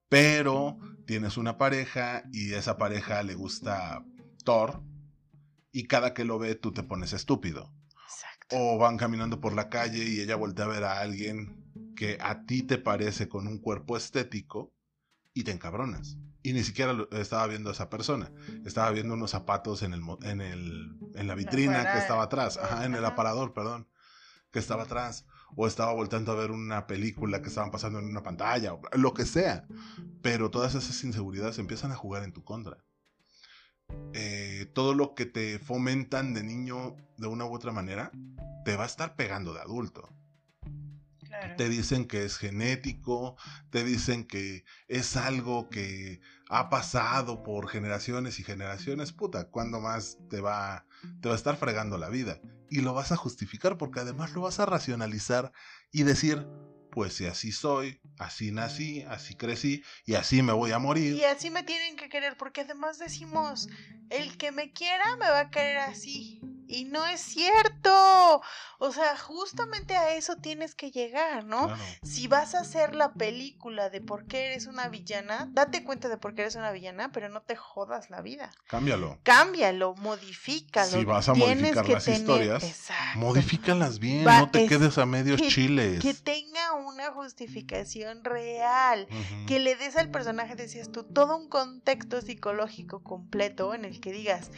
Pero 0.09 0.77
tienes 1.07 1.37
una 1.37 1.57
pareja 1.57 2.23
y 2.31 2.53
esa 2.53 2.77
pareja 2.77 3.23
le 3.23 3.33
gusta 3.33 4.05
Thor 4.43 4.83
y 5.71 5.87
cada 5.87 6.13
que 6.13 6.23
lo 6.23 6.37
ve 6.37 6.53
tú 6.53 6.71
te 6.71 6.83
pones 6.83 7.13
estúpido. 7.13 7.73
Exacto. 8.05 8.57
O 8.59 8.77
van 8.77 8.97
caminando 8.97 9.41
por 9.41 9.53
la 9.53 9.69
calle 9.69 10.05
y 10.07 10.19
ella 10.19 10.35
voltea 10.35 10.65
a 10.65 10.67
ver 10.67 10.83
a 10.83 10.99
alguien 10.99 11.63
que 11.95 12.17
a 12.21 12.45
ti 12.45 12.61
te 12.61 12.77
parece 12.77 13.27
con 13.27 13.47
un 13.47 13.57
cuerpo 13.57 13.97
estético 13.97 14.71
y 15.33 15.43
te 15.45 15.51
encabronas. 15.51 16.17
Y 16.43 16.51
ni 16.51 16.63
siquiera 16.63 16.93
estaba 17.11 17.47
viendo 17.47 17.69
a 17.69 17.73
esa 17.73 17.89
persona. 17.89 18.29
Estaba 18.65 18.91
viendo 18.91 19.13
unos 19.13 19.31
zapatos 19.31 19.81
en, 19.81 19.93
el, 19.93 20.01
en, 20.23 20.41
el, 20.41 20.97
en 21.15 21.27
la 21.27 21.35
vitrina 21.35 21.93
que 21.93 21.99
estaba 21.99 22.23
atrás. 22.23 22.57
Ajá, 22.57 22.85
en 22.85 22.95
el 22.95 23.05
aparador, 23.05 23.53
perdón. 23.53 23.87
Que 24.51 24.59
estaba 24.59 24.83
atrás. 24.83 25.25
O 25.55 25.67
estaba 25.67 25.93
volteando 25.93 26.33
a 26.33 26.35
ver 26.35 26.51
una 26.51 26.85
película 26.85 27.41
que 27.41 27.47
estaban 27.47 27.71
pasando 27.71 27.99
en 27.99 28.05
una 28.05 28.23
pantalla. 28.23 28.73
O 28.73 28.81
lo 28.93 29.13
que 29.13 29.25
sea. 29.25 29.65
Pero 30.21 30.51
todas 30.51 30.75
esas 30.75 31.01
inseguridades 31.05 31.59
empiezan 31.59 31.93
a 31.93 31.95
jugar 31.95 32.23
en 32.23 32.33
tu 32.33 32.43
contra. 32.43 32.83
Eh, 34.13 34.69
todo 34.73 34.93
lo 34.93 35.15
que 35.15 35.25
te 35.25 35.59
fomentan 35.59 36.33
de 36.33 36.43
niño 36.43 36.97
de 37.17 37.27
una 37.27 37.45
u 37.45 37.53
otra 37.53 37.71
manera 37.71 38.11
te 38.65 38.75
va 38.75 38.83
a 38.83 38.87
estar 38.87 39.15
pegando 39.15 39.53
de 39.53 39.61
adulto. 39.61 40.09
Claro. 41.39 41.55
Te 41.55 41.67
dicen 41.67 42.05
que 42.05 42.23
es 42.25 42.37
genético, 42.37 43.37
te 43.71 43.83
dicen 43.83 44.25
que 44.25 44.65
es 44.87 45.17
algo 45.17 45.69
que 45.69 46.21
ha 46.49 46.69
pasado 46.69 47.41
por 47.41 47.67
generaciones 47.67 48.39
y 48.39 48.43
generaciones. 48.43 49.11
Puta, 49.11 49.49
¿cuándo 49.49 49.79
más 49.79 50.19
te 50.29 50.41
va, 50.41 50.85
te 51.21 51.29
va 51.29 51.33
a 51.33 51.37
estar 51.37 51.57
fregando 51.57 51.97
la 51.97 52.09
vida? 52.09 52.39
Y 52.69 52.81
lo 52.81 52.93
vas 52.93 53.11
a 53.11 53.17
justificar 53.17 53.77
porque 53.77 54.01
además 54.01 54.33
lo 54.33 54.41
vas 54.41 54.59
a 54.59 54.67
racionalizar 54.67 55.51
y 55.91 56.03
decir, 56.03 56.45
pues 56.91 57.13
si 57.13 57.25
así 57.25 57.51
soy, 57.51 57.99
así 58.19 58.51
nací, 58.51 59.01
así 59.09 59.35
crecí 59.35 59.83
y 60.05 60.13
así 60.13 60.43
me 60.43 60.53
voy 60.53 60.71
a 60.71 60.79
morir. 60.79 61.15
Y 61.15 61.23
así 61.23 61.49
me 61.49 61.63
tienen 61.63 61.95
que 61.95 62.09
querer, 62.09 62.37
porque 62.37 62.61
además 62.61 62.99
decimos, 62.99 63.67
el 64.11 64.37
que 64.37 64.51
me 64.51 64.71
quiera 64.71 65.15
me 65.15 65.27
va 65.27 65.39
a 65.39 65.49
querer 65.49 65.79
así. 65.79 66.39
Y 66.73 66.85
no 66.85 67.05
es 67.05 67.21
cierto. 67.21 68.41
O 68.79 68.91
sea, 68.91 69.15
justamente 69.17 69.95
a 69.95 70.15
eso 70.15 70.35
tienes 70.37 70.75
que 70.75 70.91
llegar, 70.91 71.45
¿no? 71.45 71.67
Claro. 71.67 71.81
Si 72.03 72.27
vas 72.27 72.53
a 72.55 72.59
hacer 72.61 72.95
la 72.95 73.13
película 73.13 73.89
de 73.89 74.01
por 74.01 74.25
qué 74.25 74.47
eres 74.47 74.67
una 74.67 74.89
villana, 74.89 75.47
date 75.51 75.83
cuenta 75.83 76.09
de 76.09 76.17
por 76.17 76.33
qué 76.35 76.41
eres 76.41 76.55
una 76.55 76.71
villana, 76.71 77.11
pero 77.11 77.29
no 77.29 77.41
te 77.41 77.55
jodas 77.55 78.09
la 78.09 78.21
vida. 78.21 78.51
Cámbialo. 78.67 79.19
Cámbialo, 79.23 79.95
modifícalo. 79.95 80.91
Si 80.91 81.05
vas 81.05 81.29
a 81.29 81.33
modificar 81.33 81.85
que 81.85 81.93
las 81.93 82.05
tener- 82.05 82.19
historias, 82.19 82.63
Exacto. 82.63 83.19
Modifícalas 83.19 83.99
bien, 83.99 84.25
Va, 84.27 84.39
no 84.39 84.51
te 84.51 84.63
es 84.63 84.69
quedes 84.69 84.97
a 84.97 85.05
medios 85.05 85.39
que- 85.41 85.47
chiles. 85.47 86.01
Que 86.01 86.13
tenga 86.13 86.73
una 86.73 87.11
justificación 87.11 88.23
real. 88.23 89.07
Que 89.47 89.59
le 89.59 89.75
des 89.75 89.95
al 89.95 90.09
personaje, 90.11 90.55
decías 90.55 90.91
tú, 90.91 91.03
todo 91.03 91.37
un 91.37 91.47
contexto 91.47 92.21
psicológico 92.21 93.01
completo 93.03 93.73
en 93.73 93.85
el 93.85 93.99
que 94.01 94.11
digas, 94.11 94.51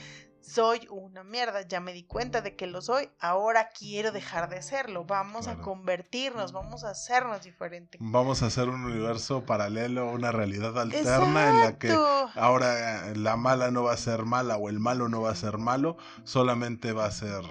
soy 0.48 0.88
una 0.92 1.24
mierda, 1.24 1.62
ya 1.64 1.80
me 1.80 1.92
di 1.94 2.04
cuenta 2.06 2.42
de 2.42 2.56
que 2.56 2.68
lo 2.68 2.82
soy, 2.82 3.10
ahora 3.20 3.70
quiero 3.70 4.12
dejar 4.12 4.50
de 4.50 4.62
serlo, 4.62 5.04
vamos 5.06 5.46
Claro. 5.46 5.60
a 5.60 5.64
convertirnos, 5.64 6.52
vamos 6.52 6.84
a 6.84 6.92
hacernos 6.92 7.44
diferente. 7.44 7.98
Vamos 8.00 8.44
a 8.44 8.48
hacer 8.48 8.70
un 8.70 8.84
universo 8.86 9.44
paralelo, 9.46 10.10
una 10.12 10.32
realidad 10.32 10.80
alterna 10.80 11.50
en 11.50 11.60
la 11.62 11.78
que 11.80 11.92
ahora 12.36 13.14
la 13.16 13.36
mala 13.38 13.72
no 13.72 13.84
va 13.84 13.94
a 13.94 13.98
ser 13.98 14.24
mala 14.26 14.58
o 14.58 14.70
el 14.70 14.80
malo 14.80 15.10
no 15.10 15.22
va 15.22 15.32
a 15.32 15.36
ser 15.36 15.58
malo, 15.58 15.98
solamente 16.24 16.94
va 16.94 17.06
a 17.06 17.12
ser 17.12 17.42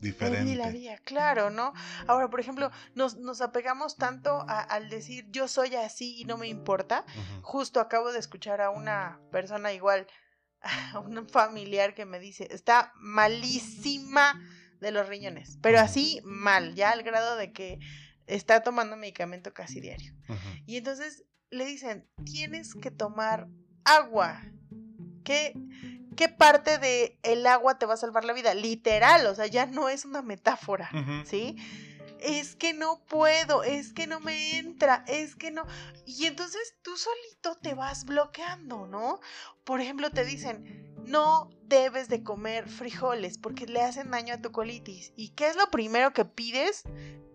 diferente. 0.00 0.52
día 0.54 0.66
a 0.66 0.70
día, 0.70 0.98
claro, 0.98 1.50
¿no? 1.50 1.72
Ahora, 2.06 2.28
por 2.30 2.38
ejemplo, 2.40 2.70
nos, 2.94 3.16
nos 3.16 3.40
apegamos 3.40 3.96
tanto 3.96 4.44
a- 4.48 4.60
al 4.60 4.88
decir 4.90 5.26
yo 5.30 5.48
soy 5.48 5.74
así 5.74 6.20
y 6.20 6.24
no 6.24 6.36
me 6.36 6.46
importa. 6.48 7.04
Justo 7.42 7.80
acabo 7.80 8.12
de 8.12 8.18
escuchar 8.20 8.60
a 8.60 8.70
una 8.70 9.18
persona 9.32 9.72
igual, 9.72 10.06
a 10.62 10.98
un 11.00 11.28
familiar 11.28 11.94
que 11.94 12.04
me 12.04 12.18
dice, 12.18 12.48
está 12.50 12.92
malísima 12.96 14.40
de 14.80 14.92
los 14.92 15.08
riñones, 15.08 15.58
pero 15.60 15.80
así 15.80 16.20
mal, 16.24 16.74
ya 16.74 16.90
al 16.90 17.02
grado 17.02 17.36
de 17.36 17.52
que 17.52 17.78
está 18.26 18.62
tomando 18.62 18.96
medicamento 18.96 19.52
casi 19.52 19.80
diario. 19.80 20.14
Y 20.66 20.76
entonces 20.76 21.24
le 21.50 21.64
dicen, 21.64 22.06
tienes 22.24 22.74
que 22.74 22.90
tomar 22.90 23.48
agua. 23.84 24.42
¿Qué, 25.24 25.54
qué 26.16 26.28
parte 26.28 26.78
de 26.78 27.18
el 27.22 27.46
agua 27.46 27.78
te 27.78 27.86
va 27.86 27.94
a 27.94 27.98
salvar 27.98 28.24
la 28.24 28.34
vida? 28.34 28.54
Literal, 28.54 29.26
o 29.26 29.34
sea, 29.34 29.46
ya 29.46 29.66
no 29.66 29.88
es 29.88 30.04
una 30.04 30.22
metáfora. 30.22 30.90
¿sí? 31.24 31.56
Es 32.20 32.56
que 32.56 32.72
no 32.74 33.04
puedo, 33.06 33.62
es 33.62 33.92
que 33.92 34.06
no 34.06 34.20
me 34.20 34.58
entra, 34.58 35.04
es 35.06 35.36
que 35.36 35.50
no. 35.50 35.66
Y 36.06 36.26
entonces 36.26 36.76
tú 36.82 36.96
solito 36.96 37.56
te 37.60 37.74
vas 37.74 38.04
bloqueando, 38.04 38.86
¿no? 38.86 39.20
Por 39.64 39.80
ejemplo, 39.80 40.10
te 40.10 40.24
dicen, 40.24 40.94
no 41.04 41.50
debes 41.62 42.08
de 42.08 42.22
comer 42.22 42.68
frijoles 42.68 43.38
porque 43.38 43.66
le 43.66 43.82
hacen 43.82 44.10
daño 44.10 44.34
a 44.34 44.42
tu 44.42 44.52
colitis. 44.52 45.12
¿Y 45.16 45.30
qué 45.30 45.48
es 45.48 45.56
lo 45.56 45.70
primero 45.70 46.12
que 46.12 46.24
pides? 46.24 46.84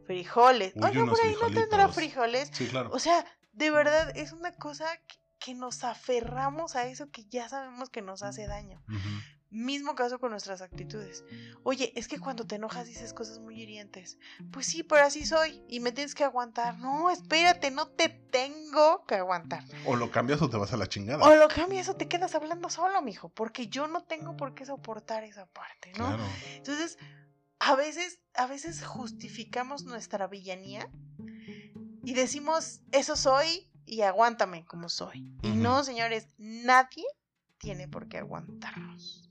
Frijoles. 0.06 0.74
Uy, 0.76 0.98
unos 0.98 1.18
por 1.18 1.28
ahí 1.28 1.36
no 1.42 1.52
tendrá 1.52 1.88
frijoles. 1.90 2.50
Sí, 2.54 2.68
claro. 2.68 2.90
O 2.92 3.00
sea, 3.00 3.26
de 3.54 3.72
verdad 3.72 4.12
es 4.18 4.34
una 4.34 4.52
cosa 4.52 4.86
que, 5.08 5.16
que 5.40 5.54
nos 5.54 5.84
aferramos 5.84 6.76
a 6.76 6.88
eso 6.88 7.10
que 7.12 7.26
ya 7.26 7.50
sabemos 7.50 7.90
que 7.90 8.02
nos 8.02 8.24
hace 8.24 8.48
daño. 8.48 8.82
Mismo 9.54 9.94
caso 9.94 10.20
con 10.20 10.32
nuestras 10.32 10.64
actitudes. 10.64 11.24
Oye, 11.62 11.94
es 11.96 12.08
que 12.08 12.20
cuando 12.20 12.48
te 12.48 12.56
enojas 12.56 12.88
dices 12.88 13.14
cosas 13.14 13.38
muy 13.40 13.62
hirientes. 13.62 14.18
Pues 14.52 14.66
sí, 14.66 14.82
pero 14.82 15.04
así 15.04 15.28
soy 15.28 15.64
y 15.68 15.80
me 15.80 15.92
tienes 15.92 16.16
que 16.16 16.24
aguantar. 16.24 16.80
No, 16.80 17.12
espérate, 17.12 17.70
no 17.70 17.88
te 17.88 18.10
tengo 18.10 19.06
que 19.06 19.16
aguantar. 19.16 19.64
O 19.86 19.96
lo 19.96 20.10
cambias 20.10 20.42
o 20.42 20.50
te 20.50 20.58
vas 20.58 20.74
a 20.74 20.78
la 20.78 20.88
chingada. 20.88 21.24
O 21.24 21.36
lo 21.36 21.48
cambias 21.50 21.88
o 21.88 21.96
te 21.96 22.08
quedas 22.08 22.34
hablando 22.34 22.72
solo, 22.72 23.00
mijo, 23.04 23.30
porque 23.30 23.68
yo 23.68 23.88
no 23.88 24.04
tengo 24.04 24.36
por 24.36 24.56
qué 24.56 24.66
soportar 24.66 25.24
esa 25.24 25.46
parte, 25.46 25.92
¿no? 26.00 26.08
Claro. 26.08 26.24
Entonces, 26.56 26.98
a 27.60 27.76
veces, 27.76 28.20
a 28.34 28.48
veces 28.48 28.84
justificamos 28.84 29.84
nuestra 29.84 30.26
villanía 30.26 30.90
y 32.04 32.16
decimos, 32.16 32.82
eso 32.92 33.16
soy 33.16 33.70
y 33.86 34.02
aguántame 34.02 34.66
como 34.66 34.90
soy. 34.90 35.32
Y 35.44 35.50
no, 35.50 35.84
señores, 35.84 36.28
nadie 36.38 37.06
tiene 37.60 37.88
por 37.88 38.08
qué 38.08 38.18
aguantarnos. 38.18 39.23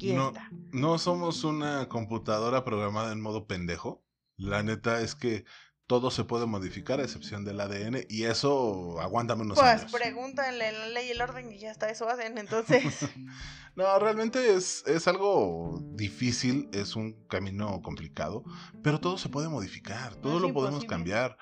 Aquí 0.00 0.12
No. 0.14 0.28
está. 0.28 0.48
No 0.72 0.98
somos 0.98 1.44
una 1.44 1.88
computadora 1.88 2.64
programada 2.64 3.12
en 3.12 3.20
modo 3.20 3.46
pendejo. 3.46 4.04
La 4.36 4.62
neta 4.62 5.00
es 5.02 5.14
que 5.14 5.44
todo 5.86 6.10
se 6.12 6.22
puede 6.24 6.46
modificar 6.46 7.00
a 7.00 7.02
excepción 7.02 7.44
del 7.44 7.60
ADN 7.60 8.06
y 8.08 8.22
eso 8.24 9.00
aguántame 9.00 9.42
unos 9.42 9.58
Pues 9.58 9.80
años. 9.82 9.92
pregúntale 9.92 10.70
la 10.72 10.86
ley 10.86 11.08
y 11.08 11.10
el 11.10 11.20
orden 11.20 11.50
y 11.52 11.58
ya 11.58 11.70
está, 11.72 11.90
eso 11.90 12.08
hacen. 12.08 12.38
Entonces, 12.38 12.82
No, 13.76 13.98
realmente 13.98 14.54
es, 14.54 14.84
es 14.86 15.06
algo 15.08 15.80
difícil, 15.94 16.68
es 16.72 16.96
un 16.96 17.26
camino 17.28 17.80
complicado, 17.82 18.44
pero 18.82 19.00
todo 19.00 19.16
se 19.18 19.28
puede 19.28 19.48
modificar, 19.48 20.14
todo 20.16 20.36
es 20.36 20.42
lo 20.42 20.52
podemos 20.52 20.84
cambiar. 20.84 21.36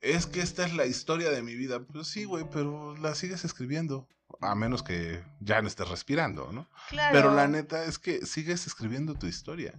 Es 0.00 0.26
que 0.26 0.40
esta 0.40 0.64
es 0.64 0.74
la 0.74 0.86
historia 0.86 1.30
de 1.30 1.42
mi 1.42 1.54
vida. 1.54 1.80
Pues 1.80 2.08
sí, 2.08 2.24
güey, 2.24 2.46
pero 2.50 2.96
la 2.96 3.14
sigues 3.14 3.44
escribiendo. 3.44 4.08
A 4.40 4.54
menos 4.54 4.82
que 4.82 5.22
ya 5.40 5.60
no 5.60 5.68
estés 5.68 5.88
respirando, 5.88 6.52
¿no? 6.52 6.68
claro. 6.88 7.14
Pero 7.14 7.34
la 7.34 7.48
neta 7.48 7.84
es 7.84 7.98
que 7.98 8.24
sigues 8.24 8.66
escribiendo 8.66 9.14
tu 9.14 9.26
historia. 9.26 9.78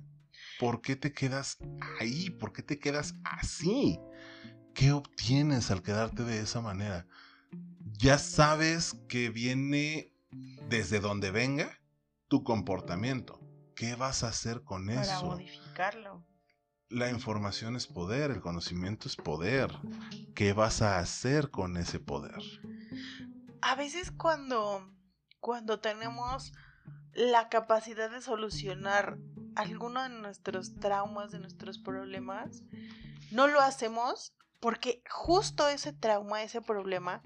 ¿Por 0.59 0.82
qué 0.82 0.95
te 0.95 1.13
quedas 1.13 1.57
ahí? 1.99 2.30
¿Por 2.30 2.53
qué 2.53 2.61
te 2.61 2.78
quedas 2.78 3.15
así? 3.24 3.99
¿Qué 4.76 4.91
obtienes 4.91 5.72
al 5.72 5.82
quedarte 5.82 6.24
de 6.24 6.39
esa 6.39 6.61
manera? 6.61 7.07
ya 7.97 8.17
sabes 8.17 8.95
que 9.07 9.30
viene 9.30 10.11
desde 10.69 10.99
donde 10.99 11.30
venga 11.30 11.80
tu 12.28 12.43
comportamiento. 12.43 13.39
¿Qué 13.76 13.95
vas 13.95 14.24
a 14.24 14.30
hacer 14.30 14.63
con 14.63 14.88
Para 14.88 15.01
eso? 15.03 15.26
modificarlo. 15.26 16.24
La 16.92 17.10
información 17.10 17.78
es 17.78 17.88
poder, 17.88 18.32
el 18.32 18.42
conocimiento 18.42 19.08
es 19.08 19.16
poder. 19.16 19.72
¿Qué 20.36 20.52
vas 20.52 20.82
a 20.82 21.00
hacer 21.00 21.50
con 21.50 21.78
ese 21.78 22.00
poder? 22.00 22.42
A 23.62 23.76
veces 23.76 24.12
cuando, 24.12 24.94
cuando 25.39 25.80
tenemos 25.80 26.52
la 27.14 27.48
capacidad 27.48 28.12
de 28.12 28.22
solucionar 28.22 29.18
alguno 29.56 30.04
de 30.04 30.10
nuestros 30.10 30.76
traumas, 30.80 31.32
de 31.32 31.39
nuestros 31.39 31.80
problemas, 31.80 32.64
no 33.32 33.48
lo 33.48 33.62
hacemos 33.62 34.36
porque 34.60 35.02
justo 35.10 35.70
ese 35.70 35.94
trauma, 35.94 36.44
ese 36.44 36.62
problema 36.62 37.22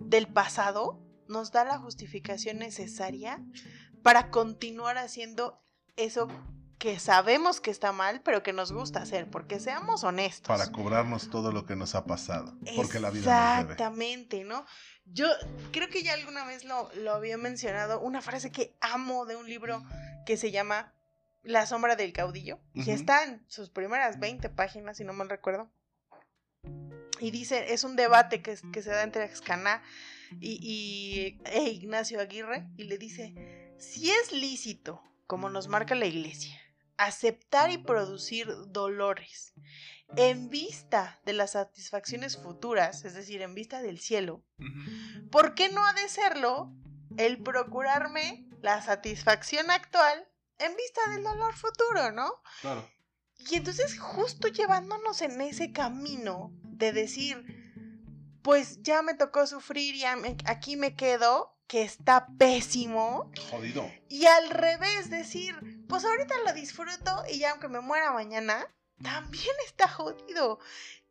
del 0.00 0.26
pasado 0.26 1.00
nos 1.28 1.52
da 1.52 1.64
la 1.64 1.78
justificación 1.78 2.58
necesaria 2.58 3.44
para 4.02 4.30
continuar 4.30 4.98
haciendo 4.98 5.62
eso 5.96 6.28
que 6.84 6.98
sabemos 7.00 7.62
que 7.62 7.70
está 7.70 7.92
mal, 7.92 8.20
pero 8.22 8.42
que 8.42 8.52
nos 8.52 8.70
gusta 8.70 9.00
hacer, 9.00 9.30
porque 9.30 9.58
seamos 9.58 10.04
honestos. 10.04 10.46
Para 10.46 10.70
cobrarnos 10.70 11.30
todo 11.30 11.50
lo 11.50 11.64
que 11.64 11.76
nos 11.76 11.94
ha 11.94 12.04
pasado. 12.04 12.58
Porque 12.76 13.00
la 13.00 13.08
vida 13.08 13.24
nos 13.24 13.60
debe. 13.62 13.72
Exactamente, 13.72 14.44
¿no? 14.44 14.66
Yo 15.06 15.26
creo 15.72 15.88
que 15.88 16.02
ya 16.02 16.12
alguna 16.12 16.44
vez 16.44 16.64
lo, 16.64 16.90
lo 16.96 17.12
había 17.14 17.38
mencionado, 17.38 18.02
una 18.02 18.20
frase 18.20 18.52
que 18.52 18.76
amo 18.82 19.24
de 19.24 19.34
un 19.34 19.48
libro 19.48 19.82
que 20.26 20.36
se 20.36 20.50
llama 20.50 20.92
La 21.42 21.64
sombra 21.64 21.96
del 21.96 22.12
caudillo, 22.12 22.60
Ujú. 22.74 22.84
que 22.84 22.92
está 22.92 23.24
en 23.24 23.42
sus 23.48 23.70
primeras 23.70 24.20
20 24.20 24.50
páginas, 24.50 24.98
si 24.98 25.04
no 25.04 25.14
mal 25.14 25.30
recuerdo. 25.30 25.70
Y 27.18 27.30
dice, 27.30 27.72
es 27.72 27.84
un 27.84 27.96
debate 27.96 28.42
que, 28.42 28.58
que 28.74 28.82
se 28.82 28.90
da 28.90 29.04
entre 29.04 29.24
Excaná 29.24 29.82
y, 30.38 30.58
y- 30.60 31.40
e 31.46 31.62
Ignacio 31.70 32.20
Aguirre, 32.20 32.68
y 32.76 32.84
le 32.84 32.98
dice, 32.98 33.72
si 33.78 34.10
es 34.10 34.32
lícito, 34.32 35.02
como 35.26 35.48
nos 35.48 35.68
marca 35.68 35.94
la 35.94 36.04
iglesia, 36.04 36.60
aceptar 36.96 37.70
y 37.70 37.78
producir 37.78 38.48
dolores 38.68 39.52
en 40.16 40.48
vista 40.50 41.20
de 41.24 41.32
las 41.32 41.52
satisfacciones 41.52 42.36
futuras, 42.36 43.04
es 43.04 43.14
decir, 43.14 43.42
en 43.42 43.54
vista 43.54 43.82
del 43.82 43.98
cielo. 43.98 44.44
¿por 45.30 45.54
qué 45.54 45.68
no 45.70 45.84
ha 45.84 45.92
de 45.94 46.08
serlo 46.08 46.72
el 47.16 47.42
procurarme 47.42 48.46
la 48.60 48.80
satisfacción 48.82 49.70
actual 49.70 50.28
en 50.58 50.76
vista 50.76 51.00
del 51.10 51.24
dolor 51.24 51.54
futuro, 51.54 52.12
¿no? 52.12 52.30
Claro. 52.60 52.88
Y 53.50 53.56
entonces 53.56 53.98
justo 53.98 54.48
llevándonos 54.48 55.20
en 55.22 55.40
ese 55.40 55.72
camino 55.72 56.52
de 56.62 56.92
decir, 56.92 57.44
pues 58.42 58.80
ya 58.82 59.02
me 59.02 59.14
tocó 59.14 59.46
sufrir, 59.46 59.96
me- 60.20 60.36
aquí 60.46 60.76
me 60.76 60.94
quedo, 60.94 61.50
que 61.66 61.82
está 61.82 62.26
pésimo, 62.38 63.30
Jodido. 63.50 63.90
y 64.08 64.26
al 64.26 64.50
revés 64.50 65.10
decir, 65.10 65.56
pues 65.94 66.06
ahorita 66.06 66.34
lo 66.44 66.52
disfruto 66.54 67.22
y 67.30 67.38
ya 67.38 67.52
aunque 67.52 67.68
me 67.68 67.78
muera 67.78 68.10
mañana, 68.10 68.66
también 69.00 69.54
está 69.64 69.86
jodido. 69.86 70.58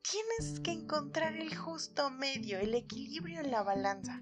Tienes 0.01 0.59
que 0.59 0.71
encontrar 0.71 1.37
el 1.37 1.55
justo 1.55 2.09
medio, 2.09 2.59
el 2.59 2.75
equilibrio 2.75 3.39
en 3.39 3.49
la 3.49 3.63
balanza. 3.63 4.19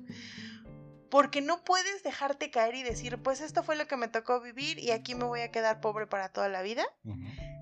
Porque 1.09 1.41
no 1.41 1.63
puedes 1.63 2.03
dejarte 2.03 2.51
caer 2.51 2.75
y 2.75 2.83
decir, 2.83 3.17
pues 3.23 3.41
esto 3.41 3.63
fue 3.63 3.75
lo 3.75 3.87
que 3.87 3.97
me 3.97 4.07
tocó 4.07 4.39
vivir 4.39 4.77
y 4.77 4.91
aquí 4.91 5.15
me 5.15 5.23
voy 5.23 5.41
a 5.41 5.49
quedar 5.49 5.81
pobre 5.81 6.05
para 6.05 6.29
toda 6.29 6.47
la 6.47 6.61
vida. 6.61 6.85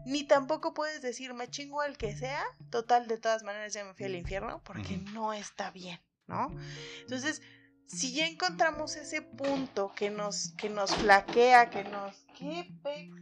Ni 0.05 0.25
tampoco 0.25 0.73
puedes 0.73 1.01
decir, 1.01 1.33
me 1.33 1.49
chingo 1.49 1.79
al 1.79 1.97
que 1.97 2.17
sea, 2.17 2.43
total, 2.69 3.07
de 3.07 3.17
todas 3.17 3.43
maneras 3.43 3.71
ya 3.71 3.85
me 3.85 3.93
fui 3.93 4.07
al 4.07 4.15
infierno, 4.15 4.61
porque 4.65 4.97
no 5.13 5.31
está 5.31 5.71
bien, 5.71 6.01
¿no? 6.27 6.53
Entonces, 6.99 7.41
si 7.89 8.13
ya 8.13 8.27
encontramos 8.27 8.95
ese 8.95 9.23
punto 9.23 9.91
que 9.95 10.11
nos, 10.11 10.53
que 10.57 10.69
nos 10.69 10.93
flaquea, 10.95 11.71
que 11.71 11.83
nos... 11.85 12.15
¿Qué 12.37 12.71
pex? 12.83 13.15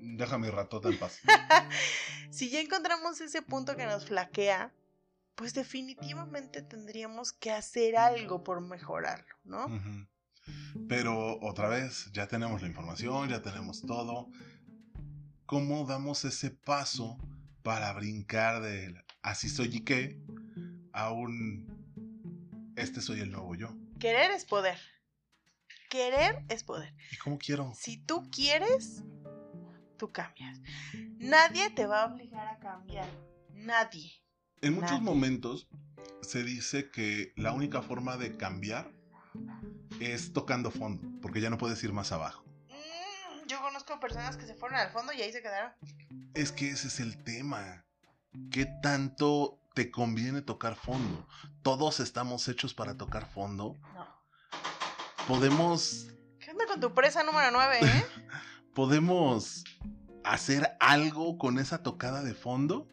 Deja 0.00 0.38
mi 0.38 0.48
ratota 0.48 0.88
en 0.88 0.98
paz. 0.98 1.20
Si 2.30 2.48
ya 2.48 2.62
encontramos 2.62 3.20
ese 3.20 3.42
punto 3.42 3.76
que 3.76 3.84
nos 3.84 4.06
flaquea, 4.06 4.72
pues 5.34 5.52
definitivamente 5.52 6.62
tendríamos 6.62 7.30
que 7.34 7.50
hacer 7.50 7.98
algo 7.98 8.42
por 8.42 8.62
mejorarlo, 8.62 9.36
¿no? 9.44 9.66
Pero 10.88 11.38
otra 11.42 11.68
vez, 11.68 12.10
ya 12.14 12.28
tenemos 12.28 12.62
la 12.62 12.68
información, 12.68 13.28
ya 13.28 13.42
tenemos 13.42 13.82
todo. 13.82 14.30
¿Cómo 15.44 15.84
damos 15.84 16.24
ese 16.24 16.50
paso 16.50 17.18
para 17.62 17.92
brincar 17.92 18.62
del 18.62 19.04
así 19.20 19.50
soy 19.50 19.76
y 19.76 19.80
qué 19.80 20.18
a 20.94 21.12
un 21.12 21.66
este 22.76 23.02
soy 23.02 23.20
el 23.20 23.30
nuevo 23.30 23.54
yo? 23.54 23.81
Querer 24.02 24.32
es 24.32 24.44
poder. 24.44 24.80
Querer 25.88 26.42
es 26.48 26.64
poder. 26.64 26.92
¿Y 27.12 27.16
cómo 27.18 27.38
quiero? 27.38 27.72
Si 27.72 27.98
tú 27.98 28.28
quieres, 28.32 29.04
tú 29.96 30.10
cambias. 30.10 30.60
Nadie 31.18 31.70
te 31.70 31.86
va 31.86 32.02
a 32.02 32.06
obligar 32.06 32.48
a 32.48 32.58
cambiar. 32.58 33.08
Nadie. 33.50 34.10
En 34.60 34.74
muchos 34.74 34.90
Nadie. 34.90 35.04
momentos 35.04 35.68
se 36.20 36.42
dice 36.42 36.90
que 36.90 37.32
la 37.36 37.52
única 37.52 37.80
forma 37.80 38.16
de 38.16 38.36
cambiar 38.36 38.90
es 40.00 40.32
tocando 40.32 40.72
fondo, 40.72 41.08
porque 41.22 41.40
ya 41.40 41.48
no 41.48 41.56
puedes 41.56 41.80
ir 41.84 41.92
más 41.92 42.10
abajo. 42.10 42.44
Mm, 42.70 43.46
yo 43.46 43.60
conozco 43.60 44.00
personas 44.00 44.36
que 44.36 44.46
se 44.46 44.56
fueron 44.56 44.80
al 44.80 44.90
fondo 44.90 45.12
y 45.12 45.22
ahí 45.22 45.30
se 45.30 45.42
quedaron. 45.42 45.70
Es 46.34 46.50
que 46.50 46.70
ese 46.70 46.88
es 46.88 46.98
el 46.98 47.22
tema. 47.22 47.86
¿Qué 48.50 48.66
tanto 48.82 49.61
te 49.74 49.90
conviene 49.90 50.42
tocar 50.42 50.76
fondo? 50.76 51.26
Todos 51.62 52.00
estamos 52.00 52.46
hechos 52.48 52.74
para 52.74 52.96
tocar 52.96 53.26
fondo. 53.30 53.76
No. 53.94 54.06
Podemos, 55.26 56.08
¿Qué 56.38 56.50
onda 56.50 56.66
con 56.66 56.80
tu 56.80 56.92
presa 56.94 57.22
número 57.22 57.50
9, 57.52 57.78
eh? 57.82 58.06
podemos 58.74 59.64
hacer 60.24 60.76
algo 60.80 61.38
con 61.38 61.58
esa 61.58 61.82
tocada 61.82 62.22
de 62.22 62.34
fondo. 62.34 62.88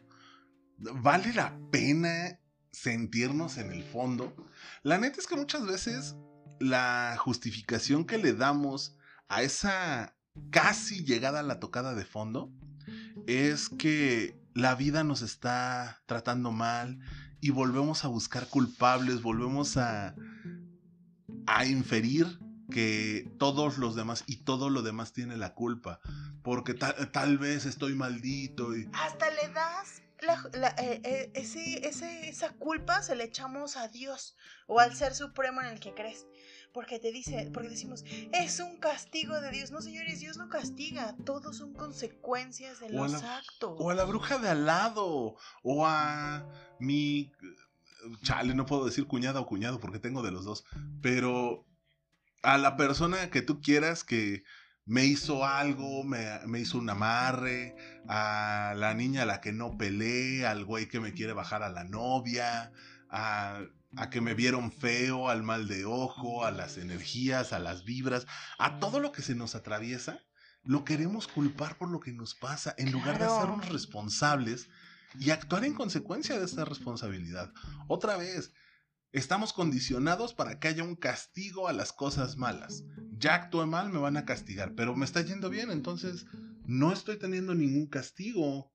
¿Vale 0.78 1.32
la 1.34 1.58
pena 1.70 2.38
sentirnos 2.72 3.58
en 3.58 3.72
el 3.72 3.82
fondo? 3.82 4.34
La 4.82 4.98
neta 4.98 5.20
es 5.20 5.26
que 5.26 5.36
muchas 5.36 5.66
veces 5.66 6.16
la 6.58 7.16
justificación 7.18 8.04
que 8.04 8.18
le 8.18 8.32
damos 8.32 8.96
a 9.28 9.42
esa 9.42 10.16
casi 10.50 11.04
llegada 11.04 11.40
a 11.40 11.44
la 11.44 11.60
tocada 11.60 11.94
de 11.94 12.04
fondo 12.04 12.52
es 13.26 13.68
que 13.68 14.39
la 14.54 14.74
vida 14.74 15.04
nos 15.04 15.22
está 15.22 16.02
tratando 16.06 16.52
mal 16.52 16.98
y 17.40 17.50
volvemos 17.50 18.04
a 18.04 18.08
buscar 18.08 18.46
culpables, 18.48 19.22
volvemos 19.22 19.76
a, 19.76 20.14
a 21.46 21.64
inferir 21.66 22.38
que 22.70 23.32
todos 23.38 23.78
los 23.78 23.94
demás 23.96 24.24
y 24.26 24.44
todo 24.44 24.70
lo 24.70 24.82
demás 24.82 25.12
tiene 25.12 25.36
la 25.36 25.54
culpa, 25.54 26.00
porque 26.42 26.74
tal, 26.74 27.10
tal 27.10 27.38
vez 27.38 27.66
estoy 27.66 27.94
maldito 27.94 28.76
y... 28.76 28.88
Hasta 28.92 29.30
le 29.30 29.48
das 29.52 30.02
eh, 30.78 31.00
eh, 31.02 31.32
ese- 31.34 32.28
esa 32.28 32.50
culpa 32.52 33.02
se 33.02 33.16
le 33.16 33.24
echamos 33.24 33.76
a 33.76 33.88
Dios 33.88 34.36
o 34.66 34.78
al 34.78 34.94
ser 34.94 35.14
supremo 35.14 35.62
en 35.62 35.68
el 35.68 35.80
que 35.80 35.94
crees. 35.94 36.26
Porque 36.72 36.98
te 37.00 37.10
dice, 37.12 37.50
porque 37.52 37.68
decimos, 37.68 38.04
es 38.32 38.60
un 38.60 38.76
castigo 38.78 39.40
de 39.40 39.50
Dios. 39.50 39.70
No, 39.72 39.80
señores, 39.82 40.20
Dios 40.20 40.36
no 40.36 40.48
castiga. 40.48 41.16
Todos 41.24 41.56
son 41.56 41.74
consecuencias 41.74 42.78
de 42.80 42.86
O 42.86 43.02
los 43.04 43.12
la- 43.12 43.38
actos. 43.38 43.74
O 43.78 43.90
a 43.90 43.94
la 43.94 44.04
bruja 44.04 44.38
de 44.38 44.48
al 44.48 44.66
lado, 44.66 45.36
o 45.62 45.86
a 45.86 46.46
mi... 46.78 47.32
Chale, 48.22 48.54
no 48.54 48.64
puedo 48.64 48.86
decir 48.86 49.06
cuñada 49.06 49.40
o 49.40 49.46
cuñado 49.46 49.78
porque 49.78 49.98
tengo 49.98 50.22
de 50.22 50.30
los 50.30 50.44
dos, 50.46 50.64
pero 51.02 51.66
a 52.42 52.56
la 52.56 52.76
persona 52.78 53.28
que 53.28 53.42
tú 53.42 53.60
quieras 53.60 54.04
que 54.04 54.42
me 54.86 55.04
hizo 55.04 55.44
algo, 55.44 56.02
me, 56.02 56.38
me 56.46 56.60
hizo 56.60 56.78
un 56.78 56.88
amarre, 56.88 57.76
a 58.08 58.72
la 58.74 58.94
niña 58.94 59.22
a 59.22 59.26
la 59.26 59.42
que 59.42 59.52
no 59.52 59.76
peleé, 59.76 60.46
al 60.46 60.64
güey 60.64 60.88
que 60.88 60.98
me 60.98 61.12
quiere 61.12 61.34
bajar 61.34 61.62
a 61.62 61.68
la 61.68 61.84
novia, 61.84 62.72
a, 63.10 63.60
a 63.96 64.08
que 64.10 64.20
me 64.20 64.34
vieron 64.34 64.70
feo, 64.72 65.28
al 65.28 65.42
mal 65.42 65.66
de 65.66 65.84
ojo, 65.84 66.44
a 66.44 66.50
las 66.50 66.78
energías, 66.78 67.52
a 67.52 67.58
las 67.58 67.84
vibras, 67.84 68.26
a 68.58 68.78
todo 68.78 69.00
lo 69.00 69.12
que 69.12 69.22
se 69.22 69.34
nos 69.34 69.54
atraviesa, 69.54 70.20
lo 70.62 70.84
queremos 70.84 71.26
culpar 71.26 71.76
por 71.78 71.90
lo 71.90 72.00
que 72.00 72.12
nos 72.12 72.34
pasa, 72.34 72.74
en 72.78 72.92
lugar 72.92 73.18
de 73.18 73.24
hacernos 73.24 73.68
responsables 73.68 74.68
y 75.18 75.30
actuar 75.30 75.64
en 75.64 75.74
consecuencia 75.74 76.38
de 76.38 76.44
esta 76.44 76.64
responsabilidad. 76.64 77.52
Otra 77.88 78.16
vez, 78.16 78.52
estamos 79.12 79.52
condicionados 79.52 80.34
para 80.34 80.60
que 80.60 80.68
haya 80.68 80.84
un 80.84 80.94
castigo 80.94 81.66
a 81.66 81.72
las 81.72 81.92
cosas 81.92 82.36
malas. 82.36 82.84
Ya 83.18 83.34
actué 83.34 83.66
mal, 83.66 83.90
me 83.90 83.98
van 83.98 84.16
a 84.16 84.24
castigar, 84.24 84.74
pero 84.76 84.94
me 84.94 85.04
está 85.04 85.20
yendo 85.22 85.50
bien, 85.50 85.70
entonces 85.70 86.26
no 86.64 86.92
estoy 86.92 87.18
teniendo 87.18 87.54
ningún 87.54 87.86
castigo. 87.86 88.72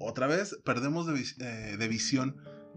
Otra 0.00 0.26
vez, 0.26 0.58
perdemos 0.64 1.06
de, 1.06 1.12
vis- 1.12 1.38
eh, 1.40 1.76
de 1.78 1.88
visión 1.88 2.36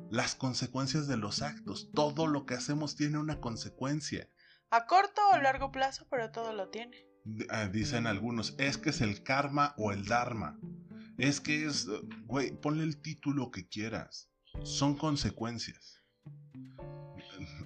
las 0.10 0.36
consecuencias 0.36 1.08
de 1.08 1.18
los 1.18 1.42
actos. 1.42 1.90
Todo 1.94 2.28
lo 2.28 2.46
que 2.46 2.56
hacemos 2.56 2.96
tiene 2.96 3.18
una 3.18 3.40
consecuencia. 3.40 4.30
A 4.70 4.86
corto 4.86 5.22
o 5.34 5.38
largo 5.38 5.72
plazo, 5.72 6.08
pero 6.10 6.32
todo 6.32 6.54
lo 6.54 6.70
tiene. 6.70 7.08
Ah, 7.50 7.68
dicen 7.68 8.08
algunos, 8.08 8.56
es 8.60 8.78
que 8.78 8.92
es 8.92 9.02
el 9.02 9.24
karma 9.24 9.74
o 9.78 9.92
el 9.92 10.06
dharma. 10.06 10.60
Es 11.18 11.40
que 11.42 11.66
es, 11.66 11.88
güey, 12.26 12.52
ponle 12.52 12.84
el 12.84 13.02
título 13.02 13.52
que 13.52 13.68
quieras. 13.68 14.30
Son 14.64 14.96
consecuencias. 14.96 16.04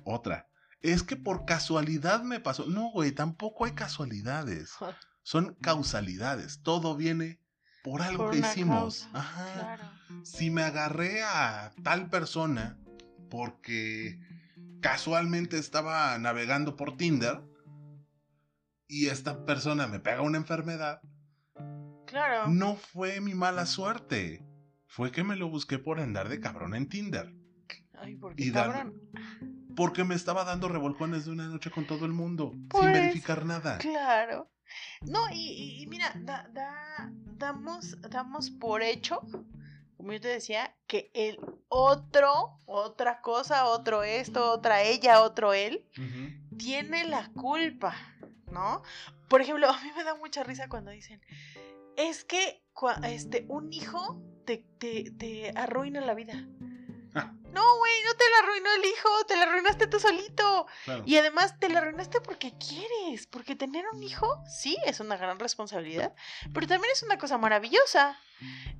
otra. 0.03 0.49
Es 0.81 1.03
que 1.03 1.17
por 1.17 1.45
casualidad 1.45 2.23
me 2.23 2.39
pasó. 2.39 2.65
No, 2.67 2.91
güey, 2.91 3.11
tampoco 3.11 3.65
hay 3.65 3.73
casualidades. 3.73 4.71
Son 5.23 5.55
causalidades. 5.55 6.61
Todo 6.63 6.95
viene 6.95 7.38
por 7.83 8.01
algo 8.01 8.25
Por 8.25 8.33
que 8.33 8.39
hicimos. 8.39 9.07
causa, 9.07 9.09
Ajá. 9.19 9.53
Claro. 9.53 9.83
Si 10.23 10.49
me 10.49 10.63
agarré 10.63 11.23
a 11.23 11.71
tal 11.83 12.09
persona 12.09 12.77
porque 13.29 14.19
casualmente 14.81 15.57
estaba 15.57 16.17
navegando 16.17 16.75
por 16.75 16.97
Tinder 16.97 17.41
y 18.87 19.07
esta 19.07 19.45
persona 19.45 19.87
me 19.87 19.99
pega 19.99 20.21
una 20.21 20.37
enfermedad, 20.37 21.01
Claro. 22.07 22.47
no 22.47 22.75
fue 22.75 23.21
mi 23.21 23.35
mala 23.35 23.65
suerte. 23.65 24.43
Fue 24.87 25.11
que 25.11 25.23
me 25.23 25.35
lo 25.35 25.47
busqué 25.49 25.77
por 25.77 25.99
andar 25.99 26.27
de 26.29 26.39
cabrón 26.39 26.73
en 26.73 26.89
Tinder. 26.89 27.33
Ay, 28.01 28.15
¿por 28.15 28.35
qué 28.35 28.45
Y 28.45 28.49
dar- 28.51 28.71
cabrón? 28.71 28.93
Porque 29.75 30.03
me 30.03 30.15
estaba 30.15 30.43
dando 30.43 30.67
revolcones 30.67 31.25
de 31.25 31.31
una 31.31 31.47
noche 31.47 31.69
con 31.69 31.85
todo 31.85 32.05
el 32.05 32.11
mundo, 32.11 32.51
Pues, 32.69 32.83
sin 32.83 32.93
verificar 32.93 33.45
nada. 33.45 33.77
Claro. 33.77 34.49
No, 35.01 35.19
y, 35.31 35.81
y- 35.81 35.87
mira, 35.87 36.11
da- 36.17 36.47
da- 36.53 37.09
damos, 37.37 37.99
damos 38.09 38.49
por 38.51 38.81
hecho, 38.81 39.21
como 39.97 40.13
yo 40.13 40.21
te 40.21 40.27
decía, 40.29 40.75
que 40.87 41.11
el 41.13 41.39
otro, 41.67 42.57
otra 42.65 43.21
cosa, 43.21 43.65
otro 43.65 44.03
esto, 44.03 44.51
otra 44.51 44.81
ella, 44.83 45.21
otro 45.21 45.53
él, 45.53 45.85
tiene 46.57 47.05
la 47.05 47.29
culpa, 47.33 47.95
¿no? 48.51 48.81
Por 49.27 49.41
ejemplo, 49.41 49.67
a 49.69 49.81
mí 49.81 49.91
me 49.95 50.03
da 50.03 50.15
mucha 50.15 50.43
risa 50.43 50.67
cuando 50.69 50.91
dicen, 50.91 51.21
es 51.97 52.23
que 52.23 52.63
este, 53.03 53.45
un 53.49 53.71
hijo 53.73 54.21
te, 54.45 54.65
te, 54.77 55.11
te 55.11 55.51
arruina 55.55 56.01
la 56.01 56.13
vida. 56.13 56.45
No, 57.51 57.77
güey, 57.77 57.93
no 58.05 58.13
te 58.15 58.29
la 58.29 58.37
arruinó 58.43 58.69
el 58.73 58.85
hijo, 58.85 59.09
te 59.27 59.35
la 59.35 59.43
arruinaste 59.43 59.87
tú 59.87 59.99
solito. 59.99 60.67
Claro. 60.85 61.03
Y 61.05 61.17
además 61.17 61.59
te 61.59 61.69
la 61.69 61.79
arruinaste 61.79 62.21
porque 62.21 62.53
quieres, 62.57 63.27
porque 63.27 63.55
tener 63.55 63.85
un 63.91 64.03
hijo, 64.03 64.43
sí, 64.47 64.77
es 64.85 64.99
una 64.99 65.17
gran 65.17 65.39
responsabilidad, 65.39 66.13
pero 66.53 66.67
también 66.67 66.91
es 66.93 67.03
una 67.03 67.17
cosa 67.17 67.37
maravillosa, 67.37 68.19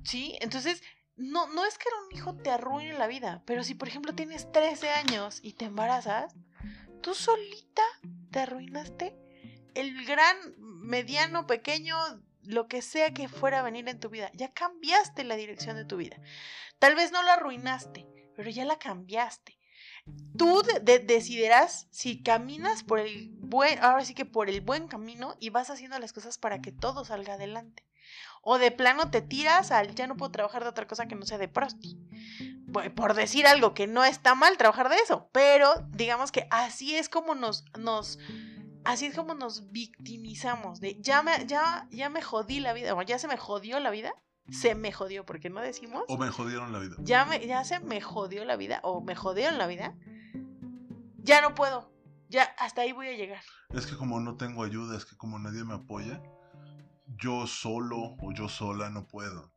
¿sí? 0.04 0.36
Entonces, 0.40 0.82
no, 1.16 1.48
no 1.48 1.66
es 1.66 1.78
que 1.78 1.88
un 2.08 2.16
hijo 2.16 2.34
te 2.36 2.50
arruine 2.50 2.94
la 2.94 3.06
vida, 3.06 3.42
pero 3.44 3.64
si 3.64 3.74
por 3.74 3.88
ejemplo 3.88 4.14
tienes 4.14 4.50
13 4.52 4.90
años 4.90 5.40
y 5.42 5.54
te 5.54 5.66
embarazas, 5.66 6.34
tú 7.02 7.14
solita 7.14 7.82
te 8.30 8.40
arruinaste 8.40 9.16
el 9.74 10.04
gran, 10.04 10.36
mediano, 10.58 11.46
pequeño, 11.46 11.96
lo 12.42 12.68
que 12.68 12.82
sea 12.82 13.12
que 13.12 13.28
fuera 13.28 13.60
a 13.60 13.62
venir 13.62 13.88
en 13.88 14.00
tu 14.00 14.08
vida. 14.08 14.30
Ya 14.34 14.52
cambiaste 14.52 15.24
la 15.24 15.36
dirección 15.36 15.76
de 15.76 15.84
tu 15.84 15.96
vida. 15.96 16.16
Tal 16.78 16.94
vez 16.94 17.12
no 17.12 17.22
la 17.22 17.34
arruinaste, 17.34 18.06
pero 18.40 18.50
ya 18.50 18.64
la 18.64 18.78
cambiaste. 18.78 19.58
Tú 20.38 20.62
de- 20.62 20.80
de- 20.80 20.98
decidirás 21.00 21.86
si 21.90 22.22
caminas 22.22 22.82
por 22.82 22.98
el 23.00 23.28
buen, 23.34 23.78
ahora 23.80 24.02
sí 24.02 24.14
que 24.14 24.24
por 24.24 24.48
el 24.48 24.62
buen 24.62 24.88
camino 24.88 25.36
y 25.40 25.50
vas 25.50 25.68
haciendo 25.68 25.98
las 25.98 26.14
cosas 26.14 26.38
para 26.38 26.62
que 26.62 26.72
todo 26.72 27.04
salga 27.04 27.34
adelante. 27.34 27.84
O 28.40 28.56
de 28.56 28.70
plano 28.70 29.10
te 29.10 29.20
tiras 29.20 29.70
al 29.70 29.94
ya 29.94 30.06
no 30.06 30.16
puedo 30.16 30.32
trabajar 30.32 30.62
de 30.62 30.70
otra 30.70 30.86
cosa 30.86 31.06
que 31.06 31.16
no 31.16 31.26
sea 31.26 31.36
de 31.36 31.48
prosti. 31.48 31.98
Por 32.96 33.12
decir 33.12 33.46
algo 33.46 33.74
que 33.74 33.86
no 33.86 34.04
está 34.04 34.34
mal 34.34 34.56
trabajar 34.56 34.88
de 34.88 34.96
eso, 34.96 35.28
pero 35.32 35.74
digamos 35.90 36.32
que 36.32 36.46
así 36.50 36.96
es 36.96 37.10
como 37.10 37.34
nos, 37.34 37.66
nos, 37.78 38.18
así 38.84 39.04
es 39.04 39.14
como 39.14 39.34
nos 39.34 39.70
victimizamos 39.70 40.80
de 40.80 40.96
ya 41.02 41.22
me, 41.22 41.44
ya, 41.46 41.86
ya 41.90 42.08
me 42.08 42.22
jodí 42.22 42.60
la 42.60 42.72
vida, 42.72 42.94
o 42.94 43.02
ya 43.02 43.18
se 43.18 43.28
me 43.28 43.36
jodió 43.36 43.78
la 43.80 43.90
vida, 43.90 44.14
se 44.48 44.74
me 44.74 44.92
jodió, 44.92 45.24
porque 45.26 45.50
no 45.50 45.60
decimos 45.60 46.04
O 46.08 46.16
me 46.18 46.28
jodieron 46.30 46.72
la 46.72 46.78
vida. 46.78 46.96
ya, 47.00 47.24
me, 47.24 47.46
ya 47.46 47.62
se 47.64 47.80
me 47.80 48.00
jodió 48.00 48.44
la 48.44 48.56
vida 48.56 48.80
o 48.82 49.00
me 49.00 49.14
jodieron 49.14 49.58
la 49.58 49.66
vida, 49.66 49.94
ya 51.18 51.40
no 51.40 51.54
puedo. 51.54 51.90
Ya 52.28 52.44
hasta 52.58 52.82
ahí 52.82 52.92
voy 52.92 53.08
a 53.08 53.16
llegar. 53.16 53.42
Es 53.70 53.86
que 53.86 53.96
como 53.96 54.20
no 54.20 54.36
tengo 54.36 54.62
ayuda, 54.62 54.96
es 54.96 55.04
que 55.04 55.16
como 55.16 55.38
nadie 55.40 55.64
me 55.64 55.74
apoya, 55.74 56.22
yo 57.06 57.46
solo 57.48 58.16
o 58.20 58.32
yo 58.32 58.48
sola 58.48 58.88
no 58.88 59.06
puedo. 59.08 59.52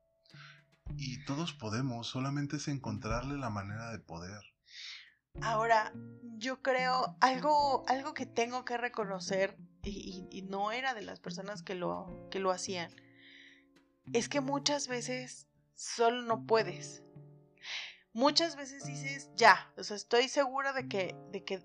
Y 0.98 1.24
todos 1.26 1.54
podemos, 1.54 2.08
solamente 2.08 2.56
es 2.58 2.68
encontrarle 2.68 3.38
la 3.38 3.50
manera 3.52 3.92
de 3.92 4.00
poder. 4.00 4.42
Ahora, 5.42 5.94
yo 6.38 6.62
creo 6.62 7.16
algo, 7.22 7.84
algo 7.88 8.14
que 8.14 8.26
tengo 8.26 8.66
que 8.66 8.78
reconocer, 8.78 9.58
y, 9.84 10.28
y- 10.32 10.38
y 10.40 10.42
no 10.44 10.72
era 10.72 10.94
de 10.94 11.02
las 11.02 11.20
personas 11.20 11.64
que 11.64 11.76
lo, 11.76 12.28
que 12.32 12.40
lo 12.40 12.52
hacían, 12.52 12.92
es 14.12 14.28
que 14.28 14.42
muchas 14.42 14.88
veces 14.88 15.48
solo 15.76 16.22
no 16.24 16.46
puedes. 16.46 17.04
Muchas 18.14 18.56
veces 18.56 18.86
dices, 18.86 19.32
ya, 19.36 19.72
o 19.78 19.84
sea, 19.84 19.98
estoy 19.98 20.28
segura 20.28 20.74
de 20.74 20.88
que, 20.88 21.16
de 21.32 21.44
que 21.44 21.62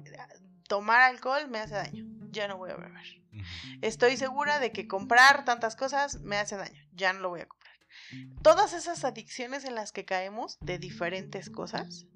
tomar 0.67 1.03
alcohol 1.03 1.49
me 1.49 1.59
hace 1.59 1.75
daño, 1.75 2.07
ya 2.31 2.49
no 2.49 2.57
voy 2.57 2.71
a 2.71 2.77
beber. 2.77 3.05
Estoy 3.83 4.17
segura 4.17 4.59
de 4.59 4.73
que 4.73 4.89
comprar 4.89 5.45
tantas 5.45 5.77
cosas 5.77 6.21
me 6.21 6.37
hace 6.37 6.57
daño, 6.57 6.83
ya 6.93 7.13
no 7.13 7.21
lo 7.21 7.29
voy 7.31 7.41
a 7.41 7.47
comprar. 7.47 7.75
Todas 8.43 8.73
esas 8.73 9.05
adicciones 9.05 9.65
en 9.65 9.75
las 9.75 9.93
que 9.93 10.05
caemos 10.05 10.59
de 10.61 10.79
diferentes 10.79 11.51
cosas, 11.51 12.07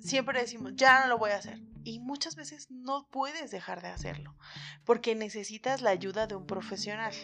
siempre 0.00 0.40
decimos, 0.40 0.72
ya 0.74 1.02
no 1.02 1.08
lo 1.08 1.18
voy 1.18 1.30
a 1.30 1.36
hacer. 1.36 1.60
Y 1.82 1.98
muchas 1.98 2.36
veces 2.36 2.70
no 2.70 3.08
puedes 3.10 3.50
dejar 3.50 3.80
de 3.80 3.88
hacerlo, 3.88 4.36
porque 4.84 5.14
necesitas 5.14 5.80
la 5.80 5.90
ayuda 5.90 6.26
de 6.26 6.36
un 6.36 6.46
profesional. 6.46 7.14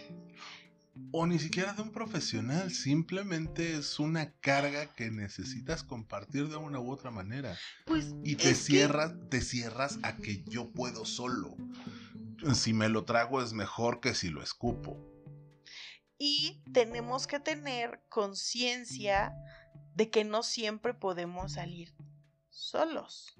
O 1.12 1.26
ni 1.26 1.38
siquiera 1.38 1.72
de 1.72 1.82
un 1.82 1.92
profesional, 1.92 2.70
simplemente 2.72 3.76
es 3.76 3.99
una 3.99 4.32
carga 4.40 4.92
que 4.94 5.11
necesitas 5.11 5.82
compartir 5.82 6.49
de 6.49 6.57
una 6.57 6.80
u 6.80 6.90
otra 6.90 7.11
manera. 7.11 7.57
Pues 7.86 8.14
Y 8.24 8.36
te 8.36 8.44
que- 8.44 8.55
cierras, 8.55 9.14
te 9.30 9.40
cierras 9.40 9.99
a 10.03 10.16
que 10.16 10.42
yo 10.44 10.70
puedo 10.72 11.05
solo. 11.05 11.55
Si 12.55 12.72
me 12.72 12.88
lo 12.88 13.05
trago 13.05 13.42
es 13.42 13.53
mejor 13.53 14.01
que 14.01 14.14
si 14.14 14.28
lo 14.30 14.42
escupo. 14.42 14.97
y 16.18 16.62
tenemos 16.72 17.26
que 17.26 17.40
tener 17.40 18.03
conciencia 18.09 19.34
de 19.94 20.09
que 20.09 20.24
no 20.24 20.42
siempre 20.42 20.94
podemos 20.94 21.53
salir 21.53 21.94
solos, 22.49 23.36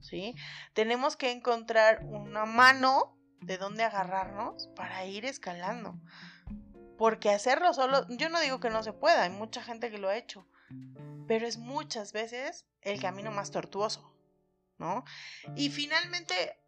¿sí? 0.00 0.34
Tenemos 0.74 1.14
que 1.16 1.30
encontrar 1.30 2.04
una 2.04 2.44
mano 2.44 3.16
de 3.42 3.58
donde 3.58 3.84
agarrarnos 3.84 4.66
para 4.74 5.06
ir 5.06 5.24
escalando. 5.24 6.00
Porque 6.96 7.30
hacerlo 7.30 7.74
solo, 7.74 8.06
yo 8.08 8.28
no 8.28 8.40
digo 8.40 8.60
que 8.60 8.70
no 8.70 8.82
se 8.82 8.92
pueda, 8.92 9.24
hay 9.24 9.30
mucha 9.30 9.62
gente 9.62 9.90
que 9.90 9.98
lo 9.98 10.08
ha 10.08 10.16
hecho, 10.16 10.46
pero 11.26 11.46
es 11.46 11.58
muchas 11.58 12.12
veces 12.12 12.66
el 12.82 13.00
camino 13.00 13.30
más 13.30 13.50
tortuoso, 13.50 14.12
¿no? 14.78 15.04
Y 15.56 15.70
finalmente, 15.70 16.58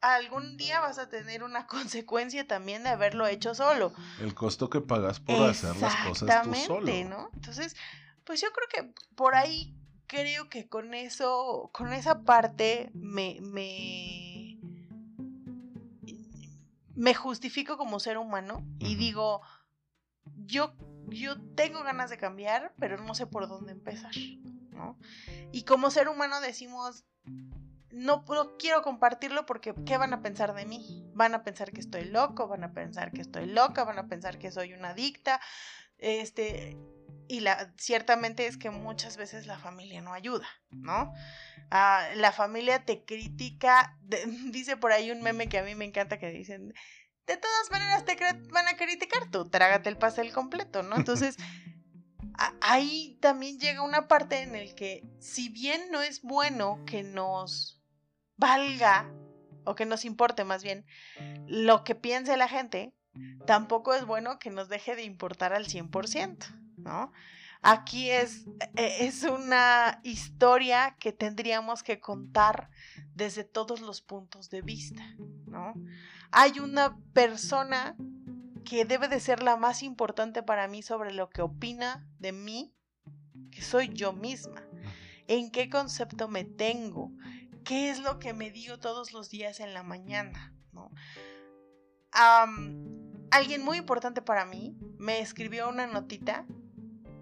algún 0.00 0.56
día 0.56 0.80
vas 0.80 0.98
a 0.98 1.08
tener 1.08 1.42
una 1.42 1.66
consecuencia 1.66 2.46
también 2.46 2.84
de 2.84 2.90
haberlo 2.90 3.26
hecho 3.26 3.54
solo. 3.54 3.92
El 4.20 4.34
costo 4.34 4.68
que 4.70 4.80
pagas 4.80 5.20
por 5.20 5.48
hacer 5.48 5.76
las 5.76 5.94
cosas 5.96 6.18
tú 6.18 6.24
Exactamente, 6.24 6.66
solo. 6.66 7.08
¿no? 7.08 7.30
Entonces, 7.34 7.76
pues 8.24 8.40
yo 8.40 8.48
creo 8.52 8.68
que 8.68 8.94
por 9.14 9.34
ahí 9.34 9.74
creo 10.06 10.48
que 10.48 10.68
con 10.68 10.94
eso, 10.94 11.70
con 11.72 11.92
esa 11.92 12.22
parte 12.22 12.90
me, 12.94 13.38
me, 13.40 14.58
me 16.96 17.14
justifico 17.14 17.76
como 17.76 18.00
ser 18.00 18.18
humano 18.18 18.66
y 18.80 18.96
digo, 18.96 19.42
yo, 20.36 20.74
yo 21.08 21.40
tengo 21.54 21.82
ganas 21.82 22.10
de 22.10 22.18
cambiar, 22.18 22.74
pero 22.78 22.98
no 22.98 23.14
sé 23.14 23.26
por 23.26 23.48
dónde 23.48 23.72
empezar, 23.72 24.12
¿no? 24.70 24.98
Y 25.52 25.62
como 25.62 25.90
ser 25.90 26.08
humano 26.08 26.40
decimos, 26.40 27.04
no, 27.90 28.24
quiero 28.58 28.82
compartirlo 28.82 29.46
porque 29.46 29.74
¿qué 29.86 29.96
van 29.96 30.12
a 30.12 30.22
pensar 30.22 30.54
de 30.54 30.66
mí? 30.66 31.04
Van 31.14 31.34
a 31.34 31.42
pensar 31.42 31.72
que 31.72 31.80
estoy 31.80 32.04
loco, 32.04 32.46
van 32.46 32.64
a 32.64 32.72
pensar 32.72 33.12
que 33.12 33.22
estoy 33.22 33.46
loca, 33.46 33.84
van 33.84 33.98
a 33.98 34.08
pensar 34.08 34.38
que 34.38 34.50
soy 34.50 34.74
una 34.74 34.90
adicta, 34.90 35.40
este, 35.98 36.76
y 37.28 37.40
la, 37.40 37.72
ciertamente 37.76 38.46
es 38.46 38.56
que 38.56 38.70
muchas 38.70 39.16
veces 39.16 39.46
la 39.46 39.58
familia 39.58 40.00
no 40.00 40.12
ayuda, 40.12 40.46
¿no? 40.70 41.12
Ah, 41.70 42.08
la 42.14 42.32
familia 42.32 42.84
te 42.84 43.04
critica, 43.04 43.96
dice 44.50 44.76
por 44.76 44.92
ahí 44.92 45.10
un 45.10 45.22
meme 45.22 45.48
que 45.48 45.58
a 45.58 45.62
mí 45.62 45.74
me 45.74 45.84
encanta 45.84 46.18
que 46.18 46.30
dicen, 46.30 46.74
de 47.28 47.36
todas 47.36 47.70
maneras 47.70 48.04
te 48.04 48.16
van 48.50 48.66
a 48.66 48.76
criticar, 48.76 49.30
tú 49.30 49.48
trágate 49.48 49.90
el 49.90 49.98
pastel 49.98 50.32
completo, 50.32 50.82
¿no? 50.82 50.96
Entonces, 50.96 51.36
ahí 52.62 53.18
también 53.20 53.58
llega 53.58 53.82
una 53.82 54.08
parte 54.08 54.42
en 54.42 54.54
el 54.54 54.74
que, 54.74 55.06
si 55.20 55.50
bien 55.50 55.90
no 55.92 56.00
es 56.00 56.22
bueno 56.22 56.82
que 56.86 57.02
nos 57.02 57.80
valga, 58.36 59.12
o 59.64 59.74
que 59.74 59.84
nos 59.84 60.06
importe 60.06 60.44
más 60.44 60.62
bien, 60.62 60.86
lo 61.46 61.84
que 61.84 61.94
piense 61.94 62.36
la 62.38 62.48
gente, 62.48 62.94
tampoco 63.46 63.92
es 63.92 64.06
bueno 64.06 64.38
que 64.38 64.50
nos 64.50 64.70
deje 64.70 64.96
de 64.96 65.02
importar 65.02 65.52
al 65.52 65.66
100%, 65.66 66.46
¿no? 66.78 67.12
Aquí 67.60 68.08
es, 68.10 68.46
e- 68.76 69.06
es 69.06 69.24
una 69.24 70.00
historia 70.04 70.96
que 70.98 71.12
tendríamos 71.12 71.82
que 71.82 72.00
contar 72.00 72.70
desde 73.14 73.44
todos 73.44 73.80
los 73.80 74.00
puntos 74.00 74.48
de 74.48 74.62
vista, 74.62 75.02
¿no? 75.58 75.74
Hay 76.30 76.60
una 76.60 76.96
persona 77.12 77.96
que 78.64 78.84
debe 78.84 79.08
de 79.08 79.20
ser 79.20 79.42
la 79.42 79.56
más 79.56 79.82
importante 79.82 80.42
para 80.42 80.68
mí 80.68 80.82
sobre 80.82 81.12
lo 81.12 81.30
que 81.30 81.42
opina 81.42 82.06
de 82.18 82.32
mí, 82.32 82.74
que 83.50 83.62
soy 83.62 83.88
yo 83.88 84.12
misma. 84.12 84.62
¿En 85.26 85.50
qué 85.50 85.68
concepto 85.68 86.28
me 86.28 86.44
tengo? 86.44 87.12
qué 87.68 87.90
es 87.90 88.00
lo 88.00 88.18
que 88.18 88.32
me 88.32 88.50
digo 88.50 88.78
todos 88.78 89.12
los 89.12 89.28
días 89.28 89.60
en 89.60 89.74
la 89.74 89.82
mañana, 89.82 90.54
alguien 93.30 93.62
muy 93.62 93.76
importante 93.76 94.22
para 94.22 94.46
mí 94.46 94.74
me 94.96 95.20
escribió 95.20 95.68
una 95.68 95.86
notita 95.86 96.46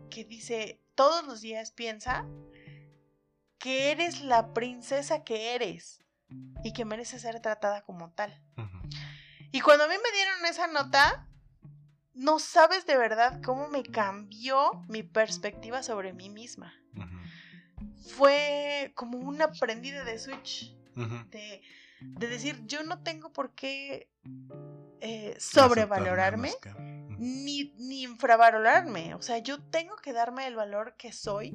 que 0.09 0.25
dice, 0.25 0.81
todos 0.95 1.27
los 1.27 1.41
días 1.41 1.73
piensa 1.73 2.29
que 3.59 3.91
eres 3.91 4.21
la 4.21 4.55
princesa 4.55 5.25
que 5.25 5.57
eres 5.57 6.05
y 6.63 6.73
que 6.73 6.85
mereces 6.85 7.23
ser 7.23 7.41
tratada 7.41 7.83
como 7.83 8.11
tal. 8.11 8.41
Y 9.53 9.61
cuando 9.61 9.85
a 9.85 9.89
mí 9.89 9.95
me 10.03 10.17
dieron 10.17 10.45
esa 10.47 10.67
nota, 10.67 11.27
no 12.15 12.39
sabes 12.39 12.87
de 12.87 12.97
verdad 12.97 13.41
cómo 13.43 13.69
me 13.69 13.83
cambió 13.83 14.85
mi 14.89 15.03
perspectiva 15.03 15.83
sobre 15.83 16.13
mí 16.13 16.29
misma. 16.29 16.75
Fue 18.17 18.93
como 18.95 19.19
un 19.19 19.43
aprendido 19.43 20.05
de 20.05 20.19
switch, 20.19 20.75
de, 21.31 21.63
de 22.01 22.29
decir, 22.29 22.65
yo 22.67 22.83
no 22.85 23.03
tengo 23.03 23.33
por 23.33 23.55
qué 23.55 24.09
eh, 25.01 25.37
sobrevalorarme. 25.39 26.53
Ni, 27.19 27.73
ni 27.79 28.03
infravalorarme. 28.03 29.15
O 29.15 29.23
sea, 29.23 29.39
yo 29.39 29.63
tengo 29.63 29.97
que 29.97 30.13
darme 30.13 30.47
el 30.47 30.55
valor 30.57 30.95
que 30.97 31.13
soy, 31.13 31.55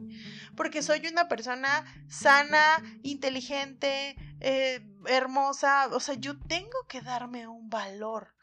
porque 0.56 0.82
soy 0.82 1.06
una 1.08 1.28
persona 1.28 1.86
sana, 2.08 2.82
inteligente, 3.04 4.16
eh, 4.40 4.82
hermosa. 5.06 5.88
O 5.92 6.00
sea, 6.00 6.16
yo 6.16 6.40
tengo 6.40 6.86
que 6.88 7.02
darme 7.02 7.48
un 7.48 7.70
valor. 7.70 8.36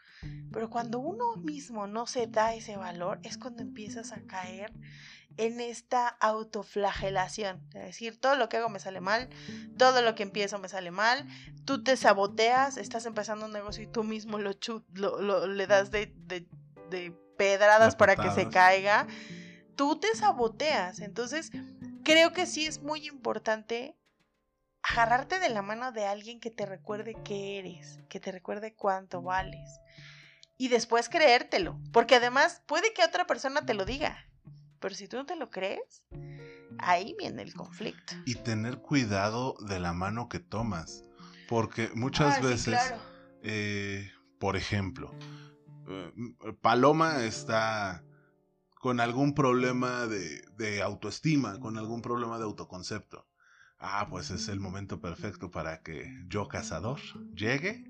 Pero 0.52 0.68
cuando 0.70 0.98
uno 0.98 1.36
mismo 1.36 1.86
no 1.86 2.06
se 2.06 2.26
da 2.26 2.54
ese 2.54 2.76
valor, 2.76 3.20
es 3.22 3.38
cuando 3.38 3.62
empiezas 3.62 4.12
a 4.12 4.20
caer 4.22 4.72
en 5.36 5.60
esta 5.60 6.08
autoflagelación. 6.08 7.60
Es 7.74 7.84
decir, 7.84 8.20
todo 8.20 8.34
lo 8.34 8.48
que 8.48 8.56
hago 8.56 8.68
me 8.68 8.80
sale 8.80 9.00
mal, 9.00 9.28
todo 9.76 10.02
lo 10.02 10.14
que 10.14 10.24
empiezo 10.24 10.58
me 10.58 10.68
sale 10.68 10.90
mal, 10.90 11.26
tú 11.64 11.82
te 11.84 11.96
saboteas, 11.96 12.76
estás 12.76 13.06
empezando 13.06 13.46
un 13.46 13.52
negocio 13.52 13.82
y 13.84 13.86
tú 13.86 14.02
mismo 14.02 14.38
lo, 14.38 14.52
lo- 14.94 15.46
le 15.46 15.66
das 15.66 15.90
de- 15.92 16.12
de 16.90 17.12
pedradas 17.36 17.96
para 17.96 18.16
que 18.16 18.30
se 18.30 18.48
caiga. 18.48 19.06
Tú 19.76 19.98
te 20.00 20.08
saboteas. 20.14 21.00
Entonces, 21.00 21.50
creo 22.04 22.32
que 22.32 22.46
sí 22.46 22.66
es 22.66 22.82
muy 22.82 23.06
importante 23.06 23.96
agarrarte 24.82 25.38
de 25.38 25.48
la 25.50 25.62
mano 25.62 25.92
de 25.92 26.06
alguien 26.06 26.40
que 26.40 26.50
te 26.50 26.66
recuerde 26.66 27.16
qué 27.24 27.58
eres, 27.58 28.00
que 28.08 28.20
te 28.20 28.32
recuerde 28.32 28.74
cuánto 28.74 29.22
vales. 29.22 29.80
Y 30.56 30.68
después 30.68 31.08
creértelo. 31.08 31.78
Porque 31.92 32.16
además 32.16 32.62
puede 32.66 32.92
que 32.92 33.04
otra 33.04 33.26
persona 33.26 33.64
te 33.64 33.74
lo 33.74 33.84
diga. 33.84 34.24
Pero 34.80 34.94
si 34.94 35.06
tú 35.08 35.16
no 35.16 35.26
te 35.26 35.36
lo 35.36 35.50
crees, 35.50 36.02
ahí 36.78 37.14
viene 37.18 37.42
el 37.42 37.54
conflicto. 37.54 38.14
Y 38.24 38.34
tener 38.36 38.78
cuidado 38.78 39.54
de 39.68 39.78
la 39.78 39.92
mano 39.92 40.28
que 40.28 40.40
tomas. 40.40 41.04
Porque 41.48 41.90
muchas 41.94 42.34
Ah, 42.34 42.40
sí, 42.40 42.46
veces, 42.46 42.64
claro. 42.74 42.96
eh, 43.42 44.10
por 44.38 44.56
ejemplo, 44.56 45.14
Paloma 46.60 47.24
está 47.24 48.04
con 48.80 49.00
algún 49.00 49.34
problema 49.34 50.06
de, 50.06 50.42
de 50.56 50.82
autoestima, 50.82 51.58
con 51.58 51.78
algún 51.78 52.02
problema 52.02 52.38
de 52.38 52.44
autoconcepto. 52.44 53.26
Ah, 53.78 54.08
pues 54.10 54.30
es 54.30 54.48
el 54.48 54.60
momento 54.60 55.00
perfecto 55.00 55.50
para 55.50 55.82
que 55.82 56.24
yo, 56.26 56.48
cazador, 56.48 57.00
llegue 57.34 57.84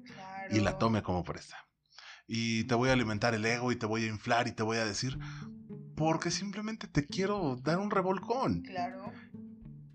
y 0.51 0.61
la 0.61 0.79
tome 0.79 1.03
como 1.03 1.25
presta. 1.25 1.57
Y 2.27 2.65
te 2.65 2.75
voy 2.75 2.91
a 2.91 2.93
alimentar 2.93 3.35
el 3.35 3.45
ego 3.45 3.73
y 3.73 3.77
te 3.77 3.87
voy 3.87 4.05
a 4.05 4.09
inflar 4.09 4.49
y 4.49 4.53
te 4.53 4.63
voy 4.63 4.77
a 4.77 4.85
decir, 4.85 5.19
porque 5.97 6.31
simplemente 6.31 6.89
te 6.89 7.07
quiero 7.07 7.57
dar 7.63 7.79
un 7.79 7.91
revolcón. 7.91 8.63
Claro. 8.63 9.13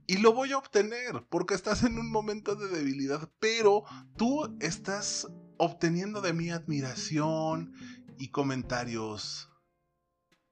Y 0.07 0.17
lo 0.17 0.33
voy 0.33 0.51
a 0.51 0.57
obtener 0.57 1.25
porque 1.29 1.53
estás 1.53 1.83
en 1.83 1.97
un 1.97 2.11
momento 2.11 2.55
de 2.55 2.67
debilidad, 2.67 3.29
pero 3.39 3.83
tú 4.17 4.57
estás 4.59 5.27
obteniendo 5.57 6.21
de 6.21 6.33
mí 6.33 6.49
admiración 6.49 7.73
y 8.17 8.29
comentarios 8.29 9.49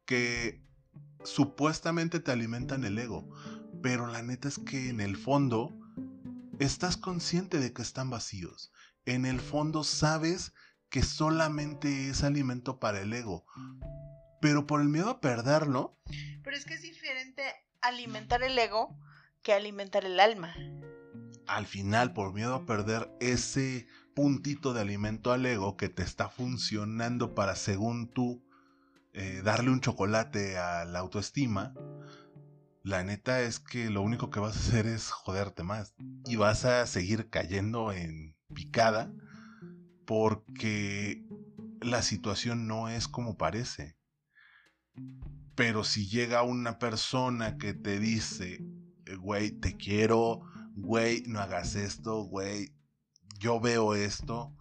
que 0.06 0.64
supuestamente 1.24 2.20
te 2.20 2.32
alimentan 2.32 2.84
el 2.84 2.98
ego, 2.98 3.30
pero 3.82 4.08
la 4.08 4.22
neta 4.22 4.48
es 4.48 4.60
que 4.60 4.90
en 4.90 5.00
el 5.00 5.16
fondo 5.18 5.78
estás 6.60 6.98
consciente 6.98 7.60
de 7.60 7.74
que 7.74 7.82
están 7.82 8.10
vacíos. 8.10 8.72
En 9.06 9.26
el 9.26 9.40
fondo 9.40 9.84
sabes 9.84 10.54
que 10.90 11.04
solamente 11.04 12.10
es 12.10 12.24
alimento 12.24 12.80
para 12.80 13.02
el 13.02 13.14
ego, 13.14 13.46
pero 14.42 14.68
por 14.68 14.82
el 14.82 14.90
miedo 14.90 15.10
a 15.10 15.22
perderlo, 15.22 15.98
Pero 16.44 16.58
es 16.58 16.66
que 16.66 16.74
es 16.74 16.82
diferente 16.82 17.44
alimentar 17.82 18.44
el 18.44 18.58
ego 18.58 19.00
que 19.42 19.54
alimentar 19.54 20.06
el 20.06 20.20
alma. 20.20 20.54
al 21.48 21.66
final, 21.66 22.14
por 22.14 22.34
miedo 22.34 22.56
a 22.56 22.66
perder 22.66 23.12
ese 23.20 23.88
puntito 24.14 24.74
de 24.74 24.82
alimento 24.82 25.32
al 25.32 25.46
ego 25.46 25.78
que 25.78 25.90
te 25.90 26.04
está 26.04 26.30
funcionando 26.30 27.34
para, 27.36 27.56
según 27.56 28.08
tú, 28.08 28.44
eh, 29.14 29.42
darle 29.44 29.72
un 29.72 29.82
chocolate 29.82 30.58
a 30.58 30.86
la 30.86 31.00
autoestima, 31.00 31.74
la 32.84 33.04
neta 33.04 33.42
es 33.42 33.60
que 33.60 33.90
lo 33.90 34.02
único 34.02 34.30
que 34.30 34.40
vas 34.40 34.56
a 34.56 34.60
hacer 34.60 34.88
es 34.88 35.12
joderte 35.12 35.64
más. 35.64 35.94
Y 36.26 36.36
vas 36.36 36.66
a 36.66 36.88
seguir 36.88 37.30
cayendo 37.30 37.92
en 37.92 38.36
picada 38.54 39.12
porque 40.06 41.24
la 41.82 42.02
situación 42.02 42.68
no 42.68 42.90
es 42.90 43.08
como 43.08 43.38
parece. 43.38 43.98
Pero 45.56 45.84
si 45.84 46.08
llega 46.08 46.44
una 46.44 46.80
persona 46.80 47.58
que 47.58 47.74
te 47.74 48.00
dice, 48.00 48.64
güey, 49.20 49.52
te 49.52 49.78
quiero, 49.78 50.42
güey, 50.76 51.24
no 51.28 51.40
hagas 51.40 51.76
esto, 51.76 52.24
güey, 52.24 52.74
yo 53.42 53.60
veo 53.60 53.96
esto, 53.96 54.54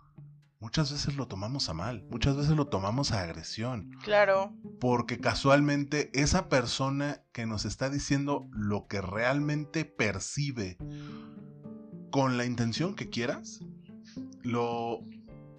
muchas 0.58 0.90
veces 0.90 1.16
lo 1.16 1.28
tomamos 1.28 1.68
a 1.68 1.74
mal, 1.74 2.06
muchas 2.10 2.34
veces 2.36 2.56
lo 2.56 2.66
tomamos 2.68 3.12
a 3.12 3.20
agresión, 3.20 3.90
Claro. 4.02 4.54
porque 4.80 5.18
casualmente 5.20 6.10
esa 6.14 6.48
persona 6.48 7.22
que 7.32 7.44
nos 7.44 7.66
está 7.66 7.90
diciendo 7.90 8.46
lo 8.52 8.86
que 8.86 9.02
realmente 9.02 9.84
percibe 9.84 10.78
con 12.10 12.38
la 12.38 12.46
intención 12.46 12.94
que 12.94 13.10
quieras, 13.10 13.60
lo 14.42 15.00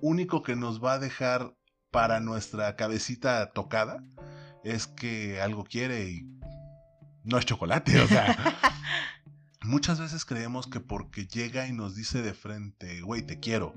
único 0.01 0.41
que 0.41 0.55
nos 0.55 0.83
va 0.83 0.93
a 0.93 0.99
dejar 0.99 1.55
para 1.91 2.19
nuestra 2.19 2.75
cabecita 2.75 3.51
tocada 3.51 4.03
es 4.63 4.87
que 4.87 5.39
algo 5.41 5.63
quiere 5.63 6.09
y 6.09 6.27
no 7.23 7.37
es 7.37 7.45
chocolate, 7.45 7.99
o 8.01 8.07
sea, 8.07 8.35
muchas 9.63 9.99
veces 9.99 10.25
creemos 10.25 10.67
que 10.67 10.79
porque 10.79 11.27
llega 11.27 11.67
y 11.67 11.73
nos 11.73 11.95
dice 11.95 12.21
de 12.21 12.33
frente, 12.33 13.01
güey, 13.01 13.21
te 13.21 13.39
quiero, 13.39 13.73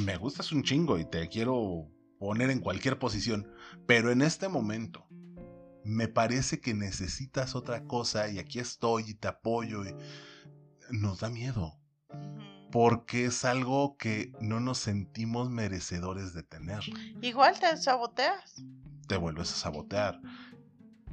me 0.00 0.16
gustas 0.16 0.52
un 0.52 0.62
chingo 0.62 0.98
y 0.98 1.04
te 1.04 1.28
quiero 1.28 1.88
poner 2.18 2.50
en 2.50 2.60
cualquier 2.60 2.98
posición, 2.98 3.50
pero 3.86 4.10
en 4.10 4.22
este 4.22 4.48
momento 4.48 5.06
me 5.84 6.08
parece 6.08 6.60
que 6.60 6.74
necesitas 6.74 7.54
otra 7.54 7.84
cosa 7.84 8.28
y 8.28 8.38
aquí 8.38 8.58
estoy 8.58 9.04
y 9.08 9.14
te 9.14 9.28
apoyo 9.28 9.84
y 9.84 9.94
nos 10.90 11.20
da 11.20 11.30
miedo 11.30 11.80
porque 12.70 13.26
es 13.26 13.44
algo 13.44 13.96
que 13.96 14.32
no 14.40 14.60
nos 14.60 14.78
sentimos 14.78 15.50
merecedores 15.50 16.34
de 16.34 16.42
tener. 16.42 16.80
Igual 17.20 17.58
te 17.58 17.76
saboteas. 17.76 18.62
Te 19.08 19.16
vuelves 19.16 19.50
a 19.52 19.56
sabotear. 19.56 20.20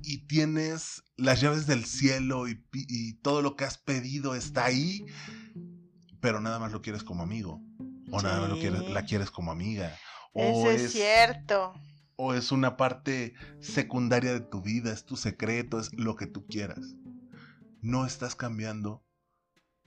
Y 0.09 0.19
tienes 0.19 1.03
las 1.17 1.41
llaves 1.41 1.67
del 1.67 1.83
cielo 1.83 2.47
y, 2.47 3.13
todo 3.21 3.41
lo 3.41 3.57
que 3.57 3.65
has 3.65 3.77
pedido 3.77 4.35
está 4.35 4.63
ahí, 4.63 5.05
pero 6.21 6.39
nada 6.39 6.59
más 6.59 6.71
lo 6.71 6.81
quieres 6.81 7.03
como 7.03 7.23
amigo. 7.23 7.61
O 8.09 8.21
nada 8.21 8.39
más 8.39 8.49
lo 8.49 8.57
quieres, 8.57 8.89
la 8.89 9.03
quieres 9.03 9.31
como 9.31 9.51
amiga. 9.51 9.93
O 10.31 10.69
Eso 10.69 10.71
es 10.71 10.93
cierto. 10.93 11.73
o 12.15 12.33
es 12.33 12.53
una 12.53 12.77
parte 12.77 13.33
secundaria 13.59 14.31
de 14.31 14.39
tu 14.39 14.61
vida, 14.61 14.93
es 14.93 15.03
tu 15.03 15.17
secreto, 15.17 15.77
es 15.77 15.93
lo 15.93 16.15
que 16.15 16.25
tú 16.25 16.47
quieras. 16.47 16.95
No 17.81 18.05
estás 18.05 18.37
cambiando 18.37 19.03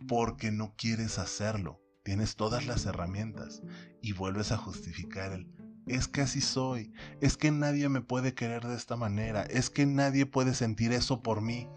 porque 0.07 0.51
no 0.51 0.75
quieres 0.77 1.19
hacerlo. 1.19 1.81
Tienes 2.05 2.37
todas 2.37 2.67
las 2.67 2.85
herramientas 2.85 3.63
y 4.03 4.13
vuelves 4.13 4.53
a 4.53 4.59
justificar 4.59 5.33
el 5.33 5.51
es 5.87 6.09
que 6.09 6.23
así 6.23 6.41
soy, 6.41 6.93
es 7.21 7.37
que 7.37 7.51
nadie 7.51 7.89
me 7.89 8.01
puede 8.01 8.35
querer 8.35 8.67
de 8.67 8.77
esta 8.77 8.97
manera, 8.97 9.43
es 9.43 9.71
que 9.71 9.87
nadie 9.87 10.27
puede 10.27 10.55
sentir 10.55 10.93
eso 10.93 11.23
por 11.23 11.41
mí 11.41 11.69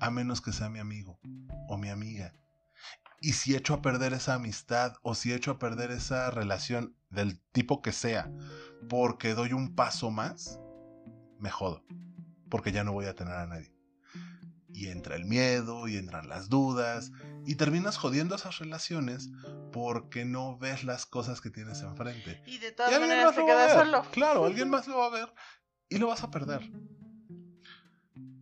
a 0.00 0.10
menos 0.10 0.40
que 0.40 0.52
sea 0.52 0.68
mi 0.68 0.78
amigo 0.78 1.18
o 1.68 1.76
mi 1.76 1.88
amiga. 1.88 2.34
Y 3.20 3.32
si 3.32 3.56
echo 3.56 3.74
a 3.74 3.82
perder 3.82 4.12
esa 4.12 4.34
amistad 4.34 4.94
o 5.02 5.14
si 5.14 5.32
echo 5.32 5.50
a 5.50 5.58
perder 5.58 5.90
esa 5.90 6.30
relación 6.30 6.94
del 7.10 7.40
tipo 7.52 7.82
que 7.82 7.92
sea, 7.92 8.30
porque 8.88 9.34
doy 9.34 9.52
un 9.52 9.74
paso 9.74 10.10
más, 10.10 10.60
me 11.38 11.50
jodo. 11.50 11.84
Porque 12.48 12.70
ya 12.72 12.84
no 12.84 12.92
voy 12.92 13.06
a 13.06 13.14
tener 13.14 13.34
a 13.34 13.46
nadie. 13.46 13.74
Y 14.72 14.88
entra 14.88 15.16
el 15.16 15.24
miedo 15.24 15.88
y 15.88 15.96
entran 15.96 16.28
las 16.28 16.48
dudas 16.48 17.10
y 17.48 17.54
terminas 17.54 17.96
jodiendo 17.96 18.34
esas 18.34 18.58
relaciones 18.58 19.30
porque 19.72 20.26
no 20.26 20.58
ves 20.58 20.84
las 20.84 21.06
cosas 21.06 21.40
que 21.40 21.48
tienes 21.48 21.80
enfrente. 21.80 22.42
Y 22.44 22.58
de 22.58 22.68
Y 22.68 22.72
todas 22.72 22.92
alguien 22.92 23.08
maneras 23.08 23.34
te 23.34 23.42
quedas 23.46 23.72
solo. 23.72 24.02
Claro, 24.10 24.44
alguien 24.44 24.68
más 24.68 24.86
lo 24.86 24.98
va 24.98 25.06
a 25.06 25.10
ver 25.10 25.32
y 25.88 25.96
lo 25.96 26.08
vas 26.08 26.22
a 26.22 26.30
perder. 26.30 26.70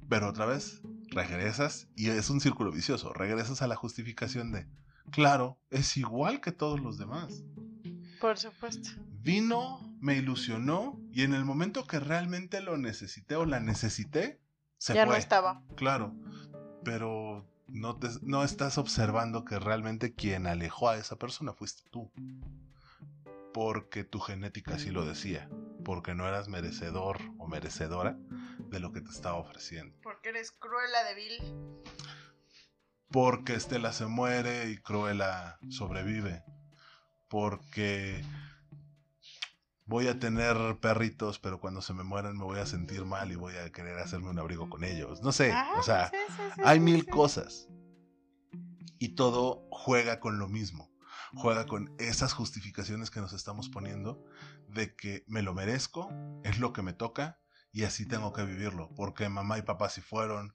Pero 0.08 0.28
otra 0.28 0.44
vez, 0.44 0.80
regresas 1.10 1.86
y 1.94 2.08
es 2.10 2.30
un 2.30 2.40
círculo 2.40 2.72
vicioso. 2.72 3.12
Regresas 3.12 3.62
a 3.62 3.68
la 3.68 3.76
justificación 3.76 4.50
de, 4.50 4.66
Claro, 5.12 5.56
es 5.70 5.96
igual 5.96 6.40
que 6.40 6.50
todos 6.50 6.80
los 6.80 6.98
demás. 6.98 7.44
Por 8.20 8.38
supuesto. 8.38 8.90
Vino, 9.22 9.78
me 10.00 10.16
ilusionó 10.16 11.00
y 11.12 11.22
en 11.22 11.32
el 11.32 11.44
momento 11.44 11.86
que 11.86 12.00
realmente 12.00 12.60
lo 12.60 12.76
necesité 12.76 13.36
o 13.36 13.46
la 13.46 13.60
necesité, 13.60 14.40
se 14.78 14.94
ya 14.94 15.04
fue. 15.04 15.14
no 15.14 15.16
estaba. 15.16 15.62
Claro, 15.76 16.12
pero 16.82 17.46
no, 17.68 17.98
te- 17.98 18.08
no 18.22 18.44
estás 18.44 18.78
observando 18.78 19.44
que 19.44 19.58
realmente 19.58 20.14
quien 20.14 20.46
alejó 20.46 20.88
a 20.90 20.96
esa 20.96 21.16
persona 21.16 21.52
fuiste 21.52 21.88
tú. 21.90 22.10
Porque 23.52 24.04
tu 24.04 24.20
genética 24.20 24.74
así 24.74 24.90
lo 24.90 25.04
decía. 25.06 25.48
Porque 25.84 26.14
no 26.14 26.26
eras 26.28 26.48
merecedor 26.48 27.18
o 27.38 27.46
merecedora 27.48 28.16
de 28.70 28.80
lo 28.80 28.92
que 28.92 29.00
te 29.00 29.10
estaba 29.10 29.36
ofreciendo. 29.36 29.96
Porque 30.02 30.28
eres 30.30 30.50
cruela 30.52 31.04
de 31.04 31.14
Bill. 31.14 31.54
Porque 33.10 33.54
Estela 33.54 33.92
se 33.92 34.06
muere 34.06 34.68
y 34.70 34.76
Cruella 34.78 35.58
sobrevive. 35.70 36.42
Porque 37.28 38.22
voy 39.86 40.08
a 40.08 40.18
tener 40.18 40.56
perritos, 40.80 41.38
pero 41.38 41.60
cuando 41.60 41.80
se 41.80 41.94
me 41.94 42.02
mueran 42.02 42.36
me 42.36 42.44
voy 42.44 42.58
a 42.58 42.66
sentir 42.66 43.04
mal 43.04 43.30
y 43.30 43.36
voy 43.36 43.56
a 43.56 43.70
querer 43.70 43.98
hacerme 43.98 44.30
un 44.30 44.38
abrigo 44.38 44.68
con 44.68 44.84
ellos. 44.84 45.22
No 45.22 45.32
sé, 45.32 45.52
Ajá, 45.52 45.78
o 45.78 45.82
sea, 45.82 46.10
sí, 46.10 46.16
sí, 46.28 46.42
sí, 46.56 46.60
hay 46.64 46.80
mil 46.80 47.06
cosas. 47.06 47.68
Y 48.98 49.10
todo 49.10 49.66
juega 49.70 50.20
con 50.20 50.38
lo 50.38 50.48
mismo. 50.48 50.90
Juega 51.34 51.66
con 51.66 51.94
esas 51.98 52.32
justificaciones 52.32 53.10
que 53.10 53.20
nos 53.20 53.32
estamos 53.32 53.68
poniendo 53.68 54.24
de 54.68 54.94
que 54.94 55.24
me 55.26 55.42
lo 55.42 55.54
merezco, 55.54 56.10
es 56.44 56.58
lo 56.58 56.72
que 56.72 56.82
me 56.82 56.92
toca 56.92 57.38
y 57.76 57.84
así 57.84 58.06
tengo 58.06 58.32
que 58.32 58.42
vivirlo. 58.42 58.88
Porque 58.96 59.28
mamá 59.28 59.58
y 59.58 59.62
papá 59.62 59.86
así 59.86 60.00
fueron, 60.00 60.50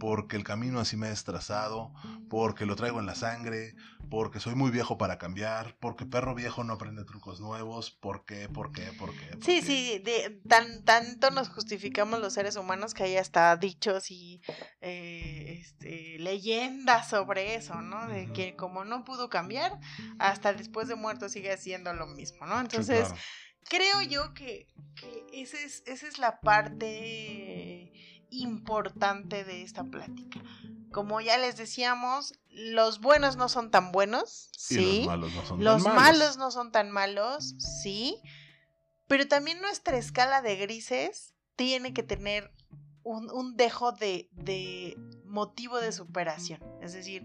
porque 0.00 0.36
el 0.36 0.42
camino 0.42 0.80
así 0.80 0.96
me 0.96 1.10
es 1.10 1.22
trazado, 1.22 1.92
porque 2.30 2.64
lo 2.64 2.76
traigo 2.76 2.98
en 2.98 3.04
la 3.04 3.14
sangre, 3.14 3.74
porque 4.08 4.40
soy 4.40 4.54
muy 4.54 4.70
viejo 4.70 4.96
para 4.96 5.18
cambiar, 5.18 5.76
porque 5.80 6.06
perro 6.06 6.34
viejo 6.34 6.64
no 6.64 6.72
aprende 6.72 7.04
trucos 7.04 7.40
nuevos, 7.40 7.90
¿por 7.90 8.24
qué? 8.24 8.48
¿Por 8.48 8.72
qué? 8.72 8.90
¿Por 8.98 9.14
qué? 9.14 9.26
por 9.36 9.44
Sí, 9.44 9.60
sí, 9.60 9.98
de, 9.98 10.40
tan, 10.48 10.82
tanto 10.86 11.30
nos 11.30 11.50
justificamos 11.50 12.20
los 12.20 12.32
seres 12.32 12.56
humanos 12.56 12.94
que 12.94 13.02
hay 13.02 13.16
hasta 13.18 13.54
dichos 13.58 14.10
y 14.10 14.40
eh, 14.80 15.58
este, 15.60 16.18
leyendas 16.20 17.10
sobre 17.10 17.54
eso, 17.54 17.82
¿no? 17.82 18.08
De 18.08 18.32
que 18.32 18.56
como 18.56 18.86
no 18.86 19.04
pudo 19.04 19.28
cambiar, 19.28 19.78
hasta 20.18 20.54
después 20.54 20.88
de 20.88 20.94
muerto 20.94 21.28
sigue 21.28 21.52
haciendo 21.52 21.92
lo 21.92 22.06
mismo, 22.06 22.46
¿no? 22.46 22.54
Sí, 22.60 22.60
Entonces, 22.62 23.08
claro. 23.08 23.20
Creo 23.68 24.02
yo 24.02 24.34
que, 24.34 24.68
que 24.96 25.26
ese 25.32 25.64
es, 25.64 25.82
esa 25.86 26.06
es 26.06 26.18
la 26.18 26.40
parte 26.40 27.92
importante 28.30 29.44
de 29.44 29.62
esta 29.62 29.84
plática. 29.84 30.40
Como 30.90 31.20
ya 31.20 31.38
les 31.38 31.56
decíamos, 31.56 32.34
los 32.50 33.00
buenos 33.00 33.36
no 33.36 33.48
son 33.48 33.70
tan 33.70 33.92
buenos, 33.92 34.50
Y 34.68 34.74
sí. 34.74 35.04
los 35.04 35.06
malos 35.06 35.32
no 35.34 35.44
son 35.46 35.64
Los 35.64 35.84
tan 35.84 35.94
malos. 35.94 36.36
no 36.36 36.50
son 36.50 36.72
tan 36.72 36.90
malos, 36.90 37.54
sí. 37.58 38.20
Pero 39.06 39.26
también 39.26 39.60
nuestra 39.60 39.96
escala 39.96 40.42
de 40.42 40.56
grises 40.56 41.34
tiene 41.56 41.94
que 41.94 42.02
tener 42.02 42.52
un, 43.04 43.30
un 43.30 43.56
dejo 43.56 43.92
de, 43.92 44.28
de 44.32 44.96
motivo 45.24 45.78
de 45.80 45.92
superación. 45.92 46.60
Es 46.82 46.92
decir, 46.92 47.24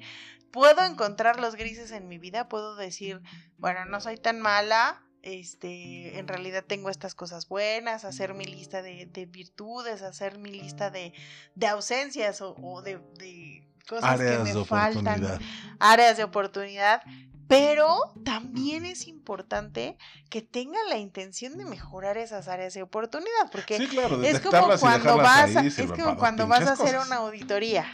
puedo 0.51 0.83
encontrar 0.85 1.39
los 1.39 1.55
grises 1.55 1.91
en 1.91 2.07
mi 2.07 2.17
vida, 2.17 2.47
puedo 2.47 2.75
decir, 2.75 3.21
bueno, 3.57 3.85
no 3.85 3.99
soy 4.01 4.17
tan 4.17 4.39
mala. 4.39 5.03
Este, 5.23 6.19
en 6.19 6.27
realidad 6.27 6.63
tengo 6.65 6.89
estas 6.89 7.15
cosas 7.15 7.47
buenas, 7.49 8.05
hacer 8.05 8.33
mi 8.33 8.45
lista 8.45 8.81
de, 8.81 9.07
de 9.07 9.25
virtudes, 9.25 10.01
hacer 10.01 10.37
mi 10.37 10.51
lista 10.51 10.89
de, 10.89 11.13
de 11.55 11.67
ausencias 11.67 12.41
o, 12.41 12.55
o 12.61 12.81
de, 12.81 12.99
de 13.17 13.67
cosas 13.87 14.11
Áreas 14.11 14.47
que 14.47 14.53
me 14.53 14.65
faltan 14.65 15.39
áreas 15.79 16.17
de 16.17 16.23
oportunidad, 16.23 17.01
pero 17.47 18.13
también 18.25 18.85
es 18.85 19.07
importante 19.07 19.97
que 20.29 20.41
tengan 20.41 20.89
la 20.89 20.97
intención 20.97 21.57
de 21.57 21.65
mejorar 21.65 22.17
esas 22.17 22.47
áreas 22.47 22.73
de 22.73 22.83
oportunidad, 22.83 23.49
porque 23.51 23.77
Sí, 23.77 23.87
claro, 23.87 24.21
es 24.21 24.41
como 24.41 24.77
cuando 24.77 25.17
vas 25.17 25.55
a, 25.55 25.65
es 25.65 25.91
como 25.91 26.17
cuando 26.17 26.47
vas 26.47 26.67
a 26.67 26.73
hacer 26.73 26.95
cosas. 26.95 27.07
una 27.07 27.17
auditoría. 27.17 27.85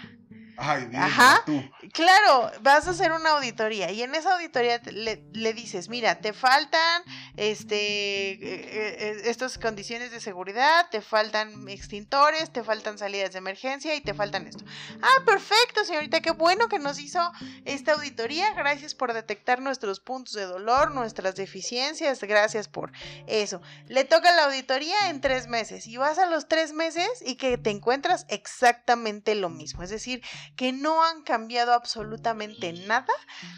Ay, 0.58 0.90
Ajá. 0.96 1.42
tú. 1.46 1.64
Claro, 1.92 2.52
vas 2.62 2.88
a 2.88 2.92
hacer 2.92 3.12
una 3.12 3.32
auditoría 3.32 3.92
y 3.92 4.04
en 4.04 4.16
esa 4.16 4.34
auditoría 4.34 4.82
le, 4.86 5.24
le 5.34 5.54
dices, 5.54 5.90
mira, 5.90 6.20
te 6.20 6.34
faltan 6.34 7.04
este 7.38 8.32
eh, 8.32 8.38
eh, 8.42 9.22
estas 9.26 9.58
condiciones 9.58 10.12
de 10.12 10.20
seguridad, 10.20 10.88
te 10.90 11.02
faltan 11.02 11.68
extintores, 11.68 12.52
te 12.52 12.64
faltan 12.64 12.98
salidas 12.98 13.32
de 13.32 13.40
emergencia 13.40 13.96
y 13.96 14.02
te 14.02 14.14
faltan 14.14 14.48
esto. 14.48 14.64
Ah, 15.02 15.24
perfecto, 15.26 15.84
señorita, 15.86 16.22
qué 16.22 16.32
bueno 16.32 16.68
que 16.68 16.80
nos 16.80 17.00
hizo 17.00 17.32
esta 17.66 17.94
auditoría. 17.94 18.54
Gracias 18.54 18.96
por 18.96 19.14
detectar 19.14 19.62
nuestros 19.62 20.00
puntos 20.00 20.34
de 20.34 20.46
dolor, 20.46 20.92
nuestras 20.92 21.36
deficiencias, 21.36 22.22
gracias 22.22 22.68
por 22.68 22.92
eso. 23.28 23.62
Le 23.88 24.04
toca 24.04 24.32
la 24.36 24.46
auditoría 24.46 25.10
en 25.10 25.22
tres 25.22 25.48
meses 25.48 25.88
y 25.88 25.98
vas 25.98 26.18
a 26.20 26.26
los 26.26 26.48
tres 26.48 26.74
meses 26.74 27.08
y 27.26 27.36
que 27.36 27.58
te 27.58 27.70
encuentras 27.70 28.26
exactamente 28.30 29.36
lo 29.36 29.50
mismo. 29.50 29.84
Es 29.84 29.90
decir, 29.90 30.22
que 30.56 30.72
no 30.72 31.04
han 31.04 31.24
cambiado 31.24 31.74
absolutamente 31.74 32.74
nada 32.74 33.14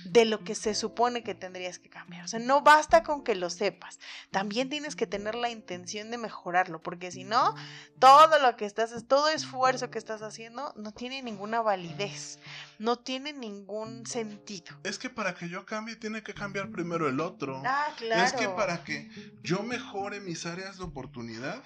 de 0.06 0.26
lo 0.26 0.44
que 0.44 0.56
se 0.56 0.76
supone 0.76 1.24
que 1.24 1.36
tendrías 1.36 1.80
que 1.80 1.90
cambiar. 1.90 2.26
O 2.26 2.28
sea, 2.28 2.40
no 2.40 2.62
basta 2.62 3.04
con 3.04 3.24
que 3.24 3.36
lo 3.36 3.50
sepas. 3.50 4.00
También 4.32 4.70
tienes 4.70 4.96
que 4.96 5.08
tener 5.08 5.36
la 5.36 5.50
intención 5.50 6.12
de 6.12 6.18
mejorarlo, 6.18 6.82
porque 6.82 7.12
si 7.12 7.24
no, 7.24 7.56
todo 8.00 8.40
lo 8.40 8.56
que 8.56 8.66
estás, 8.66 9.08
todo 9.08 9.30
esfuerzo 9.30 9.90
que 9.90 10.00
estás 10.00 10.22
haciendo 10.22 10.74
no 10.76 10.92
tiene 10.92 11.22
ninguna 11.22 11.62
validez, 11.62 12.40
no 12.80 12.98
tiene 12.98 13.34
ningún 13.34 14.06
sentido. 14.06 14.76
Es 14.84 15.00
que 15.00 15.10
para 15.10 15.36
que 15.36 15.50
yo 15.50 15.66
cambie 15.66 15.96
tiene 15.96 16.24
que 16.24 16.34
cambiar 16.34 16.70
primero 16.70 17.08
el 17.08 17.20
otro. 17.20 17.62
Ah, 17.66 17.88
claro. 17.98 18.24
Es 18.24 18.34
que 18.34 18.50
para 18.50 18.84
que 18.84 19.10
yo 19.44 19.64
mejore 19.64 20.20
mis 20.20 20.46
áreas 20.46 20.78
de 20.78 20.84
oportunidad, 20.84 21.64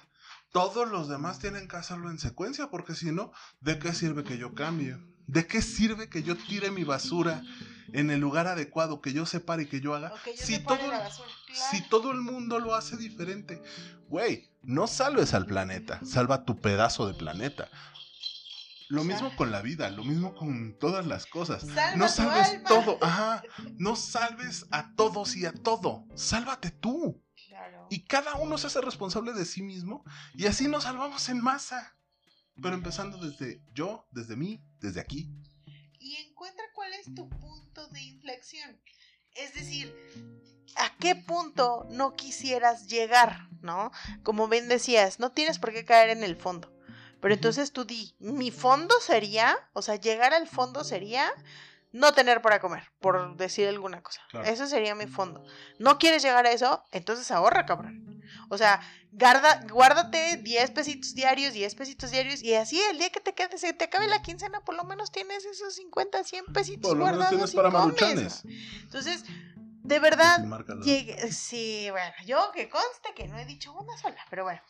todos 0.52 0.88
los 0.88 1.08
demás 1.08 1.38
tienen 1.38 1.68
que 1.68 1.76
hacerlo 1.76 2.10
en 2.10 2.18
secuencia, 2.18 2.70
porque 2.70 2.94
si 2.94 3.12
no, 3.12 3.32
¿de 3.60 3.78
qué 3.78 3.92
sirve 3.92 4.24
que 4.24 4.38
yo 4.38 4.54
cambie? 4.54 4.98
¿De 5.30 5.46
qué 5.46 5.62
sirve 5.62 6.08
que 6.08 6.24
yo 6.24 6.36
tire 6.36 6.72
mi 6.72 6.82
basura 6.82 7.44
en 7.92 8.10
el 8.10 8.18
lugar 8.18 8.48
adecuado, 8.48 9.00
que 9.00 9.12
yo 9.12 9.26
separe 9.26 9.62
y 9.62 9.66
que 9.66 9.80
yo 9.80 9.94
haga? 9.94 10.12
Yo 10.26 10.32
si, 10.34 10.58
todo, 10.58 10.80
si 11.70 12.10
el 12.10 12.20
mundo 12.20 12.58
lo 12.58 12.74
hace 12.74 12.96
diferente, 12.96 13.62
güey, 14.08 14.50
no 14.62 14.88
salves 14.88 15.32
al 15.32 15.46
planeta, 15.46 16.00
salva 16.04 16.44
tu 16.44 16.60
pedazo 16.60 17.06
de 17.06 17.14
planeta. 17.14 17.68
Lo 18.88 19.04
mismo 19.04 19.30
con 19.36 19.52
la 19.52 19.62
vida, 19.62 19.88
lo 19.90 20.02
mismo 20.02 20.34
con 20.34 20.76
todas 20.80 21.06
las 21.06 21.26
cosas. 21.26 21.62
Salva 21.62 21.94
No 21.94 22.08
salves 22.08 22.64
todo, 22.64 22.98
ajá. 23.00 23.44
No 23.78 23.94
salves 23.94 24.66
a 24.72 24.96
todos 24.96 25.36
y 25.36 25.46
a 25.46 25.52
todo. 25.52 26.06
Sálvate 26.16 26.72
tú. 26.72 27.22
Claro. 27.46 27.86
Y 27.88 28.02
cada 28.02 28.34
uno 28.34 28.58
se 28.58 28.66
hace 28.66 28.80
responsable 28.80 29.32
de 29.32 29.44
sí 29.44 29.62
mismo 29.62 30.04
y 30.34 30.46
así 30.46 30.66
nos 30.66 30.82
salvamos 30.82 31.28
en 31.28 31.40
masa. 31.40 31.94
Pero 32.60 32.74
empezando 32.74 33.16
desde 33.18 33.62
yo, 33.72 34.08
desde 34.10 34.34
mí, 34.34 34.60
desde 34.80 35.00
aquí. 35.00 35.28
y 35.98 36.16
encuentra 36.16 36.64
cuál 36.74 36.92
es 36.94 37.14
tu 37.14 37.28
punto 37.28 37.86
de 37.88 38.00
inflexión. 38.00 38.80
Es 39.34 39.54
decir, 39.54 39.94
¿a 40.76 40.96
qué 40.96 41.14
punto 41.14 41.86
no 41.90 42.14
quisieras 42.16 42.86
llegar? 42.88 43.48
¿No? 43.60 43.92
Como 44.22 44.48
bien 44.48 44.68
decías, 44.68 45.20
no 45.20 45.30
tienes 45.32 45.58
por 45.58 45.72
qué 45.72 45.84
caer 45.84 46.10
en 46.10 46.24
el 46.24 46.36
fondo. 46.36 46.74
Pero 47.20 47.34
entonces 47.34 47.72
tú 47.72 47.84
di, 47.84 48.14
mi 48.18 48.50
fondo 48.50 48.98
sería, 49.00 49.56
o 49.74 49.82
sea, 49.82 49.96
llegar 49.96 50.32
al 50.32 50.48
fondo 50.48 50.84
sería 50.84 51.30
no 51.92 52.12
tener 52.12 52.40
para 52.40 52.60
comer, 52.60 52.84
por 53.00 53.36
decir 53.36 53.68
alguna 53.68 54.02
cosa. 54.02 54.20
Claro. 54.30 54.46
Eso 54.46 54.66
sería 54.66 54.94
mi 54.94 55.06
fondo. 55.06 55.44
¿No 55.78 55.98
quieres 55.98 56.22
llegar 56.22 56.46
a 56.46 56.52
eso? 56.52 56.84
Entonces 56.92 57.30
ahorra, 57.30 57.66
cabrón. 57.66 58.22
O 58.48 58.58
sea, 58.58 58.80
guarda, 59.12 59.64
guárdate 59.70 60.36
10 60.36 60.70
pesitos 60.70 61.14
diarios, 61.14 61.52
10 61.52 61.74
pesitos 61.74 62.10
diarios, 62.10 62.42
y 62.42 62.54
así 62.54 62.80
el 62.90 62.98
día 62.98 63.10
que 63.10 63.20
te 63.20 63.34
quede, 63.34 63.58
se 63.58 63.72
te 63.72 63.84
acabe 63.84 64.06
la 64.06 64.22
quincena, 64.22 64.60
por 64.60 64.76
lo 64.76 64.84
menos 64.84 65.10
tienes 65.10 65.44
esos 65.44 65.74
50, 65.74 66.24
100 66.24 66.44
pesitos 66.52 66.88
Por 66.88 66.98
lo 66.98 67.06
menos 67.06 67.18
guardados 67.52 67.96
tienes 67.96 68.44
y 68.44 68.46
para. 68.46 68.80
Entonces, 68.82 69.24
de 69.82 69.98
verdad. 69.98 70.38
Llegué- 70.84 71.32
sí, 71.32 71.88
bueno, 71.90 72.12
yo 72.26 72.50
que 72.52 72.68
conste 72.68 73.14
que 73.14 73.28
no 73.28 73.38
he 73.38 73.44
dicho 73.44 73.72
una 73.72 73.96
sola, 73.98 74.24
pero 74.30 74.44
bueno. 74.44 74.60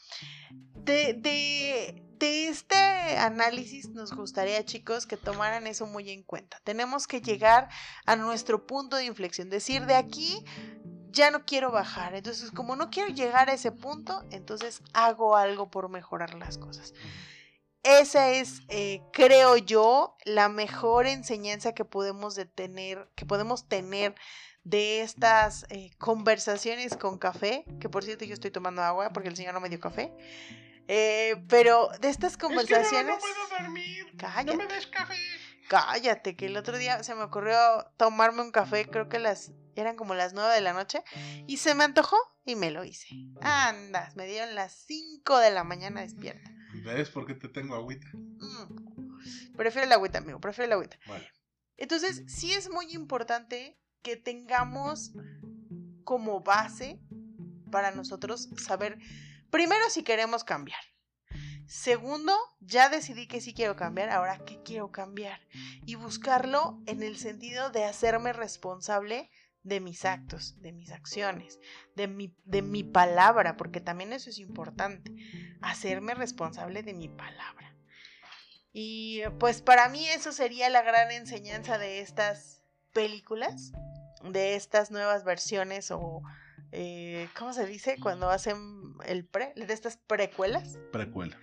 De, 0.74 1.12
de, 1.14 2.02
de 2.18 2.48
este 2.48 2.74
análisis 3.18 3.88
nos 3.90 4.12
gustaría, 4.12 4.64
chicos, 4.64 5.06
que 5.06 5.16
tomaran 5.16 5.66
eso 5.66 5.86
muy 5.86 6.10
en 6.10 6.22
cuenta. 6.22 6.58
Tenemos 6.64 7.06
que 7.06 7.20
llegar 7.20 7.68
a 8.06 8.16
nuestro 8.16 8.66
punto 8.66 8.96
de 8.96 9.04
inflexión, 9.04 9.50
decir 9.50 9.86
de 9.86 9.94
aquí 9.94 10.44
ya 11.12 11.30
no 11.30 11.44
quiero 11.44 11.70
bajar. 11.70 12.14
Entonces, 12.14 12.50
como 12.50 12.76
no 12.76 12.88
quiero 12.88 13.12
llegar 13.12 13.50
a 13.50 13.54
ese 13.54 13.72
punto, 13.72 14.24
entonces 14.30 14.80
hago 14.94 15.36
algo 15.36 15.70
por 15.70 15.88
mejorar 15.90 16.34
las 16.34 16.56
cosas. 16.56 16.94
Esa 17.82 18.28
es, 18.30 18.60
eh, 18.68 19.00
creo 19.12 19.56
yo, 19.56 20.16
la 20.24 20.48
mejor 20.48 21.06
enseñanza 21.06 21.72
que 21.72 21.84
podemos 21.84 22.34
de 22.34 22.44
tener, 22.44 23.08
que 23.16 23.24
podemos 23.26 23.68
tener 23.68 24.14
de 24.64 25.00
estas 25.00 25.66
eh, 25.70 25.90
conversaciones 25.98 26.96
con 26.96 27.18
café, 27.18 27.64
que 27.80 27.88
por 27.88 28.04
cierto 28.04 28.24
yo 28.24 28.34
estoy 28.34 28.50
tomando 28.50 28.82
agua 28.82 29.10
porque 29.12 29.28
el 29.28 29.36
señor 29.36 29.54
no 29.54 29.60
me 29.60 29.68
dio 29.68 29.80
café, 29.80 30.12
eh, 30.88 31.42
pero 31.48 31.88
de 32.00 32.08
estas 32.08 32.36
conversaciones... 32.36 33.16
puedo 33.20 33.60
dormir. 33.60 34.06
Cállate. 34.16 34.66
des 34.66 34.86
café. 34.86 35.16
Cállate, 35.68 36.34
que 36.34 36.46
el 36.46 36.56
otro 36.56 36.78
día 36.78 37.02
se 37.04 37.14
me 37.14 37.22
ocurrió 37.22 37.56
tomarme 37.96 38.42
un 38.42 38.50
café, 38.50 38.86
creo 38.86 39.08
que 39.08 39.20
las 39.20 39.52
eran 39.76 39.94
como 39.96 40.14
las 40.14 40.34
9 40.34 40.52
de 40.52 40.60
la 40.60 40.72
noche, 40.72 41.02
y 41.46 41.58
se 41.58 41.74
me 41.74 41.84
antojó 41.84 42.16
y 42.44 42.56
me 42.56 42.72
lo 42.72 42.84
hice. 42.84 43.06
Andas, 43.40 44.16
me 44.16 44.26
dieron 44.26 44.54
las 44.56 44.72
5 44.86 45.38
de 45.38 45.52
la 45.52 45.62
mañana 45.62 46.00
despierta. 46.00 46.50
¿Ves 46.84 47.10
por 47.10 47.26
qué 47.26 47.34
te 47.34 47.48
tengo 47.48 47.76
agüita? 47.76 48.06
Mm. 48.12 49.56
Prefiero 49.56 49.86
el 49.86 49.92
agüita, 49.92 50.18
amigo, 50.18 50.40
prefiero 50.40 50.66
el 50.66 50.72
agüita. 50.72 50.98
Vale. 51.06 51.30
Entonces, 51.76 52.24
sí 52.26 52.52
es 52.52 52.68
muy 52.68 52.92
importante 52.92 53.78
que 54.02 54.16
tengamos 54.16 55.12
como 56.04 56.40
base 56.40 57.00
para 57.70 57.90
nosotros 57.92 58.48
saber, 58.56 58.98
primero, 59.50 59.88
si 59.90 60.02
queremos 60.02 60.44
cambiar. 60.44 60.80
Segundo, 61.66 62.34
ya 62.58 62.88
decidí 62.88 63.28
que 63.28 63.40
sí 63.40 63.54
quiero 63.54 63.76
cambiar, 63.76 64.10
ahora 64.10 64.44
qué 64.44 64.60
quiero 64.64 64.90
cambiar. 64.90 65.40
Y 65.86 65.94
buscarlo 65.94 66.82
en 66.86 67.04
el 67.04 67.16
sentido 67.16 67.70
de 67.70 67.84
hacerme 67.84 68.32
responsable 68.32 69.30
de 69.62 69.78
mis 69.78 70.04
actos, 70.04 70.60
de 70.60 70.72
mis 70.72 70.90
acciones, 70.90 71.60
de 71.94 72.08
mi, 72.08 72.34
de 72.44 72.62
mi 72.62 72.82
palabra, 72.82 73.56
porque 73.56 73.80
también 73.80 74.12
eso 74.12 74.30
es 74.30 74.38
importante, 74.38 75.12
hacerme 75.60 76.14
responsable 76.14 76.82
de 76.82 76.94
mi 76.94 77.08
palabra. 77.08 77.76
Y 78.72 79.22
pues 79.38 79.62
para 79.62 79.88
mí 79.88 80.06
eso 80.08 80.32
sería 80.32 80.70
la 80.70 80.82
gran 80.82 81.10
enseñanza 81.10 81.78
de 81.78 82.00
estas 82.00 82.62
películas, 82.92 83.72
de 84.24 84.54
estas 84.54 84.90
nuevas 84.90 85.24
versiones 85.24 85.90
o, 85.90 86.22
eh, 86.72 87.28
¿cómo 87.38 87.52
se 87.52 87.66
dice? 87.66 87.96
Cuando 88.00 88.30
hacen 88.30 88.56
el 89.06 89.24
pre, 89.24 89.52
de 89.56 89.72
estas 89.72 89.96
precuelas. 89.96 90.78
Precuela. 90.92 91.38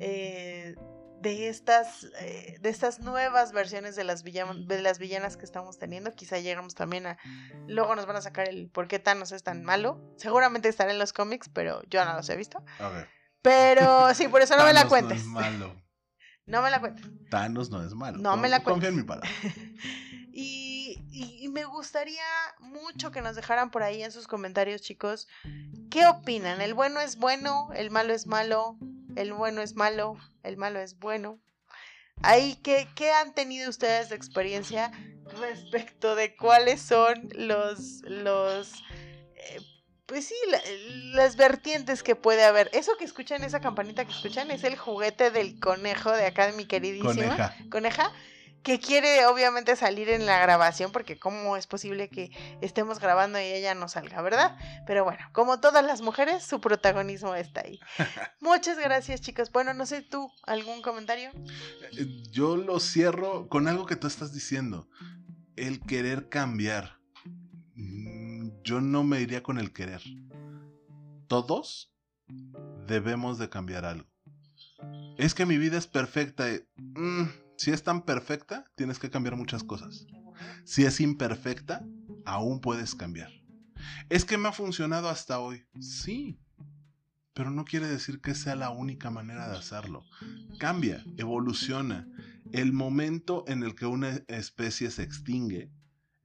eh, 0.00 0.74
de 1.22 1.48
estas 1.48 2.06
eh, 2.20 2.58
de 2.60 2.68
estas 2.68 3.00
nuevas 3.00 3.52
versiones 3.52 3.96
de 3.96 4.04
las 4.04 4.22
villan- 4.22 4.66
de 4.66 4.82
las 4.82 4.98
villanas 4.98 5.38
que 5.38 5.46
estamos 5.46 5.78
teniendo 5.78 6.12
quizá 6.12 6.38
llegamos 6.38 6.74
también 6.74 7.06
a 7.06 7.16
luego 7.66 7.96
nos 7.96 8.04
van 8.04 8.16
a 8.16 8.20
sacar 8.20 8.46
el 8.50 8.68
por 8.68 8.86
qué 8.86 8.98
Thanos 8.98 9.32
es 9.32 9.42
tan 9.42 9.64
malo 9.64 9.98
seguramente 10.18 10.68
estará 10.68 10.92
en 10.92 10.98
los 10.98 11.14
cómics 11.14 11.48
pero 11.48 11.80
yo 11.88 12.04
no 12.04 12.12
los 12.12 12.28
he 12.28 12.36
visto 12.36 12.62
A 12.78 12.90
ver. 12.90 13.08
pero 13.40 14.12
sí 14.12 14.28
por 14.28 14.42
eso 14.42 14.58
no 14.58 14.64
me 14.66 14.74
la 14.74 14.86
cuentes 14.86 15.24
No 15.24 15.40
es 15.40 15.44
malo. 15.50 15.82
no 16.46 16.60
me 16.60 16.70
la 16.70 16.80
cuentes 16.80 17.06
Thanos 17.30 17.70
no 17.70 17.82
es 17.82 17.94
malo. 17.94 18.18
No 18.18 18.36
me 18.36 18.50
la 18.50 18.62
Confía 18.62 18.90
en 18.90 18.96
mi 18.96 19.02
cuentes. 19.06 19.30
palabra. 19.30 19.62
y, 20.32 20.65
y- 21.24 21.44
y 21.44 21.48
me 21.48 21.64
gustaría 21.64 22.22
mucho 22.60 23.10
que 23.10 23.20
nos 23.22 23.36
dejaran 23.36 23.70
por 23.70 23.82
ahí 23.82 24.02
en 24.02 24.12
sus 24.12 24.26
comentarios, 24.26 24.82
chicos, 24.82 25.28
¿qué 25.90 26.06
opinan? 26.06 26.60
¿El 26.60 26.74
bueno 26.74 27.00
es 27.00 27.16
bueno? 27.16 27.70
¿El 27.74 27.90
malo 27.90 28.12
es 28.14 28.26
malo? 28.26 28.76
¿El 29.16 29.32
bueno 29.32 29.62
es 29.62 29.74
malo? 29.76 30.16
¿El 30.42 30.56
malo 30.56 30.78
es 30.80 30.98
bueno? 30.98 31.38
Ahí, 32.22 32.56
¿qué, 32.62 32.88
qué 32.94 33.10
han 33.12 33.34
tenido 33.34 33.68
ustedes 33.70 34.08
de 34.08 34.16
experiencia 34.16 34.90
respecto 35.40 36.14
de 36.14 36.34
cuáles 36.36 36.80
son 36.80 37.28
los, 37.34 38.02
los, 38.04 38.72
eh, 39.36 39.60
pues 40.06 40.26
sí, 40.26 40.34
la- 40.48 40.62
las 41.14 41.36
vertientes 41.36 42.02
que 42.02 42.16
puede 42.16 42.42
haber? 42.44 42.70
Eso 42.72 42.92
que 42.98 43.04
escuchan, 43.04 43.44
esa 43.44 43.60
campanita 43.60 44.04
que 44.04 44.12
escuchan, 44.12 44.50
es 44.50 44.64
el 44.64 44.76
juguete 44.76 45.30
del 45.30 45.58
conejo 45.60 46.10
de 46.12 46.26
acá 46.26 46.46
de 46.46 46.52
mi 46.52 46.64
queridísima 46.66 47.12
Coneja. 47.14 47.54
coneja 47.70 48.12
que 48.66 48.80
quiere 48.80 49.24
obviamente 49.26 49.76
salir 49.76 50.08
en 50.08 50.26
la 50.26 50.40
grabación 50.40 50.90
porque 50.90 51.20
cómo 51.20 51.56
es 51.56 51.68
posible 51.68 52.08
que 52.08 52.32
estemos 52.60 52.98
grabando 52.98 53.38
y 53.38 53.44
ella 53.44 53.76
no 53.76 53.86
salga, 53.86 54.20
¿verdad? 54.22 54.58
Pero 54.88 55.04
bueno, 55.04 55.20
como 55.30 55.60
todas 55.60 55.84
las 55.84 56.00
mujeres, 56.02 56.42
su 56.42 56.60
protagonismo 56.60 57.36
está 57.36 57.60
ahí. 57.60 57.78
Muchas 58.40 58.76
gracias, 58.76 59.20
chicos. 59.20 59.52
Bueno, 59.52 59.72
no 59.72 59.86
sé 59.86 60.02
tú, 60.02 60.32
¿algún 60.42 60.82
comentario? 60.82 61.30
Eh, 61.96 62.06
Yo 62.32 62.56
lo 62.56 62.80
cierro 62.80 63.48
con 63.48 63.68
algo 63.68 63.86
que 63.86 63.94
tú 63.94 64.08
estás 64.08 64.32
diciendo. 64.34 64.88
El 65.54 65.78
querer 65.80 66.28
cambiar. 66.28 66.96
Mm, 67.76 68.48
Yo 68.64 68.80
no 68.80 69.04
me 69.04 69.20
iría 69.20 69.44
con 69.44 69.58
el 69.60 69.72
querer. 69.72 70.02
Todos 71.28 71.94
debemos 72.88 73.38
de 73.38 73.48
cambiar 73.48 73.84
algo. 73.84 74.08
Es 75.18 75.34
que 75.34 75.46
mi 75.46 75.56
vida 75.56 75.78
es 75.78 75.86
perfecta. 75.86 76.46
mm, 76.78 77.26
si 77.56 77.70
es 77.70 77.82
tan 77.82 78.02
perfecta, 78.02 78.64
tienes 78.76 78.98
que 78.98 79.10
cambiar 79.10 79.36
muchas 79.36 79.64
cosas. 79.64 80.06
Si 80.64 80.84
es 80.84 81.00
imperfecta, 81.00 81.84
aún 82.24 82.60
puedes 82.60 82.94
cambiar. 82.94 83.30
Es 84.08 84.24
que 84.24 84.38
me 84.38 84.48
ha 84.48 84.52
funcionado 84.52 85.08
hasta 85.08 85.38
hoy. 85.38 85.64
Sí. 85.80 86.38
Pero 87.34 87.50
no 87.50 87.64
quiere 87.64 87.86
decir 87.86 88.20
que 88.20 88.34
sea 88.34 88.56
la 88.56 88.70
única 88.70 89.10
manera 89.10 89.48
de 89.48 89.58
hacerlo. 89.58 90.04
Cambia, 90.58 91.04
evoluciona. 91.16 92.08
El 92.52 92.72
momento 92.72 93.44
en 93.46 93.62
el 93.62 93.74
que 93.74 93.86
una 93.86 94.22
especie 94.28 94.90
se 94.90 95.02
extingue 95.02 95.70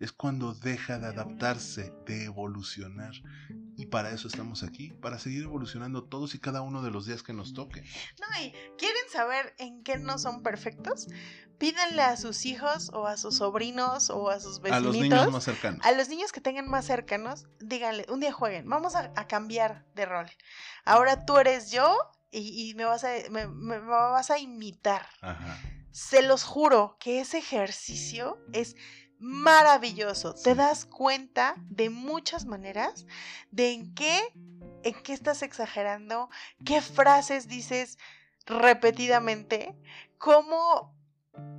es 0.01 0.11
cuando 0.11 0.55
deja 0.55 0.97
de 0.97 1.07
adaptarse, 1.07 1.93
de 2.07 2.23
evolucionar. 2.23 3.13
Y 3.77 3.85
para 3.85 4.11
eso 4.11 4.27
estamos 4.27 4.63
aquí, 4.63 4.93
para 5.01 5.19
seguir 5.19 5.43
evolucionando 5.43 6.03
todos 6.03 6.33
y 6.33 6.39
cada 6.39 6.61
uno 6.61 6.81
de 6.81 6.91
los 6.91 7.05
días 7.05 7.21
que 7.23 7.33
nos 7.33 7.53
toque. 7.53 7.81
No, 7.81 8.43
y 8.43 8.51
¿quieren 8.77 9.00
saber 9.11 9.53
en 9.57 9.83
qué 9.83 9.97
no 9.97 10.17
son 10.17 10.41
perfectos? 10.43 11.07
Pídanle 11.57 12.01
a 12.01 12.17
sus 12.17 12.45
hijos 12.47 12.89
o 12.93 13.05
a 13.05 13.17
sus 13.17 13.37
sobrinos 13.37 14.09
o 14.09 14.29
a 14.31 14.39
sus 14.39 14.57
A 14.59 14.61
vecinitos. 14.61 14.83
los 14.85 14.95
niños 14.97 15.31
más 15.31 15.43
cercanos. 15.43 15.85
A 15.85 15.91
los 15.91 16.09
niños 16.09 16.31
que 16.31 16.41
tengan 16.41 16.67
más 16.67 16.85
cercanos, 16.85 17.45
díganle, 17.59 18.05
un 18.09 18.19
día 18.19 18.31
jueguen, 18.33 18.67
vamos 18.67 18.95
a, 18.95 19.11
a 19.15 19.27
cambiar 19.27 19.85
de 19.93 20.05
rol. 20.07 20.25
Ahora 20.85 21.23
tú 21.25 21.37
eres 21.37 21.69
yo 21.71 21.95
y, 22.31 22.69
y 22.71 22.73
me, 22.73 22.85
vas 22.85 23.03
a, 23.03 23.11
me- 23.29 23.45
vas 23.45 24.31
a 24.31 24.39
imitar. 24.39 25.05
Ajá. 25.21 25.59
Se 25.91 26.21
los 26.23 26.43
juro 26.43 26.97
que 26.99 27.19
ese 27.21 27.37
ejercicio 27.37 28.39
es 28.53 28.75
maravilloso. 29.19 30.33
Te 30.33 30.55
das 30.55 30.85
cuenta 30.85 31.55
de 31.69 31.89
muchas 31.89 32.45
maneras 32.45 33.05
de 33.51 33.71
en 33.73 33.93
qué, 33.93 34.19
en 34.83 34.93
qué 35.03 35.13
estás 35.13 35.43
exagerando, 35.43 36.29
qué 36.65 36.81
frases 36.81 37.47
dices 37.47 37.97
repetidamente, 38.45 39.75
cómo 40.17 40.95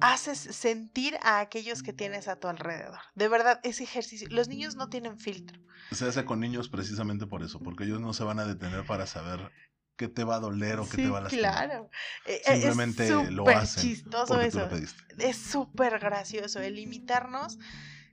haces 0.00 0.38
sentir 0.38 1.16
a 1.22 1.40
aquellos 1.40 1.82
que 1.82 1.92
tienes 1.92 2.28
a 2.28 2.36
tu 2.36 2.48
alrededor. 2.48 2.98
De 3.14 3.28
verdad, 3.28 3.60
ese 3.62 3.84
ejercicio, 3.84 4.28
los 4.30 4.48
niños 4.48 4.76
no 4.76 4.88
tienen 4.88 5.18
filtro. 5.18 5.60
Se 5.92 6.06
hace 6.06 6.24
con 6.24 6.40
niños 6.40 6.68
precisamente 6.68 7.26
por 7.26 7.42
eso, 7.42 7.60
porque 7.60 7.84
ellos 7.84 8.00
no 8.00 8.12
se 8.12 8.24
van 8.24 8.38
a 8.38 8.46
detener 8.46 8.84
para 8.86 9.06
saber 9.06 9.50
qué 9.96 10.08
te 10.08 10.24
va 10.24 10.36
a 10.36 10.40
doler 10.40 10.78
o 10.80 10.88
qué 10.88 10.96
te 10.96 11.08
va 11.08 11.18
a 11.18 11.20
lastimar. 11.22 11.52
claro. 11.52 11.90
Eh, 12.26 12.42
eh, 12.46 12.52
Simplemente 12.54 13.06
es 13.06 13.30
lo 13.30 13.48
hacen 13.48 13.82
chistoso 13.82 14.40
eso. 14.40 14.68
lo 14.68 14.76
es 15.24 15.36
súper 15.36 15.98
gracioso. 15.98 16.60
El 16.60 16.78
imitarnos 16.78 17.58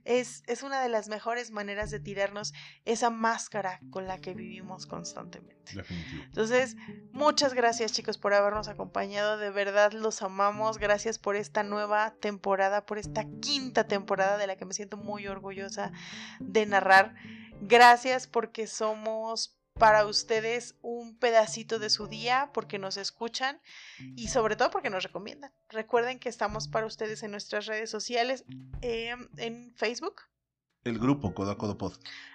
es, 0.04 0.42
es 0.46 0.62
una 0.62 0.82
de 0.82 0.88
las 0.88 1.08
mejores 1.08 1.50
maneras 1.50 1.90
de 1.90 2.00
tirarnos 2.00 2.52
esa 2.84 3.10
máscara 3.10 3.80
con 3.90 4.06
la 4.06 4.18
que 4.18 4.34
vivimos 4.34 4.86
constantemente. 4.86 5.72
Definitivo. 5.74 6.22
Entonces, 6.24 6.76
muchas 7.12 7.54
gracias 7.54 7.92
chicos 7.92 8.18
por 8.18 8.34
habernos 8.34 8.68
acompañado. 8.68 9.38
De 9.38 9.50
verdad 9.50 9.92
los 9.92 10.22
amamos. 10.22 10.78
Gracias 10.78 11.18
por 11.18 11.36
esta 11.36 11.62
nueva 11.62 12.14
temporada, 12.20 12.86
por 12.86 12.98
esta 12.98 13.24
quinta 13.40 13.86
temporada 13.86 14.36
de 14.36 14.46
la 14.46 14.56
que 14.56 14.64
me 14.64 14.74
siento 14.74 14.96
muy 14.96 15.26
orgullosa 15.26 15.92
de 16.40 16.66
narrar. 16.66 17.14
Gracias 17.60 18.26
porque 18.26 18.66
somos 18.66 19.59
para 19.80 20.06
ustedes 20.06 20.76
un 20.82 21.16
pedacito 21.16 21.78
de 21.80 21.90
su 21.90 22.06
día, 22.06 22.50
porque 22.52 22.78
nos 22.78 22.96
escuchan 22.98 23.60
y 24.14 24.28
sobre 24.28 24.54
todo 24.54 24.70
porque 24.70 24.90
nos 24.90 25.02
recomiendan. 25.02 25.52
Recuerden 25.70 26.20
que 26.20 26.28
estamos 26.28 26.68
para 26.68 26.86
ustedes 26.86 27.22
en 27.22 27.30
nuestras 27.32 27.66
redes 27.66 27.90
sociales, 27.90 28.44
eh, 28.82 29.16
en 29.38 29.74
Facebook, 29.74 30.20
El 30.84 30.98
grupo 30.98 31.34
Codo 31.34 31.50
a 31.52 31.58
Codo 31.58 31.76
Pod. 31.78 31.94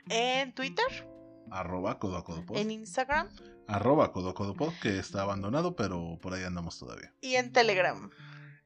en 0.10 0.54
Twitter, 0.54 1.08
Arroba 1.52 2.00
Codo 2.00 2.18
a 2.18 2.24
Codo 2.24 2.44
Pod. 2.46 2.58
en 2.58 2.72
Instagram 2.72 3.30
Arroba 3.68 4.12
Codo 4.12 4.30
a 4.30 4.34
Codo 4.34 4.56
Pod, 4.56 4.74
que 4.82 4.98
está 4.98 5.22
abandonado, 5.22 5.76
pero 5.76 6.18
por 6.22 6.34
ahí 6.34 6.44
andamos 6.44 6.78
todavía. 6.80 7.14
y 7.22 7.36
en 7.36 7.54
Telegram. 7.54 8.10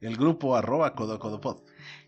El 0.00 0.16
grupo 0.16 0.56
arroba 0.56 0.94
Codo 0.94 1.14
a 1.14 1.18
Codo 1.18 1.40
Pod. 1.42 1.62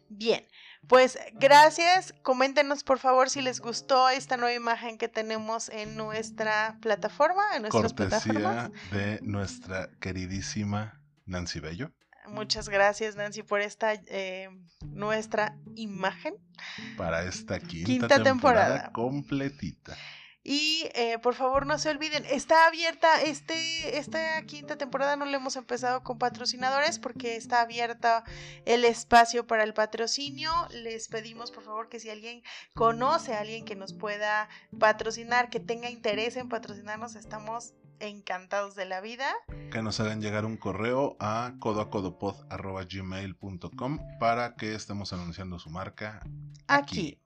Bien, 0.09 0.43
pues 0.89 1.19
gracias. 1.35 2.15
Coméntenos 2.23 2.85
por 2.85 2.99
favor 2.99 3.31
si 3.31 3.41
les 3.41 3.61
gustó 3.61 4.09
esta 4.09 4.37
nueva 4.37 4.55
imagen 4.55 4.99
que 4.99 5.09
tenemos 5.09 5.69
en 5.69 5.97
nuestra 5.97 6.79
plataforma, 6.81 7.43
en 7.55 7.63
nuestras 7.63 7.93
plataformas. 7.95 8.71
Cortesía 8.71 8.99
de 8.99 9.21
nuestra 9.23 9.89
queridísima 10.01 11.01
Nancy 11.27 11.61
Bello. 11.61 11.93
Muchas 12.29 12.69
gracias 12.69 13.17
Nancy 13.17 13.43
por 13.43 13.61
esta 13.61 13.95
eh, 13.95 14.49
nuestra 14.87 15.57
imagen. 15.75 16.35
Para 16.97 17.25
esta 17.25 17.59
quinta, 17.59 17.87
Quinta 17.87 18.23
temporada, 18.23 18.67
temporada. 18.67 18.93
completita. 18.93 19.97
Y 20.45 20.89
eh, 20.95 21.19
por 21.21 21.35
favor 21.35 21.67
no 21.67 21.79
se 21.79 21.91
olviden, 21.91 22.25
está 22.25 22.67
abierta 22.67 23.23
este, 23.23 23.99
esta 23.99 24.43
quinta 24.43 24.77
temporada, 24.77 25.15
no 25.15 25.25
le 25.25 25.37
hemos 25.37 25.55
empezado 25.55 26.03
con 26.03 26.19
patrocinadores 26.19 26.99
porque 26.99 27.37
está 27.37 27.61
abierta 27.61 28.25
el 28.65 28.85
espacio 28.85 29.47
para 29.47 29.63
el 29.63 29.73
patrocinio. 29.73 30.51
Les 30.71 31.07
pedimos 31.07 31.53
por 31.53 31.63
favor 31.63 31.89
que 31.89 32.01
si 32.01 32.11
alguien 32.11 32.43
conoce 32.75 33.35
a 33.35 33.41
alguien 33.41 33.65
que 33.65 33.77
nos 33.77 33.93
pueda 33.93 34.49
patrocinar, 34.79 35.49
que 35.49 35.61
tenga 35.61 35.91
interés 35.91 36.37
en 36.37 36.49
patrocinarnos, 36.49 37.15
estamos 37.15 37.75
encantados 38.03 38.75
de 38.75 38.85
la 38.85 39.01
vida. 39.01 39.33
Que 39.71 39.81
nos 39.81 40.01
hagan 40.01 40.21
llegar 40.21 40.45
un 40.45 40.57
correo 40.57 41.17
a 41.21 41.55
codoacodopod.gmail.com 41.61 44.01
para 44.19 44.57
que 44.57 44.75
estemos 44.75 45.13
anunciando 45.13 45.61
su 45.61 45.71
marca 45.71 46.27
aquí. 46.67 47.22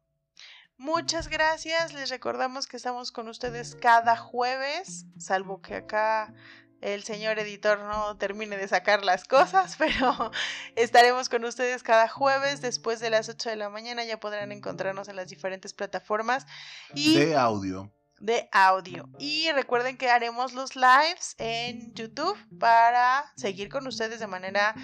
Muchas 0.79 1.29
gracias. 1.29 1.95
Les 1.95 2.11
recordamos 2.11 2.67
que 2.67 2.77
estamos 2.77 3.11
con 3.11 3.29
ustedes 3.29 3.75
cada 3.75 4.17
jueves, 4.17 5.07
salvo 5.19 5.63
que 5.63 5.75
acá 5.75 6.35
el 6.83 7.03
señor 7.03 7.39
editor 7.39 7.79
no 7.79 8.17
termine 8.19 8.57
de 8.59 8.69
sacar 8.69 9.05
las 9.05 9.25
cosas, 9.25 9.77
pero 9.79 10.31
estaremos 10.77 11.29
con 11.29 11.45
ustedes 11.45 11.83
cada 11.83 12.09
jueves 12.09 12.61
después 12.61 13.01
de 13.01 13.11
las 13.11 13.29
8 13.29 13.51
de 13.51 13.57
la 13.57 13.71
mañana. 13.71 14.05
Ya 14.05 14.21
podrán 14.21 14.53
encontrarnos 14.53 15.09
en 15.09 15.17
las 15.17 15.29
diferentes 15.29 15.73
plataformas 15.73 16.47
y 16.95 17.17
de 17.19 17.37
audio. 17.37 17.91
De 18.19 18.49
audio. 18.53 19.09
Y 19.19 19.51
recuerden 19.53 19.97
que 19.97 20.09
haremos 20.09 20.55
los 20.55 20.75
lives 20.75 21.35
en 21.39 21.93
YouTube 21.95 22.37
para 22.59 23.31
seguir 23.37 23.69
con 23.69 23.87
ustedes 23.87 24.21
de 24.21 24.27
manera 24.27 24.75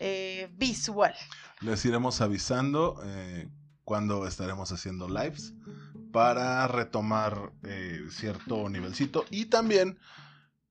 eh, 0.00 0.48
visual. 0.52 1.14
Les 1.60 1.84
iremos 1.84 2.20
avisando 2.20 3.00
eh, 3.04 3.48
cuando 3.90 4.24
estaremos 4.24 4.70
haciendo 4.70 5.08
lives 5.08 5.52
para 6.12 6.64
retomar 6.68 7.50
eh, 7.64 8.06
cierto 8.08 8.68
nivelcito 8.68 9.24
y 9.30 9.46
también 9.46 9.98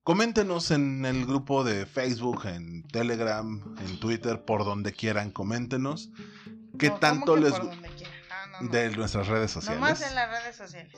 Coméntenos 0.02 0.70
en 0.70 1.04
el 1.04 1.26
grupo 1.26 1.62
de 1.62 1.84
Facebook, 1.84 2.46
en 2.46 2.82
Telegram, 2.84 3.76
en 3.84 4.00
Twitter, 4.00 4.42
por 4.46 4.64
donde 4.64 4.94
quieran, 4.94 5.30
coméntenos. 5.30 6.08
¿Qué 6.78 6.88
tanto 6.88 7.36
les 7.36 7.52
ah, 7.52 7.70
de 8.62 8.90
nuestras 8.96 9.28
redes 9.28 9.50
sociales? 9.50 9.78
Nomás 9.78 10.00
en 10.00 10.14
las 10.14 10.30
redes 10.30 10.56
sociales, 10.56 10.94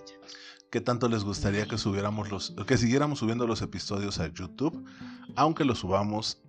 ¿Qué 0.71 0.81
tanto 0.81 1.09
les 1.09 1.25
gustaría 1.25 1.67
que 1.67 1.77
subiéramos 1.77 2.31
los 2.31 2.55
que 2.65 2.79
siguiéramos 2.79 3.19
subiendo 3.19 3.49
los 3.49 3.61
episodios 3.61 4.21
a 4.21 4.29
YouTube, 4.29 4.89
aunque 5.35 5.65
los 5.65 5.81
subamos 5.81 6.41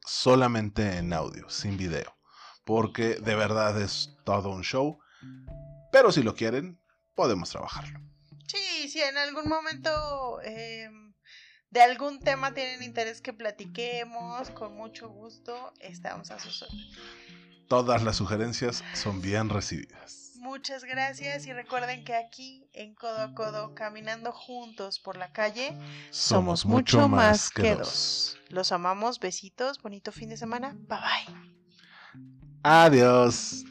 solamente 0.00 0.96
en 0.96 1.12
audio, 1.12 1.50
sin 1.50 1.76
video? 1.76 2.21
Porque 2.64 3.16
de 3.16 3.34
verdad 3.34 3.80
es 3.80 4.16
todo 4.24 4.50
un 4.50 4.62
show. 4.62 4.98
Pero 5.90 6.12
si 6.12 6.22
lo 6.22 6.34
quieren, 6.34 6.80
podemos 7.14 7.50
trabajarlo. 7.50 8.00
Sí, 8.46 8.88
sí, 8.88 9.00
en 9.00 9.16
algún 9.16 9.48
momento 9.48 10.40
eh, 10.42 10.88
de 11.70 11.80
algún 11.80 12.20
tema 12.20 12.52
tienen 12.52 12.82
interés 12.82 13.20
que 13.20 13.32
platiquemos, 13.32 14.50
con 14.50 14.76
mucho 14.76 15.08
gusto 15.08 15.72
estamos 15.80 16.30
a 16.30 16.38
sus 16.38 16.62
órdenes. 16.62 16.98
Todas 17.68 18.02
las 18.02 18.16
sugerencias 18.16 18.84
son 18.92 19.22
bien 19.22 19.48
recibidas. 19.48 20.32
Muchas 20.36 20.84
gracias 20.84 21.46
y 21.46 21.52
recuerden 21.52 22.04
que 22.04 22.14
aquí 22.14 22.68
en 22.74 22.94
Codo 22.94 23.22
a 23.22 23.32
Codo, 23.32 23.74
caminando 23.74 24.32
juntos 24.32 24.98
por 24.98 25.16
la 25.16 25.32
calle, 25.32 25.78
somos, 26.10 26.66
mucho 26.66 27.08
más 27.08 27.50
que 27.50 27.76
dos. 27.76 28.38
Los 28.48 28.72
amamos, 28.72 29.20
besitos, 29.20 29.80
bonito 29.80 30.12
fin 30.12 30.28
de 30.28 30.36
semana, 30.36 30.76
bye 30.88 30.98
bye. 30.98 31.61
Adiós. 32.62 33.64